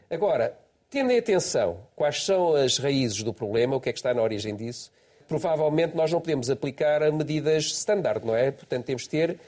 Agora, 0.08 0.56
Tendo 0.88 1.10
em 1.10 1.18
atenção 1.18 1.80
quais 1.96 2.24
são 2.24 2.54
as 2.54 2.78
raízes 2.78 3.22
do 3.22 3.34
problema, 3.34 3.76
o 3.76 3.80
que 3.80 3.88
é 3.88 3.92
que 3.92 3.98
está 3.98 4.14
na 4.14 4.22
origem 4.22 4.54
disso, 4.54 4.92
provavelmente 5.26 5.96
nós 5.96 6.12
não 6.12 6.20
podemos 6.20 6.48
aplicar 6.48 7.00
medidas 7.12 7.64
standard, 7.64 8.24
não 8.24 8.36
é? 8.36 8.52
Portanto, 8.52 8.84
temos 8.84 9.02
de 9.02 9.08
ter 9.08 9.40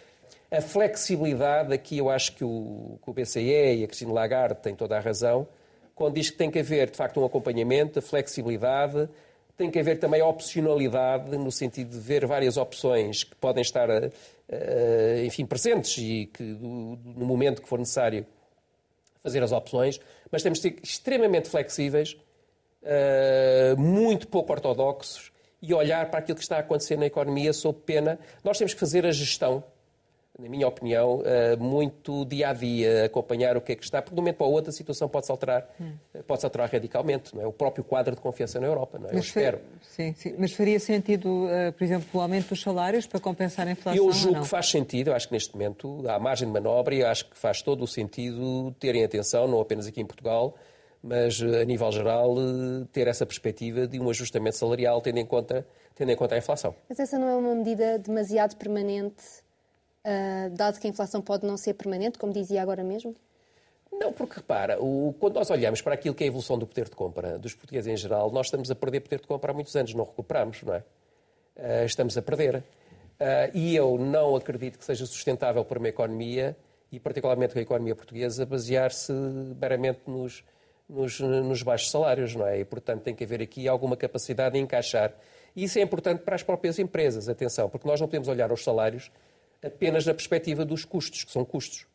a 0.51 0.61
flexibilidade, 0.61 1.73
aqui 1.73 1.99
eu 1.99 2.11
acho 2.11 2.35
que 2.35 2.43
o, 2.43 2.99
que 3.03 3.11
o 3.11 3.13
BCE 3.13 3.77
e 3.77 3.85
a 3.85 3.87
Cristina 3.87 4.13
Lagarde 4.13 4.61
têm 4.61 4.75
toda 4.75 4.97
a 4.97 5.01
razão, 5.01 5.47
quando 5.95 6.15
diz 6.15 6.31
que 6.31 6.37
tem 6.37 6.51
que 6.51 6.59
haver, 6.59 6.91
de 6.91 6.97
facto, 6.97 7.21
um 7.21 7.25
acompanhamento, 7.25 7.99
a 7.99 8.03
flexibilidade, 8.03 9.09
tem 9.57 9.71
que 9.71 9.79
haver 9.79 9.99
também 9.99 10.21
a 10.21 10.27
opcionalidade, 10.27 11.37
no 11.37 11.51
sentido 11.51 11.91
de 11.91 11.99
ver 11.99 12.25
várias 12.25 12.57
opções 12.57 13.25
que 13.25 13.35
podem 13.35 13.63
estar, 13.63 13.89
eh, 13.91 15.25
enfim, 15.27 15.45
presentes 15.45 15.99
e 15.99 16.27
que, 16.27 16.43
no 16.43 17.27
momento 17.27 17.61
que 17.61 17.69
for 17.69 17.79
necessário, 17.79 18.25
fazer 19.23 19.43
as 19.43 19.51
opções, 19.51 20.01
mas 20.31 20.43
temos 20.43 20.59
de 20.59 20.63
ser 20.63 20.77
extremamente 20.83 21.49
flexíveis, 21.49 22.17
uh, 22.83 23.79
muito 23.81 24.29
pouco 24.29 24.53
ortodoxos 24.53 25.33
e 25.61 25.75
olhar 25.75 26.11
para 26.11 26.21
aquilo 26.21 26.37
que 26.37 26.43
está 26.43 26.57
a 26.57 26.61
acontecer 26.61 26.97
na 26.97 27.07
economia 27.07 27.53
sob 27.53 27.79
pena. 27.85 28.19
Nós 28.45 28.59
temos 28.59 28.75
que 28.75 28.81
fazer 28.81 29.05
a 29.05 29.11
gestão, 29.11 29.65
na 30.39 30.49
minha 30.49 30.69
opinião, 30.69 31.17
uh, 31.19 31.61
muito 31.61 32.25
dia 32.25 32.51
a 32.51 32.53
dia, 32.53 33.07
acompanhar 33.07 33.57
o 33.57 33.61
que 33.61 33.73
é 33.73 33.75
que 33.75 33.83
está, 33.83 34.01
porque 34.01 34.15
de 34.15 34.21
um 34.21 34.23
momento 34.23 34.37
para 34.37 34.47
o 34.47 34.53
outro 34.53 34.71
a 34.71 34.73
situação 34.73 35.09
pode-se 35.09 35.33
alterar, 35.33 35.69
hum. 35.81 35.93
pode-se 36.29 36.47
alterar 36.47 36.71
radicalmente, 36.71 37.35
não 37.35 37.43
é? 37.43 37.47
O 37.47 37.53
próprio 37.53 37.83
quadro 37.83 38.15
de 38.15 38.21
confiança 38.21 38.61
na 38.61 38.69
Europa, 38.69 38.99
não 38.99 39.07
é? 39.07 39.15
Mas 39.15 39.15
Eu 39.15 39.21
espero. 39.21 39.61
Sim, 39.83 40.15
sim. 40.15 40.35
Mas 40.39 40.53
faria 40.53 40.79
sentido, 40.79 41.47
uh, 41.47 41.73
por 41.73 41.83
exemplo, 41.83 42.07
o 42.13 42.21
aumento 42.21 42.51
dos 42.51 42.63
salários 42.63 43.05
para 43.05 43.19
compensar 43.19 43.67
a 43.67 43.73
inflação? 43.73 44.05
Eu 44.05 44.13
julgo 44.13 44.43
que 44.43 44.47
faz 44.47 44.71
sentido, 44.71 45.09
eu 45.09 45.15
acho 45.15 45.27
que 45.27 45.35
neste 45.35 45.53
momento 45.53 46.05
há 46.09 46.21
margem 46.21 46.47
de 46.47 46.55
manobra 46.55 46.95
e 46.95 47.03
acho 47.03 47.29
que 47.29 47.37
faz 47.37 47.61
todo 47.61 47.83
o 47.83 47.87
sentido 47.89 48.73
terem 48.79 49.05
atenção, 49.05 49.49
não 49.49 49.61
apenas 49.61 49.89
aqui 49.89 50.01
em 50.01 50.07
Portugal, 50.07 50.55
mas 51.03 51.43
a 51.43 51.65
nível 51.65 51.91
geral 51.91 52.37
ter 52.93 53.09
essa 53.09 53.27
perspectiva 53.27 53.89
de 53.89 53.99
um 53.99 54.09
ajustamento 54.09 54.57
salarial 54.57 55.01
tendo 55.01 55.19
em 55.19 55.27
conta, 55.27 55.67
tendo 55.97 56.13
em 56.13 56.17
conta 56.17 56.37
a 56.37 56.39
inflação. 56.39 56.77
Mas 56.89 57.01
essa 57.01 57.19
não 57.19 57.29
é 57.29 57.35
uma 57.35 57.57
medida 57.57 57.99
demasiado 57.99 58.55
permanente 58.57 59.48
uh, 60.09 60.51
dado 60.51 60.81
que 60.81 60.87
a 60.87 60.91
inflação 60.91 61.21
pode 61.21 61.47
não 61.47 61.57
ser 61.57 61.75
permanente, 61.75 62.19
como 62.19 62.33
dizia 62.33 62.63
agora 62.63 62.83
mesmo? 62.83 63.15
Não, 63.93 64.13
porque 64.13 64.37
repara, 64.37 64.81
o, 64.83 65.15
quando 65.19 65.35
nós 65.35 65.51
olhamos 65.51 65.83
para 65.83 65.95
aquilo 65.95 66.15
que 66.15 66.23
é 66.23 66.27
a 66.27 66.29
evolução 66.29 66.59
do 66.59 66.67
poder 66.67 66.85
de 66.85 66.97
compra 66.97 67.39
dos 67.39 67.55
portugueses 67.55 67.93
em 67.93 67.97
geral, 67.97 68.31
nós 68.31 68.47
estamos 68.47 68.71
a 68.71 68.75
perder 68.75 69.01
poder 69.01 69.21
de 69.21 69.27
compra 69.27 69.51
há 69.51 69.55
muitos 69.55 69.75
anos, 69.75 69.93
não 69.95 70.05
recuperamos, 70.05 70.63
não 70.63 70.75
é? 70.75 70.85
Uh, 71.57 71.85
estamos 71.85 72.17
a 72.17 72.23
perder. 72.23 72.57
Uh, 72.57 73.51
e 73.53 73.75
eu 73.75 73.99
não 73.99 74.37
acredito 74.37 74.79
que 74.79 74.85
seja 74.85 75.05
sustentável 75.05 75.65
para 75.65 75.79
uma 75.79 75.89
economia, 75.89 76.57
e 76.93 77.01
particularmente 77.01 77.53
com 77.53 77.59
a 77.59 77.63
economia 77.63 77.95
portuguesa, 77.95 78.47
basear-se 78.47 79.13
meramente 79.13 80.01
nos, 80.07 80.45
nos, 80.89 81.21
nos, 81.21 81.63
baixos 81.63 81.91
salários, 81.91 82.35
não 82.35 82.47
é? 82.47 82.61
E, 82.61 82.65
portanto, 82.65 83.03
tem 83.03 83.15
que 83.15 83.25
haver 83.25 83.43
aqui 83.43 83.67
alguma 83.69 83.97
capacidade 83.97 84.55
de 84.55 84.61
encaixar. 84.61 85.13
E 85.57 85.65
isso 85.65 85.79
é 85.79 85.83
importante 85.83 86.23
para 86.23 86.37
as 86.37 86.43
próprias 86.43 86.79
empresas, 86.79 87.29
atenção, 87.29 87.69
porque 87.69 87.87
nós 87.87 88.01
não 88.01 88.07
podemos 88.07 88.29
olhar 88.29 88.53
os 88.53 88.63
salários 88.63 89.11
apenas 89.63 90.07
na 90.07 90.15
perspectiva 90.15 90.65
dos 90.65 90.85
custos, 90.85 91.25
que 91.25 91.33
são 91.33 91.45
custos. 91.45 91.87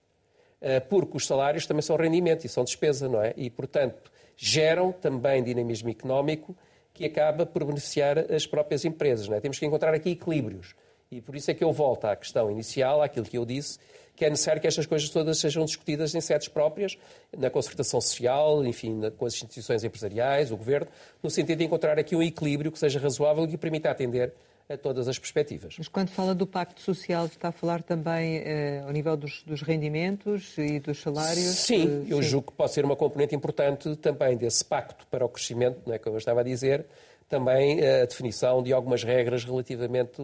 Eh, 0.62 0.80
porque 0.80 1.18
os 1.18 1.28
salários 1.28 1.66
também 1.66 1.82
são 1.82 1.98
rendimento 1.98 2.46
e 2.46 2.50
são 2.50 2.64
despesa, 2.64 3.10
não 3.10 3.22
é? 3.22 3.34
E, 3.36 3.50
portanto, 3.50 4.10
geram 4.38 4.92
também 4.92 5.44
dinamismo 5.44 5.90
económico 5.90 6.56
que 6.94 7.06
acaba 7.06 7.46
por 7.46 7.66
beneficiar 7.66 8.32
as 8.32 8.46
próprias 8.46 8.86
empresas. 8.86 9.30
É? 9.30 9.40
Temos 9.42 9.60
que 9.60 9.66
encontrar 9.66 9.94
aqui 9.94 10.12
equilíbrios. 10.12 10.76
E 11.12 11.22
por 11.22 11.36
isso 11.36 11.52
é 11.52 11.54
que 11.54 11.64
eu 11.64 11.72
volto 11.72 12.06
à 12.06 12.16
questão 12.16 12.50
inicial, 12.50 13.02
àquilo 13.02 13.26
que 13.26 13.38
eu 13.38 13.46
disse, 13.46 13.78
que 14.16 14.26
é 14.26 14.30
necessário 14.30 14.62
que 14.62 14.68
estas 14.68 14.86
coisas 14.86 15.10
todas 15.10 15.38
sejam 15.38 15.66
discutidas 15.66 16.16
em 16.16 16.22
sedes 16.22 16.48
próprias, 16.48 16.98
na 17.36 17.50
concertação 17.50 18.00
social, 18.00 18.64
enfim, 18.66 19.02
com 19.18 19.26
as 19.26 19.34
instituições 19.34 19.84
empresariais, 19.84 20.52
o 20.52 20.58
governo, 20.58 20.88
no 21.22 21.30
sentido 21.30 21.58
de 21.60 21.66
encontrar 21.66 22.00
aqui 22.00 22.16
um 22.16 22.22
equilíbrio 22.22 22.72
que 22.72 22.80
seja 22.80 23.00
razoável 23.00 23.44
e 23.44 23.48
que 23.48 23.58
permita 23.58 23.92
atender 23.92 24.34
a 24.70 24.78
todas 24.78 25.08
as 25.08 25.20
perspectivas. 25.20 25.76
Mas 25.78 25.88
quando 25.88 26.10
fala 26.10 26.34
do 26.34 26.48
Pacto 26.48 26.82
Social, 26.82 27.26
está 27.26 27.50
a 27.50 27.52
falar 27.52 27.84
também 27.84 28.38
eh, 28.38 28.82
ao 28.86 28.92
nível 28.92 29.18
dos, 29.18 29.44
dos, 29.44 29.62
rendimentos 29.62 30.58
e 30.58 30.80
dos 30.80 31.02
salários? 31.02 31.56
Sim, 31.56 32.08
eu 32.10 32.22
sim. 32.22 32.30
julgo 32.30 32.52
que 32.52 32.58
pode 32.58 32.72
ser 32.72 32.86
uma 32.86 32.96
componente 32.96 33.36
importante 33.36 33.96
também 33.98 34.38
desse 34.38 34.64
pacto 34.64 35.06
para 35.08 35.26
o 35.26 35.30
crescimento, 35.30 35.82
não 35.86 35.94
é, 35.94 36.00
como 36.00 36.16
eu 36.16 36.20
estava 36.20 36.40
a 36.42 36.44
dizer, 36.44 36.86
também 37.28 37.86
a 37.86 38.06
definição 38.06 38.64
de 38.64 38.72
algumas 38.72 39.04
regras 39.04 39.44
relativamente 39.44 40.22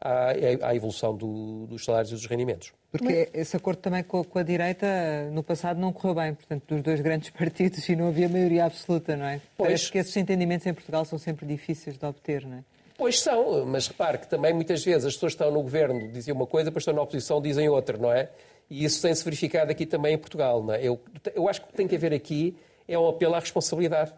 à, 0.00 0.68
à 0.68 0.74
evolução 0.74 1.16
do, 1.16 1.66
dos 1.66 1.84
salários 1.84 2.10
e 2.10 2.14
dos 2.14 2.26
rendimentos. 2.26 2.72
Porque 2.92 3.28
esse 3.34 3.56
acordo 3.56 3.78
também 3.78 4.04
com 4.04 4.20
a, 4.20 4.24
com 4.24 4.38
a, 4.38 4.42
direita 4.42 4.86
no 5.32 5.42
passado 5.42 5.80
não 5.80 5.92
correu 5.92 6.14
bem, 6.14 6.34
portanto, 6.34 6.62
dos 6.68 6.82
dois 6.82 7.00
grandes 7.00 7.30
partidos 7.36 7.88
e 7.88 7.96
não 7.96 8.08
havia 8.08 8.28
maioria 8.28 8.66
absoluta, 8.66 9.16
não 9.16 9.26
é? 9.26 9.40
Pois. 9.56 9.68
Parece 9.68 9.90
que 9.90 9.98
esses 9.98 10.16
entendimentos 10.16 10.66
em 10.66 10.72
Portugal 10.72 11.04
são 11.04 11.18
sempre 11.18 11.44
difíceis 11.44 11.98
de 11.98 12.06
obter, 12.06 12.46
não 12.46 12.58
é? 12.58 12.64
Pois 13.04 13.20
são, 13.20 13.66
mas 13.66 13.86
repare 13.86 14.16
que 14.16 14.26
também 14.26 14.54
muitas 14.54 14.82
vezes 14.82 15.04
as 15.04 15.12
pessoas 15.12 15.34
estão 15.34 15.50
no 15.50 15.60
governo 15.60 16.10
dizem 16.10 16.32
uma 16.32 16.46
coisa, 16.46 16.70
depois 16.70 16.80
estão 16.80 16.94
na 16.94 17.02
oposição 17.02 17.38
dizem 17.38 17.68
outra, 17.68 17.98
não 17.98 18.10
é? 18.10 18.30
E 18.70 18.82
isso 18.82 19.02
tem-se 19.02 19.22
verificado 19.22 19.70
aqui 19.70 19.84
também 19.84 20.14
em 20.14 20.16
Portugal. 20.16 20.62
Não 20.62 20.72
é? 20.72 20.82
eu, 20.82 20.98
eu 21.34 21.46
acho 21.46 21.60
que 21.60 21.66
o 21.66 21.70
que 21.70 21.76
tem 21.76 21.86
que 21.86 21.94
haver 21.96 22.14
aqui 22.14 22.56
é 22.88 22.98
um 22.98 23.06
apelo 23.06 23.34
à 23.34 23.40
responsabilidade. 23.40 24.10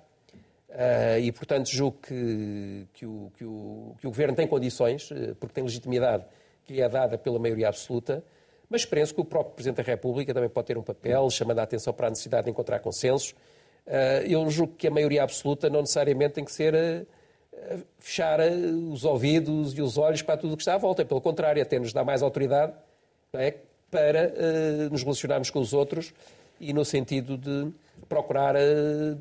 Uh, 0.71 1.19
e, 1.21 1.33
portanto, 1.33 1.67
julgo 1.67 1.99
que, 2.01 2.87
que, 2.95 3.05
o, 3.05 3.33
que, 3.37 3.45
o, 3.45 3.97
que, 3.99 4.07
o, 4.07 4.11
Governo 4.11 4.37
tem 4.37 4.47
condições, 4.47 5.11
uh, 5.11 5.35
porque 5.41 5.53
tem 5.53 5.65
legitimidade 5.65 6.25
que 6.65 6.75
lhe 6.75 6.81
é 6.81 6.89
dada 6.89 7.19
pela 7.19 7.41
maioria 7.41 7.67
absoluta, 7.67 8.23
mas 8.71 8.85
penso 8.85 9.13
que 9.13 9.21
o 9.21 9.25
próprio 9.25 9.57
Presidente 9.57 9.79
da 9.79 9.83
República 9.83 10.33
também 10.33 10.49
pode 10.49 10.69
ter 10.69 10.79
um 10.79 10.83
papel, 10.85 11.29
chamando 11.29 11.59
a 11.59 11.65
atenção 11.65 11.93
para 11.93 12.07
a 12.07 12.11
necessidade 12.11 12.45
de 12.45 12.53
encontrar 12.53 12.79
consensos. 12.79 13.33
Uh, 13.85 14.23
eu 14.29 14.49
julgo 14.49 14.75
que 14.75 14.87
a 14.87 14.93
maioria 14.93 15.25
absoluta 15.25 15.69
não 15.69 15.81
necessariamente 15.81 16.35
tem 16.35 16.45
que 16.45 16.53
ser 16.53 17.05
fechar 17.99 18.41
os 18.41 19.05
ouvidos 19.05 19.77
e 19.77 19.83
os 19.83 19.99
olhos 19.99 20.23
para 20.23 20.37
tudo 20.37 20.55
o 20.55 20.57
que 20.57 20.63
está 20.63 20.75
à 20.75 20.79
volta. 20.79 21.05
Pelo 21.05 21.21
contrário, 21.21 21.61
até 21.63 21.79
nos 21.79 21.93
dá 21.93 22.05
mais 22.05 22.23
autoridade 22.23 22.73
é, 23.33 23.55
para 23.91 24.29
uh, 24.29 24.91
nos 24.91 25.03
relacionarmos 25.03 25.51
com 25.51 25.61
os 25.61 25.73
outros 25.73 26.13
e 26.61 26.73
no 26.73 26.85
sentido 26.85 27.37
de 27.37 27.73
procurar 28.09 28.55
uh, 28.57 29.19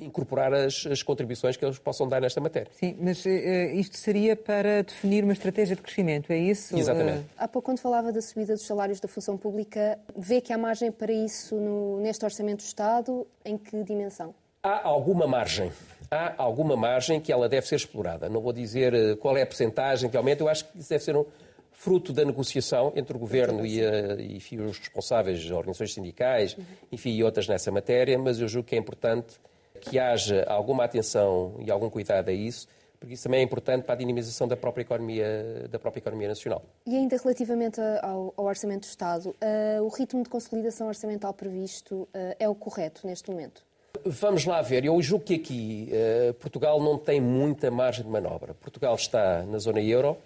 incorporar 0.00 0.52
as, 0.52 0.86
as, 0.86 1.02
contribuições 1.02 1.56
que 1.56 1.64
eles 1.64 1.78
possam 1.78 2.06
dar 2.06 2.20
nesta 2.20 2.38
matéria. 2.38 2.70
Sim, 2.78 2.96
mas 3.00 3.24
uh, 3.24 3.28
isto 3.74 3.96
seria 3.96 4.36
para 4.36 4.82
definir 4.82 5.24
uma 5.24 5.32
estratégia 5.32 5.74
de 5.74 5.80
crescimento, 5.80 6.30
é 6.30 6.36
isso? 6.36 6.76
Exatamente. 6.76 7.24
Há 7.36 7.48
pouco, 7.48 7.66
quando 7.66 7.78
falava 7.78 8.12
da 8.12 8.20
subida 8.20 8.54
dos 8.54 8.66
salários 8.66 9.00
da 9.00 9.08
função 9.08 9.38
pública, 9.38 9.98
vê 10.14 10.40
que 10.40 10.52
há 10.52 10.58
margem 10.58 10.92
para 10.92 11.12
isso 11.12 11.56
no, 11.56 12.00
neste 12.00 12.24
Orçamento 12.24 12.58
do 12.58 12.66
Estado? 12.66 13.26
Em 13.44 13.56
que 13.56 13.82
dimensão? 13.84 14.34
Há 14.62 14.86
alguma 14.86 15.26
margem 15.26 15.72
há 16.10 16.34
alguma 16.36 16.76
margem 16.76 17.20
que 17.20 17.32
ela 17.32 17.48
deve 17.48 17.66
ser 17.66 17.76
explorada. 17.76 18.28
Não 18.28 18.40
vou 18.40 18.52
dizer 18.52 18.94
eh, 18.94 19.16
qual 19.16 19.36
é 19.36 19.42
a 19.42 19.46
percentagem 19.46 20.08
que 20.08 20.16
aumenta, 20.16 20.42
eu 20.42 20.48
acho 20.48 20.64
que 20.64 20.78
isso 20.78 20.88
deve 20.88 21.04
ser 21.04 21.16
um 21.16 21.24
fruto 21.72 22.12
da 22.12 22.24
negociação 22.24 22.92
entre 22.96 23.14
o 23.16 23.18
Governo 23.18 23.64
e, 23.64 23.84
a, 23.84 24.14
e 24.14 24.36
enfim, 24.36 24.58
os 24.60 24.78
responsáveis, 24.78 25.50
organizações 25.50 25.92
sindicais, 25.92 26.56
enfim, 26.90 27.10
e 27.10 27.22
outras 27.22 27.46
nessa 27.46 27.70
matéria, 27.70 28.18
mas 28.18 28.40
eu 28.40 28.48
julgo 28.48 28.68
que 28.68 28.74
é 28.74 28.78
importante 28.78 29.38
que 29.80 29.98
haja 29.98 30.44
alguma 30.48 30.84
atenção 30.84 31.54
e 31.60 31.70
algum 31.70 31.90
cuidado 31.90 32.30
a 32.30 32.32
isso, 32.32 32.66
porque 32.98 33.14
isso 33.14 33.24
também 33.24 33.40
é 33.40 33.42
importante 33.42 33.84
para 33.84 33.94
a 33.94 33.98
dinamização 33.98 34.48
da 34.48 34.56
própria 34.56 34.82
economia, 34.82 35.68
da 35.70 35.78
própria 35.78 36.00
economia 36.00 36.28
nacional. 36.28 36.64
E 36.86 36.96
ainda 36.96 37.16
relativamente 37.16 37.78
ao, 38.02 38.32
ao 38.36 38.46
Orçamento 38.46 38.80
do 38.80 38.88
Estado, 38.88 39.30
uh, 39.30 39.82
o 39.82 39.88
ritmo 39.88 40.22
de 40.22 40.30
consolidação 40.30 40.88
orçamental 40.88 41.34
previsto 41.34 41.94
uh, 41.94 42.08
é 42.38 42.48
o 42.48 42.54
correto 42.54 43.06
neste 43.06 43.30
momento? 43.30 43.62
Vamos 44.08 44.44
lá 44.44 44.62
ver. 44.62 44.84
Eu 44.84 45.02
julgo 45.02 45.24
que 45.24 45.34
aqui 45.34 45.90
uh, 45.90 46.34
Portugal 46.34 46.80
não 46.80 46.96
tem 46.96 47.20
muita 47.20 47.72
margem 47.72 48.04
de 48.04 48.10
manobra. 48.10 48.54
Portugal 48.54 48.94
está 48.94 49.42
na 49.42 49.58
zona 49.58 49.80
euro. 49.80 50.16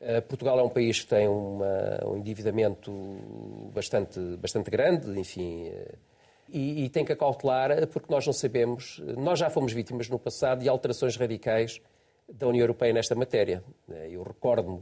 Uh, 0.00 0.22
Portugal 0.22 0.58
é 0.58 0.62
um 0.62 0.68
país 0.70 1.00
que 1.00 1.06
tem 1.06 1.28
uma, 1.28 2.02
um 2.06 2.16
endividamento 2.16 2.90
bastante, 3.74 4.18
bastante 4.40 4.70
grande, 4.70 5.18
enfim, 5.20 5.68
uh, 5.68 5.94
e, 6.48 6.84
e, 6.84 6.88
tem 6.88 7.04
que 7.04 7.12
acautelar, 7.12 7.86
porque 7.88 8.10
nós 8.10 8.24
não 8.24 8.32
sabemos. 8.32 9.02
Nós 9.18 9.38
já 9.40 9.50
fomos 9.50 9.74
vítimas 9.74 10.08
no 10.08 10.18
passado 10.18 10.62
de 10.62 10.68
alterações 10.68 11.16
radicais 11.16 11.82
da 12.26 12.46
União 12.46 12.62
Europeia 12.62 12.94
nesta 12.94 13.14
matéria. 13.14 13.62
Eu 14.08 14.22
recordo-me 14.22 14.80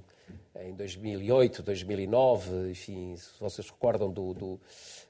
em 0.61 0.73
2008, 0.75 1.65
2009, 1.65 2.71
enfim, 2.71 3.17
se 3.17 3.41
vocês 3.41 3.69
recordam 3.69 4.09
do, 4.09 4.35
do 4.35 4.61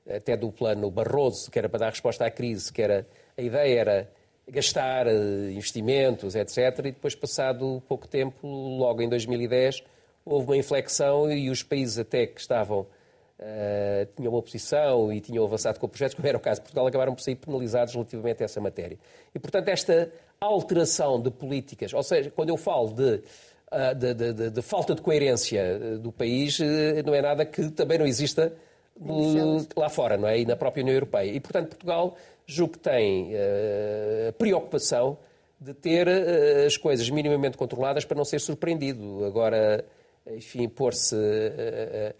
até 0.09 0.36
do 0.36 0.52
plano 0.52 0.90
Barroso, 0.90 1.50
que 1.50 1.59
era 1.59 1.68
para 1.68 1.80
dar 1.80 1.90
resposta 1.90 2.26
à 2.26 2.30
crise, 2.30 2.72
que 2.72 2.82
era 2.82 3.07
a 3.36 3.42
ideia 3.42 3.80
era 3.80 4.11
gastar 4.48 5.07
eh, 5.07 5.50
investimentos, 5.52 6.34
etc. 6.34 6.59
E 6.80 6.92
depois, 6.92 7.14
passado 7.14 7.82
pouco 7.88 8.07
tempo, 8.07 8.46
logo 8.46 9.00
em 9.02 9.09
2010, 9.09 9.82
houve 10.24 10.46
uma 10.46 10.57
inflexão 10.57 11.30
e 11.30 11.50
os 11.50 11.62
países 11.62 11.98
até 11.98 12.26
que 12.26 12.40
estavam 12.40 12.80
uh, 12.80 14.07
tinham 14.16 14.32
uma 14.32 14.38
oposição 14.38 15.12
e 15.12 15.20
tinham 15.20 15.44
avançado 15.44 15.78
com 15.78 15.88
projetos, 15.88 16.14
como 16.14 16.26
era 16.26 16.36
o 16.36 16.40
caso 16.40 16.61
de 16.61 16.64
Portugal, 16.64 16.86
acabaram 16.86 17.14
por 17.14 17.22
sair 17.22 17.36
penalizados 17.36 17.94
relativamente 17.94 18.42
a 18.42 18.44
essa 18.44 18.61
matéria. 18.61 18.98
E, 19.34 19.38
portanto, 19.38 19.68
esta 19.68 20.11
alteração 20.40 21.20
de 21.20 21.30
políticas, 21.30 21.92
ou 21.92 22.02
seja, 22.02 22.30
quando 22.30 22.50
eu 22.50 22.57
falo 22.57 22.92
de 22.92 23.22
uh, 23.72 23.94
de, 23.96 24.14
de, 24.14 24.50
de, 24.50 24.62
falta 24.62 24.94
de 24.94 25.02
coerência 25.02 25.98
do 25.98 26.12
país, 26.12 26.59
não 27.05 27.14
é 27.14 27.22
nada 27.22 27.44
que 27.44 27.70
também 27.70 27.98
não 27.98 28.07
exista 28.07 28.52
lá 29.76 29.88
fora, 29.88 30.16
não 30.16 30.28
é? 30.28 30.38
E 30.38 30.47
na 30.47 30.57
própria 30.57 30.82
União 30.82 30.95
Europeia. 30.95 31.30
E, 31.30 31.40
portanto, 31.40 31.70
Portugal 31.70 32.16
julgo 32.47 32.74
que 32.74 32.78
tem 32.78 33.32
uh, 33.32 34.32
preocupação 34.38 35.16
de 35.61 35.72
ter 35.72 36.07
uh, 36.07 36.66
as 36.66 36.76
coisas 36.76 37.09
minimamente 37.09 37.57
controladas 37.57 38.05
para 38.05 38.16
não 38.16 38.24
ser 38.24 38.40
surpreendido. 38.40 39.24
Agora, 39.24 39.84
enfim, 40.26 40.68
pôr-se 40.68 41.14
uh, 41.14 42.14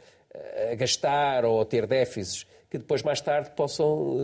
a 0.73 0.75
gastar 0.75 1.45
ou 1.45 1.61
a 1.61 1.65
ter 1.65 1.87
déficits 1.87 2.47
que 2.71 2.79
depois, 2.79 3.05
mais 3.05 3.21
tarde, 3.21 3.51
possam 3.51 4.17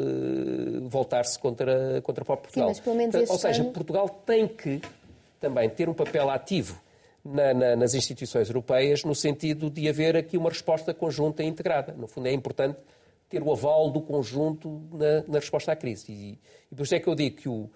voltar-se 0.88 1.38
contra, 1.38 2.02
contra 2.02 2.24
o 2.24 2.26
próprio 2.26 2.52
Portugal. 2.52 2.74
Sim, 2.74 2.82
Portanto, 2.82 3.30
ou 3.30 3.38
seja, 3.38 3.62
ano... 3.62 3.70
Portugal 3.70 4.08
tem 4.26 4.48
que 4.48 4.82
também 5.40 5.70
ter 5.70 5.88
um 5.88 5.94
papel 5.94 6.28
ativo 6.28 6.76
na, 7.24 7.52
na, 7.54 7.76
nas 7.76 7.94
instituições 7.94 8.48
europeias, 8.48 9.04
no 9.04 9.14
sentido 9.14 9.70
de 9.70 9.88
haver 9.88 10.16
aqui 10.16 10.36
uma 10.36 10.48
resposta 10.48 10.94
conjunta 10.94 11.42
e 11.42 11.46
integrada. 11.46 11.92
No 11.92 12.06
fundo, 12.06 12.28
é 12.28 12.32
importante 12.32 12.78
ter 13.28 13.42
o 13.42 13.52
aval 13.52 13.90
do 13.90 14.00
conjunto 14.00 14.82
na, 14.92 15.22
na 15.28 15.38
resposta 15.38 15.72
à 15.72 15.76
crise. 15.76 16.10
E, 16.10 16.38
e 16.70 16.74
por 16.74 16.82
isso 16.82 16.94
é 16.94 17.00
que 17.00 17.08
eu 17.08 17.14
digo 17.14 17.36
que, 17.36 17.48
o, 17.48 17.70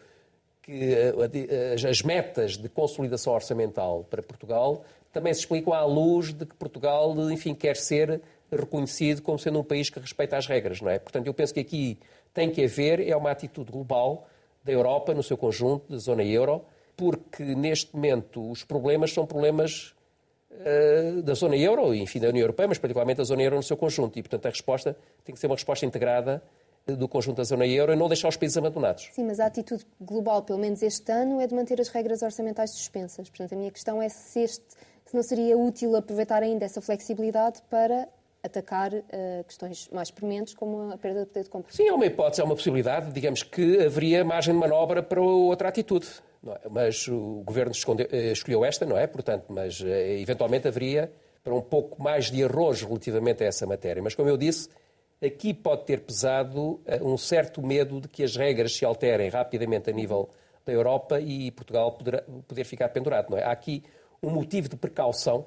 que 0.62 0.95
a, 0.95 1.88
as 1.88 2.03
metas 2.03 2.57
de 2.57 2.68
consolidação 2.68 3.32
orçamental 3.32 4.05
para 4.11 4.22
Portugal 4.22 4.84
também 5.12 5.32
se 5.32 5.40
explicam 5.40 5.72
à 5.72 5.84
luz 5.84 6.32
de 6.32 6.45
que 6.45 6.55
Portugal, 6.57 7.14
enfim, 7.30 7.55
quer 7.55 7.76
ser 7.76 8.20
reconhecido 8.51 9.22
como 9.22 9.38
sendo 9.38 9.61
um 9.61 9.64
país 9.64 9.88
que 9.88 10.01
respeita 10.01 10.36
as 10.36 10.47
regras, 10.47 10.80
não 10.80 10.90
é? 10.90 10.99
Portanto, 10.99 11.26
eu 11.26 11.34
penso 11.34 11.55
que 11.55 11.61
aqui 11.61 11.99
tem 12.32 12.51
que 12.51 12.64
haver 12.64 13.01
é 13.07 13.16
uma 13.16 13.30
atitude 13.30 13.70
global 13.70 14.26
da 14.64 14.72
Europa 14.72 15.14
no 15.14 15.22
seu 15.22 15.36
conjunto, 15.36 15.92
da 15.92 15.99
zona 15.99 16.24
euro, 16.24 16.64
porque 16.97 17.42
neste 17.42 17.95
momento 17.95 18.51
os 18.51 18.64
problemas 18.64 19.12
são 19.12 19.26
problemas 19.26 19.95
uh, 20.51 21.22
da 21.22 21.34
zona 21.34 21.57
euro, 21.57 21.95
enfim, 21.95 22.20
da 22.20 22.28
União 22.28 22.42
Europeia, 22.42 22.68
mas 22.68 22.78
particularmente 22.78 23.18
da 23.18 23.24
zona 23.24 23.42
euro 23.42 23.57
no 23.57 23.62
seu 23.62 23.76
conjunto. 23.76 24.18
E, 24.18 24.22
portanto, 24.22 24.47
a 24.47 24.51
resposta 24.51 24.97
tem 25.24 25.34
que 25.34 25.40
ser 25.40 25.47
uma 25.47 25.57
resposta 25.57 25.84
integrada 25.84 26.42
do 26.86 27.09
conjunto 27.09 27.38
da 27.38 27.45
zona 27.45 27.66
euro 27.66 27.92
e 27.92 27.97
não 27.97 28.09
deixar 28.09 28.28
os 28.28 28.36
países 28.36 28.57
abandonados. 28.57 29.09
Sim, 29.12 29.24
mas 29.24 29.40
a 29.40 29.47
atitude 29.47 29.84
global, 30.01 30.42
pelo 30.42 30.59
menos 30.59 30.82
este 30.82 31.11
ano, 31.11 31.40
é 31.40 31.47
de 31.47 31.55
manter 31.55 31.80
as 31.80 31.88
regras 31.88 32.22
orçamentais 32.22 32.72
suspensas. 32.72 33.28
Portanto, 33.30 33.55
a 33.55 33.57
minha 33.57 33.70
questão 33.70 34.03
é 34.03 34.09
se, 34.09 34.40
este, 34.40 34.66
se 35.07 35.14
não 35.14 35.22
seria 35.22 35.57
útil 35.57 35.97
aproveitar 35.97 36.42
ainda 36.42 36.64
essa 36.64 36.82
flexibilidade 36.82 37.62
para 37.70 38.07
atacar 38.42 38.92
uh, 38.92 39.03
questões 39.47 39.88
mais 39.90 40.11
prementes, 40.11 40.53
como 40.53 40.92
a 40.92 40.99
perda 40.99 41.20
de 41.20 41.26
poder 41.26 41.45
de 41.45 41.49
compra. 41.49 41.72
Sim, 41.72 41.88
é 41.88 41.92
uma 41.95 42.05
hipótese, 42.05 42.42
é 42.42 42.45
uma 42.45 42.55
possibilidade. 42.55 43.11
Digamos 43.11 43.42
que 43.42 43.82
haveria 43.82 44.22
margem 44.22 44.53
de 44.53 44.61
manobra 44.61 45.03
para 45.03 45.22
outra 45.22 45.70
atitude. 45.70 46.07
É? 46.53 46.68
Mas 46.68 47.09
o 47.09 47.42
governo 47.45 47.72
escolheu, 47.72 48.07
eh, 48.11 48.32
escolheu 48.32 48.64
esta, 48.64 48.84
não 48.84 48.99
é? 48.99 49.07
Portanto, 49.07 49.47
mas 49.49 49.80
eh, 49.80 50.20
eventualmente 50.20 50.68
haveria 50.68 51.11
para 51.42 51.55
um 51.55 51.61
pouco 51.61 52.03
mais 52.03 52.30
de 52.30 52.42
arrojo 52.42 52.86
relativamente 52.86 53.45
a 53.45 53.47
essa 53.47 53.66
matéria. 53.66 54.03
Mas, 54.03 54.14
como 54.14 54.28
eu 54.28 54.36
disse, 54.36 54.68
aqui 55.24 55.55
pode 55.55 55.84
ter 55.84 56.01
pesado 56.01 56.80
eh, 56.86 57.03
um 57.03 57.16
certo 57.16 57.62
medo 57.62 58.01
de 58.01 58.09
que 58.09 58.22
as 58.22 58.36
regras 58.36 58.74
se 58.74 58.84
alterem 58.84 59.28
rapidamente 59.28 59.90
a 59.90 59.92
nível 59.92 60.28
da 60.64 60.72
Europa 60.72 61.20
e 61.20 61.51
Portugal 61.51 61.92
poderá, 61.92 62.22
poder 62.47 62.64
ficar 62.64 62.88
pendurado. 62.88 63.30
Não 63.30 63.38
é? 63.38 63.45
Há 63.45 63.53
aqui 63.53 63.82
um 64.22 64.30
motivo 64.30 64.68
de 64.68 64.76
precaução. 64.76 65.47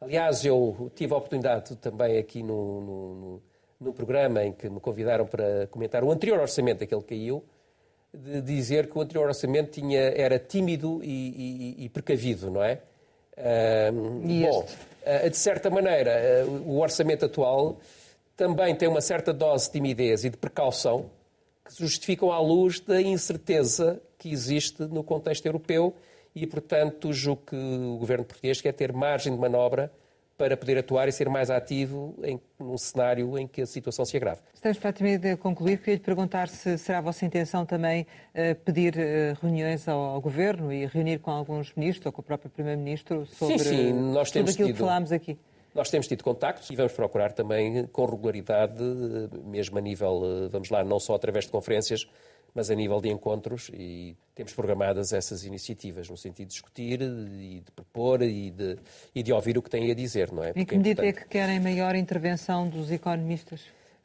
Aliás, 0.00 0.44
eu 0.44 0.90
tive 0.94 1.14
a 1.14 1.16
oportunidade 1.16 1.76
também 1.76 2.18
aqui 2.18 2.42
no, 2.42 2.80
no, 2.80 3.14
no, 3.14 3.42
no 3.80 3.92
programa 3.92 4.44
em 4.44 4.52
que 4.52 4.68
me 4.68 4.80
convidaram 4.80 5.26
para 5.26 5.66
comentar 5.68 6.04
o 6.04 6.10
anterior 6.10 6.40
orçamento, 6.40 6.84
aquele 6.84 7.00
que 7.00 7.08
caiu, 7.08 7.44
de 8.12 8.40
dizer 8.40 8.88
que 8.88 8.96
o 8.96 9.00
anterior 9.00 9.28
orçamento 9.28 9.72
tinha, 9.72 10.00
era 10.00 10.38
tímido 10.38 11.00
e, 11.02 11.76
e, 11.78 11.84
e 11.84 11.88
precavido, 11.88 12.50
não 12.50 12.62
é? 12.62 12.80
Uh, 13.36 13.92
bom, 13.92 14.66
uh, 15.24 15.30
de 15.30 15.36
certa 15.36 15.68
maneira, 15.68 16.44
uh, 16.46 16.70
o 16.70 16.80
orçamento 16.80 17.26
atual 17.26 17.78
também 18.36 18.74
tem 18.74 18.88
uma 18.88 19.00
certa 19.00 19.32
dose 19.32 19.66
de 19.66 19.72
timidez 19.72 20.24
e 20.24 20.30
de 20.30 20.36
precaução 20.36 21.10
que 21.64 21.74
se 21.74 21.82
justificam 21.82 22.32
à 22.32 22.40
luz 22.40 22.80
da 22.80 23.00
incerteza 23.00 24.00
que 24.18 24.30
existe 24.30 24.82
no 24.82 25.02
contexto 25.02 25.44
europeu 25.44 25.94
e, 26.34 26.46
portanto, 26.46 27.12
julgo 27.12 27.42
que 27.46 27.56
o 27.56 27.98
governo 27.98 28.24
português 28.24 28.60
quer 28.60 28.72
ter 28.72 28.92
margem 28.92 29.34
de 29.34 29.38
manobra 29.38 29.90
para 30.36 30.56
poder 30.56 30.78
atuar 30.78 31.08
e 31.08 31.12
ser 31.12 31.28
mais 31.28 31.50
ativo 31.50 32.14
em, 32.22 32.40
num 32.58 32.76
cenário 32.76 33.38
em 33.38 33.46
que 33.46 33.62
a 33.62 33.66
situação 33.66 34.04
se 34.04 34.16
agrave. 34.16 34.40
Estamos 34.54 34.78
praticamente 34.78 35.28
a 35.28 35.36
concluir. 35.36 35.78
Queria 35.78 35.94
lhe 35.94 36.00
perguntar 36.00 36.48
se 36.48 36.76
será 36.76 36.98
a 36.98 37.00
vossa 37.00 37.24
intenção 37.24 37.64
também 37.64 38.02
uh, 38.34 38.54
pedir 38.64 38.94
uh, 38.96 39.38
reuniões 39.40 39.88
ao, 39.88 39.98
ao, 39.98 40.20
Governo 40.20 40.72
e 40.72 40.86
reunir 40.86 41.20
com 41.20 41.30
alguns 41.30 41.72
ministros 41.74 42.04
ou 42.06 42.12
com 42.12 42.20
o 42.20 42.24
próprio 42.24 42.50
Primeiro-Ministro 42.50 43.26
sobre, 43.26 43.58
sim, 43.58 43.64
sim, 43.64 43.92
nós 43.92 44.30
temos 44.30 44.52
aquilo 44.52 44.68
tido, 44.68 44.76
que 44.76 44.80
falámos 44.80 45.12
aqui. 45.12 45.38
Nós 45.74 45.90
temos 45.90 46.08
tido 46.08 46.24
contactos 46.24 46.70
e 46.70 46.74
vamos 46.74 46.92
procurar 46.92 47.32
também 47.32 47.86
com 47.86 48.06
regularidade, 48.06 48.82
mesmo 49.44 49.76
a 49.76 49.80
nível, 49.80 50.22
eh, 50.24 50.48
vamos 50.48 50.70
lá, 50.70 50.82
não 50.82 50.98
só 50.98 51.14
através 51.14 51.44
de 51.44 51.50
conferências, 51.50 52.08
mas 52.56 52.70
a 52.70 52.74
nível 52.74 53.02
de 53.02 53.10
encontros 53.10 53.70
e 53.74 54.16
temos 54.34 54.54
programadas 54.54 55.12
essas 55.12 55.44
iniciativas 55.44 56.08
no 56.08 56.16
sentido 56.16 56.48
de 56.48 56.54
discutir 56.54 57.02
e 57.02 57.60
de 57.60 57.70
propor 57.70 58.22
e 58.22 58.50
de, 58.50 58.78
e 59.14 59.22
de 59.22 59.30
ouvir 59.30 59.58
o 59.58 59.62
que 59.62 59.68
têm 59.68 59.90
a 59.90 59.94
dizer, 59.94 60.32
não 60.32 60.42
é? 60.42 60.46
Porque 60.48 60.60
em 60.60 60.64
que 60.64 60.76
medida 60.78 61.04
é, 61.04 61.08
é 61.08 61.12
que 61.12 61.28
querem 61.28 61.60
maior 61.60 61.94
intervenção 61.94 62.66
dos 62.66 62.90
economistas? 62.90 63.60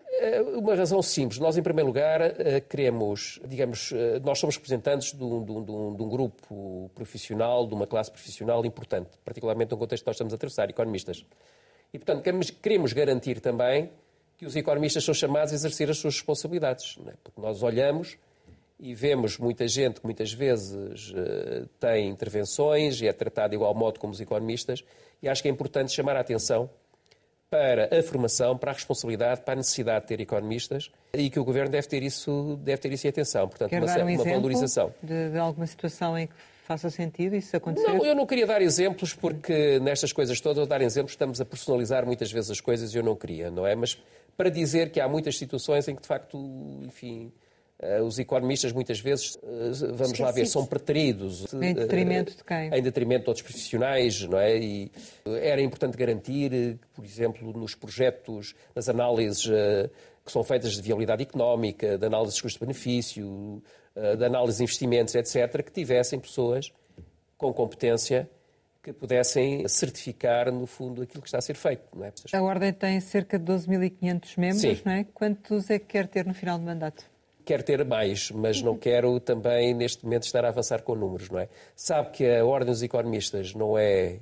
Eh, 0.06 0.42
uma 0.42 0.76
razão 0.76 1.02
simples. 1.02 1.40
Nós, 1.40 1.58
em 1.58 1.64
primeiro 1.64 1.88
lugar, 1.88 2.20
eh, 2.22 2.60
queremos, 2.60 3.40
digamos, 3.48 3.94
eh, 3.94 4.20
nós 4.20 4.38
somos 4.38 4.58
representantes 4.58 5.14
de 5.14 5.24
um, 5.24 5.46
de, 5.46 5.52
um, 5.54 5.96
de 5.96 6.04
um, 6.04 6.10
grupo 6.10 6.92
profissional, 6.94 7.66
de 7.66 7.74
uma 7.74 7.88
classe 7.88 8.12
profissional 8.12 8.66
importante, 8.66 9.12
particularmente 9.24 9.72
no 9.72 9.78
contexto 9.78 10.04
que 10.04 10.10
nós 10.10 10.16
estamos 10.16 10.34
a 10.34 10.36
atravessar, 10.36 10.70
economistas. 10.70 11.26
E, 11.94 11.98
portanto, 11.98 12.22
queremos 12.62 12.92
garantir 12.92 13.40
também 13.40 13.90
que 14.38 14.46
os 14.46 14.58
economistas 14.58 15.06
são 15.06 15.14
chamados 15.14 15.54
a 15.54 15.56
exercer 15.56 15.90
as 15.90 15.98
suas 15.98 16.16
responsabilidades. 16.16 16.98
É? 17.08 17.14
Porque 17.24 17.40
nós 17.40 17.64
olhamos 17.64 18.18
e 18.82 18.96
vemos 18.96 19.38
muita 19.38 19.68
gente 19.68 20.00
que 20.00 20.06
muitas 20.06 20.34
vezes 20.34 21.12
uh, 21.12 21.68
tem 21.80 22.10
intervenções 22.10 23.00
e 23.00 23.08
é 23.08 23.14
tratada 23.14 23.50
de 23.50 23.56
igual 23.56 23.76
modo 23.76 24.00
como 24.00 24.12
os 24.12 24.20
economistas, 24.20 24.84
e 25.22 25.30
acho 25.30 25.42
que 25.42 25.48
é 25.48 25.52
importante 25.52 25.92
chamar 25.92 26.18
a 26.18 26.22
atenção 26.22 26.68
para 27.48 27.90
a 27.96 28.02
formação, 28.02 28.58
para 28.58 28.72
a 28.72 28.74
responsabilidade, 28.74 29.42
para 29.42 29.54
a 29.54 29.58
necessidade 29.58 30.04
de 30.04 30.08
ter 30.08 30.22
economistas 30.22 30.90
e 31.14 31.30
que 31.30 31.40
o 31.40 31.44
Governo 31.44 31.70
deve 31.70 31.88
ter 31.88 32.02
isso, 32.02 32.58
deve 32.64 32.82
ter 32.82 32.92
isso 32.94 33.06
em 33.06 33.10
atenção. 33.10 33.48
Portanto, 33.48 33.70
Quer 33.70 33.84
uma, 33.84 33.86
dar 33.86 34.06
um 34.06 34.08
uma 34.08 34.24
valorização. 34.24 34.94
De, 35.04 35.30
de, 35.30 35.38
alguma 35.38 35.68
situação 35.68 36.18
em 36.18 36.28
que 36.28 36.34
faça 36.64 36.90
sentido 36.90 37.36
isso 37.36 37.56
acontecer? 37.56 37.88
Não, 37.88 38.06
eu 38.06 38.16
não 38.16 38.26
queria 38.26 38.48
dar 38.48 38.62
exemplos 38.62 39.14
porque 39.14 39.80
nestas 39.82 40.14
coisas 40.14 40.40
todas, 40.40 40.60
ao 40.60 40.66
dar 40.66 40.82
exemplos, 40.82 41.12
estamos 41.12 41.42
a 41.42 41.46
personalizar 41.46 42.06
muitas 42.06 42.32
vezes 42.32 42.50
as 42.50 42.62
coisas 42.62 42.94
e 42.96 42.98
eu 42.98 43.04
não 43.04 43.18
queria, 43.18 43.52
não 43.52 43.68
é? 43.68 43.76
Mas 43.76 44.02
para 44.38 44.50
dizer 44.50 44.90
que 44.90 45.02
há 45.02 45.08
muitas 45.08 45.38
situações 45.38 45.88
em 45.90 45.96
que, 45.96 46.02
de 46.02 46.08
facto, 46.08 46.38
enfim, 46.84 47.34
eh, 47.34 47.51
os 48.04 48.20
economistas 48.20 48.72
muitas 48.72 49.00
vezes, 49.00 49.38
eh, 49.44 49.92
vamos 49.94 50.20
lá 50.20 50.32
ver, 50.32 50.46
são 50.46 50.66
preteridos. 50.66 51.52
Em 51.54 51.74
detrimento 51.74 52.38
de 52.38 52.44
quem? 52.44 52.68
Em 52.74 52.82
detrimento 52.82 53.24
de 53.24 53.30
outros 53.30 53.44
profissionais, 53.44 54.22
não 54.22 54.38
é? 54.38 54.58
E 54.58 54.92
era 55.26 55.62
importante 55.62 55.98
garantir, 55.98 56.80
por 56.94 57.04
exemplo, 57.04 57.52
nos 57.54 57.74
projetos, 57.74 58.54
nas 58.76 58.88
análises 58.88 59.50
eh, 59.52 59.90
que 60.24 60.32
são 60.32 60.44
feitas 60.44 60.74
de 60.74 60.82
viabilidade 60.82 61.24
económica, 61.24 61.98
de 61.98 62.06
análise 62.06 62.36
de 62.36 62.44
custo-benefício, 62.44 63.64
de 63.96 64.24
análise 64.24 64.58
de 64.58 64.64
investimentos, 64.64 65.16
etc., 65.16 65.64
que 65.64 65.72
tivessem 65.72 66.20
pessoas 66.20 66.72
com 67.36 67.52
competência 67.52 68.30
que 68.84 68.94
pudessem 68.94 69.68
certificar, 69.68 70.52
no 70.52 70.66
fundo, 70.66 71.02
aquilo 71.02 71.22
que 71.22 71.28
está 71.28 71.38
a 71.38 71.42
ser 71.42 71.56
feito. 71.56 71.84
Não 71.96 72.06
é? 72.06 72.14
A 72.34 72.42
Ordem 72.42 72.74
tem 72.74 73.00
cerca 73.00 73.38
de 73.38 73.46
12.500 73.46 74.38
membros, 74.38 74.62
Sim. 74.62 74.82
não 74.86 74.92
é? 74.94 75.04
Quantos 75.14 75.70
é 75.70 75.78
que 75.78 75.86
quer 75.86 76.08
ter 76.08 76.26
no 76.26 76.34
final 76.34 76.58
do 76.58 76.66
mandato? 76.66 77.11
Quero 77.52 77.64
ter 77.64 77.84
mais, 77.84 78.32
mas 78.32 78.62
não 78.62 78.78
quero 78.78 79.20
também, 79.20 79.74
neste 79.74 80.06
momento, 80.06 80.24
estar 80.24 80.46
a 80.46 80.48
avançar 80.48 80.84
com 80.84 80.96
números, 80.96 81.30
não 81.30 81.38
é? 81.38 81.50
Sabe 81.76 82.12
que 82.12 82.26
a 82.26 82.46
Ordem 82.46 82.72
dos 82.72 82.82
Economistas 82.82 83.54
não 83.54 83.78
é 83.78 84.20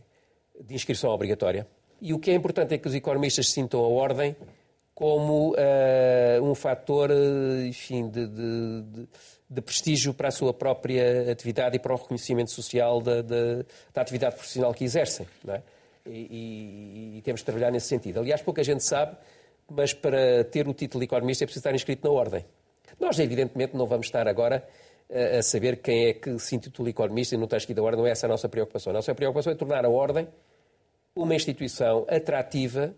de 0.60 0.74
inscrição 0.74 1.12
obrigatória. 1.12 1.68
E 2.02 2.12
o 2.12 2.18
que 2.18 2.32
é 2.32 2.34
importante 2.34 2.74
é 2.74 2.80
que 2.80 2.88
os 2.88 2.96
economistas 2.96 3.50
sintam 3.50 3.86
a 3.86 3.88
Ordem 3.88 4.36
como 4.96 5.52
uh, 5.52 6.44
um 6.44 6.56
fator, 6.56 7.12
enfim, 7.68 8.10
de, 8.10 8.26
de, 8.26 8.82
de, 8.82 9.08
de, 9.48 9.62
prestígio 9.62 10.12
para 10.12 10.30
a 10.30 10.32
sua 10.32 10.52
própria 10.52 11.32
atividade 11.32 11.76
e 11.76 11.80
para 11.80 11.94
o 11.94 11.98
reconhecimento 11.98 12.52
social 12.52 13.00
da, 13.00 13.22
da, 13.22 13.64
da 13.94 14.02
atividade 14.02 14.36
profissional 14.36 14.74
que 14.74 14.84
exercem, 14.84 15.28
não 15.44 15.54
é? 15.54 15.62
E, 16.06 16.10
e, 16.10 17.18
e, 17.20 17.22
temos 17.22 17.42
de 17.42 17.46
trabalhar 17.46 17.70
nesse 17.70 17.88
sentido. 17.88 18.22
Aliás, 18.22 18.42
pouca 18.42 18.64
gente 18.64 18.84
sabe, 18.84 19.16
mas 19.70 19.94
para 19.94 20.44
ter 20.46 20.68
o 20.68 20.74
título 20.74 21.02
de 21.02 21.06
economista 21.06 21.44
é 21.44 21.46
preciso 21.46 21.60
estar 21.60 21.76
inscrito 21.76 22.08
na 22.08 22.12
Ordem. 22.12 22.44
Nós, 23.00 23.20
evidentemente, 23.20 23.76
não 23.76 23.86
vamos 23.86 24.08
estar 24.08 24.28
agora 24.28 24.66
eh, 25.10 25.40
a 25.40 25.44
saber 25.44 25.78
quem 25.78 26.06
é 26.06 26.14
que 26.14 26.38
se 26.38 26.56
intitula 26.56 26.90
economista 26.90 27.34
e 27.34 27.38
não 27.38 27.46
está 27.46 27.58
escrito 27.58 27.80
a 27.80 27.84
ordem, 27.84 28.00
não 28.00 28.08
é 28.08 28.12
essa 28.12 28.28
a 28.28 28.30
nossa 28.30 28.48
preocupação. 28.48 28.92
A 28.92 28.94
nossa 28.94 29.16
preocupação 29.16 29.52
é 29.52 29.56
tornar 29.56 29.84
a 29.84 29.90
ordem 29.90 30.28
uma 31.16 31.34
instituição 31.34 32.06
atrativa 32.08 32.94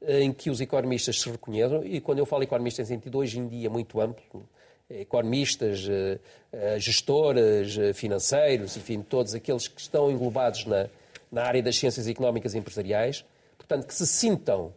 eh, 0.00 0.22
em 0.22 0.32
que 0.32 0.48
os 0.48 0.60
economistas 0.60 1.20
se 1.20 1.28
reconheçam, 1.28 1.84
e 1.84 2.00
quando 2.00 2.20
eu 2.20 2.26
falo 2.26 2.44
economista 2.44 2.82
em 2.82 2.84
sentido 2.84 3.18
hoje 3.18 3.40
em 3.40 3.48
dia 3.48 3.68
muito 3.68 4.00
amplo, 4.00 4.48
economistas, 4.88 5.88
eh, 5.88 6.78
gestores, 6.78 7.76
financeiros, 7.94 8.76
enfim, 8.76 9.02
todos 9.02 9.34
aqueles 9.34 9.66
que 9.66 9.80
estão 9.80 10.08
englobados 10.08 10.64
na, 10.64 10.88
na 11.32 11.42
área 11.42 11.60
das 11.60 11.76
ciências 11.76 12.06
económicas 12.06 12.54
e 12.54 12.58
empresariais, 12.58 13.24
portanto, 13.58 13.84
que 13.86 13.94
se 13.94 14.06
sintam 14.06 14.72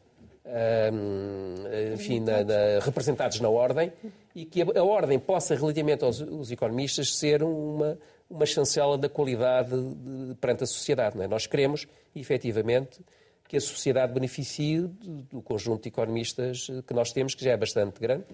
enfim, 1.94 2.20
na, 2.22 2.44
na, 2.44 2.80
representados 2.82 3.40
na 3.40 3.50
Ordem 3.50 3.94
e 4.36 4.46
que 4.46 4.62
a, 4.62 4.84
Ordem 4.84 5.20
possa, 5.20 5.56
relativamente 5.56 6.04
aos, 6.04 6.22
aos, 6.22 6.52
economistas, 6.52 7.16
ser 7.18 7.44
uma, 7.44 7.98
uma 8.30 8.46
chancela 8.46 8.98
da 8.98 9.10
qualidade 9.10 9.72
de, 9.72 10.36
perante 10.36 10.64
a 10.64 10.68
sociedade. 10.68 11.20
É? 11.22 11.28
Nós 11.28 11.48
queremos, 11.48 11.88
efetivamente, 12.16 13.00
que 13.48 13.58
a 13.58 13.62
sociedade 13.62 14.14
beneficie 14.14 14.82
do, 14.82 15.22
do, 15.24 15.42
conjunto 15.42 15.84
de 15.84 15.90
economistas 15.90 16.68
que 16.88 16.94
nós 16.94 17.12
temos, 17.12 17.34
que 17.34 17.44
já 17.44 17.52
é 17.52 17.58
bastante 17.58 18.00
grande 18.00 18.26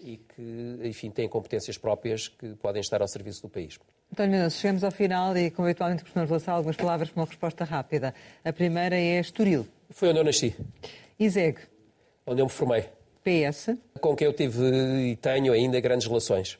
e 0.00 0.18
que, 0.18 0.80
enfim, 0.84 1.10
têm 1.10 1.28
competências 1.28 1.78
próprias 1.78 2.28
que 2.28 2.54
podem 2.56 2.80
estar 2.80 3.00
ao 3.00 3.08
serviço 3.08 3.42
do 3.42 3.48
país. 3.48 3.78
António 4.12 4.48
chegamos 4.50 4.84
ao 4.84 4.92
final 4.92 5.36
e, 5.36 5.50
como 5.50 5.66
habitualmente 5.66 6.04
costumamos 6.04 6.30
lançar 6.30 6.52
algumas 6.52 6.76
palavras 6.76 7.10
para 7.10 7.22
uma 7.22 7.26
resposta 7.26 7.64
rápida. 7.64 8.14
A 8.44 8.52
primeira 8.52 8.94
é 8.94 9.18
Estoril. 9.18 9.66
Foi 9.90 10.10
onde 10.10 10.18
eu 10.18 10.24
nasci. 10.24 10.54
ISEG. 11.18 11.58
Onde 12.26 12.40
eu 12.40 12.46
me 12.46 12.52
formei. 12.52 12.84
PS. 13.24 13.70
Com 14.00 14.14
quem 14.14 14.26
eu 14.26 14.32
tive 14.34 14.62
e 15.10 15.16
tenho 15.16 15.52
ainda 15.52 15.80
grandes 15.80 16.06
relações. 16.06 16.58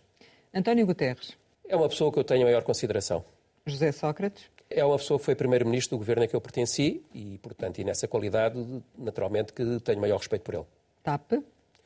António 0.53 0.87
Guterres. 0.87 1.37
É 1.69 1.77
uma 1.77 1.89
pessoa 1.89 2.11
que 2.11 2.19
eu 2.19 2.25
tenho 2.25 2.43
a 2.43 2.45
maior 2.45 2.63
consideração. 2.63 3.23
José 3.67 3.93
Sócrates. 3.93 4.45
É 4.71 4.85
uma 4.85 4.97
pessoa 4.97 5.19
que 5.19 5.27
foi 5.27 5.35
primeiro-ministro 5.35 5.97
do 5.97 5.99
governo 5.99 6.25
a 6.25 6.27
que 6.27 6.35
eu 6.35 6.41
pertenci 6.41 7.03
e, 7.15 7.39
portanto, 7.39 7.79
e 7.79 7.85
nessa 7.85 8.09
qualidade, 8.09 8.57
naturalmente, 8.99 9.53
que 9.53 9.79
tenho 9.81 10.01
maior 10.01 10.17
respeito 10.17 10.43
por 10.43 10.55
ele. 10.55 10.65
TAP. 11.03 11.33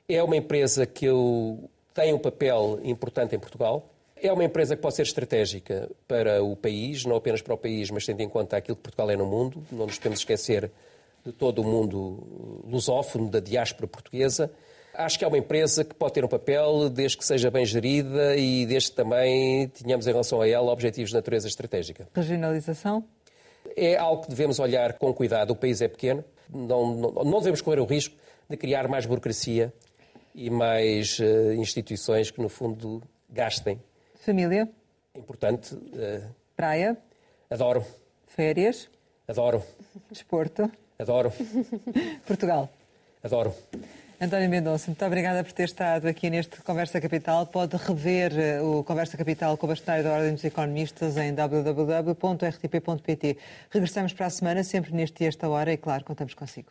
É 0.08 0.22
uma 0.22 0.36
empresa 0.36 0.86
que 0.86 1.04
eu 1.04 1.68
tenho 1.92 2.16
um 2.16 2.18
papel 2.18 2.80
importante 2.84 3.34
em 3.34 3.38
Portugal. 3.38 3.88
É 4.16 4.32
uma 4.32 4.44
empresa 4.44 4.76
que 4.76 4.82
pode 4.82 4.94
ser 4.94 5.02
estratégica 5.02 5.90
para 6.06 6.42
o 6.42 6.56
país, 6.56 7.04
não 7.04 7.16
apenas 7.16 7.42
para 7.42 7.54
o 7.54 7.58
país, 7.58 7.90
mas 7.90 8.06
tendo 8.06 8.20
em 8.20 8.28
conta 8.28 8.56
aquilo 8.56 8.76
que 8.76 8.82
Portugal 8.82 9.10
é 9.10 9.16
no 9.16 9.26
mundo. 9.26 9.62
Não 9.70 9.86
nos 9.86 9.98
podemos 9.98 10.20
esquecer 10.20 10.70
de 11.24 11.32
todo 11.32 11.60
o 11.60 11.64
mundo 11.64 12.62
lusófono, 12.64 13.28
da 13.28 13.40
diáspora 13.40 13.86
portuguesa. 13.86 14.50
Acho 14.98 15.16
que 15.16 15.24
é 15.24 15.28
uma 15.28 15.38
empresa 15.38 15.84
que 15.84 15.94
pode 15.94 16.14
ter 16.14 16.24
um 16.24 16.28
papel 16.28 16.90
desde 16.90 17.16
que 17.16 17.24
seja 17.24 17.52
bem 17.52 17.64
gerida 17.64 18.36
e 18.36 18.66
desde 18.66 18.90
que 18.90 18.96
também 18.96 19.68
tenhamos 19.68 20.08
em 20.08 20.10
relação 20.10 20.40
a 20.40 20.48
ela 20.48 20.72
objetivos 20.72 21.10
de 21.10 21.14
natureza 21.14 21.46
estratégica. 21.46 22.08
Regionalização? 22.12 23.04
É 23.76 23.96
algo 23.96 24.22
que 24.22 24.30
devemos 24.30 24.58
olhar 24.58 24.94
com 24.94 25.14
cuidado. 25.14 25.52
O 25.52 25.56
país 25.56 25.80
é 25.80 25.86
pequeno, 25.86 26.24
não, 26.52 26.96
não, 26.96 27.12
não 27.12 27.38
devemos 27.38 27.60
correr 27.60 27.78
o 27.78 27.84
risco 27.84 28.16
de 28.50 28.56
criar 28.56 28.88
mais 28.88 29.06
burocracia 29.06 29.72
e 30.34 30.50
mais 30.50 31.20
uh, 31.20 31.52
instituições 31.52 32.32
que, 32.32 32.42
no 32.42 32.48
fundo, 32.48 33.00
gastem. 33.30 33.80
Família? 34.16 34.68
Importante. 35.14 35.76
Uh, 35.76 36.28
Praia? 36.56 36.98
Adoro. 37.48 37.84
Férias? 38.26 38.90
Adoro. 39.28 39.62
Desporto? 40.10 40.68
Adoro. 40.98 41.32
Portugal. 42.26 42.68
Adoro. 43.22 43.54
António 44.20 44.50
Mendonça, 44.50 44.88
muito 44.88 45.04
obrigada 45.04 45.44
por 45.44 45.52
ter 45.52 45.62
estado 45.62 46.08
aqui 46.08 46.28
neste 46.28 46.60
Conversa 46.62 47.00
Capital. 47.00 47.46
Pode 47.46 47.76
rever 47.76 48.36
eh, 48.36 48.60
o 48.60 48.82
Conversa 48.82 49.16
Capital 49.16 49.56
com 49.56 49.66
o 49.66 49.68
bastonário 49.68 50.02
da 50.02 50.10
Ordem 50.10 50.34
dos 50.34 50.42
Economistas 50.42 51.16
em 51.16 51.32
www.rtp.pt. 51.32 52.18
Regressamos 53.70 54.12
para 54.12 54.26
a 54.26 54.30
semana, 54.30 54.64
sempre 54.64 54.92
neste 54.92 55.22
e 55.22 55.28
esta 55.28 55.48
hora, 55.48 55.72
e 55.72 55.76
claro, 55.76 56.02
contamos 56.02 56.34
consigo. 56.34 56.68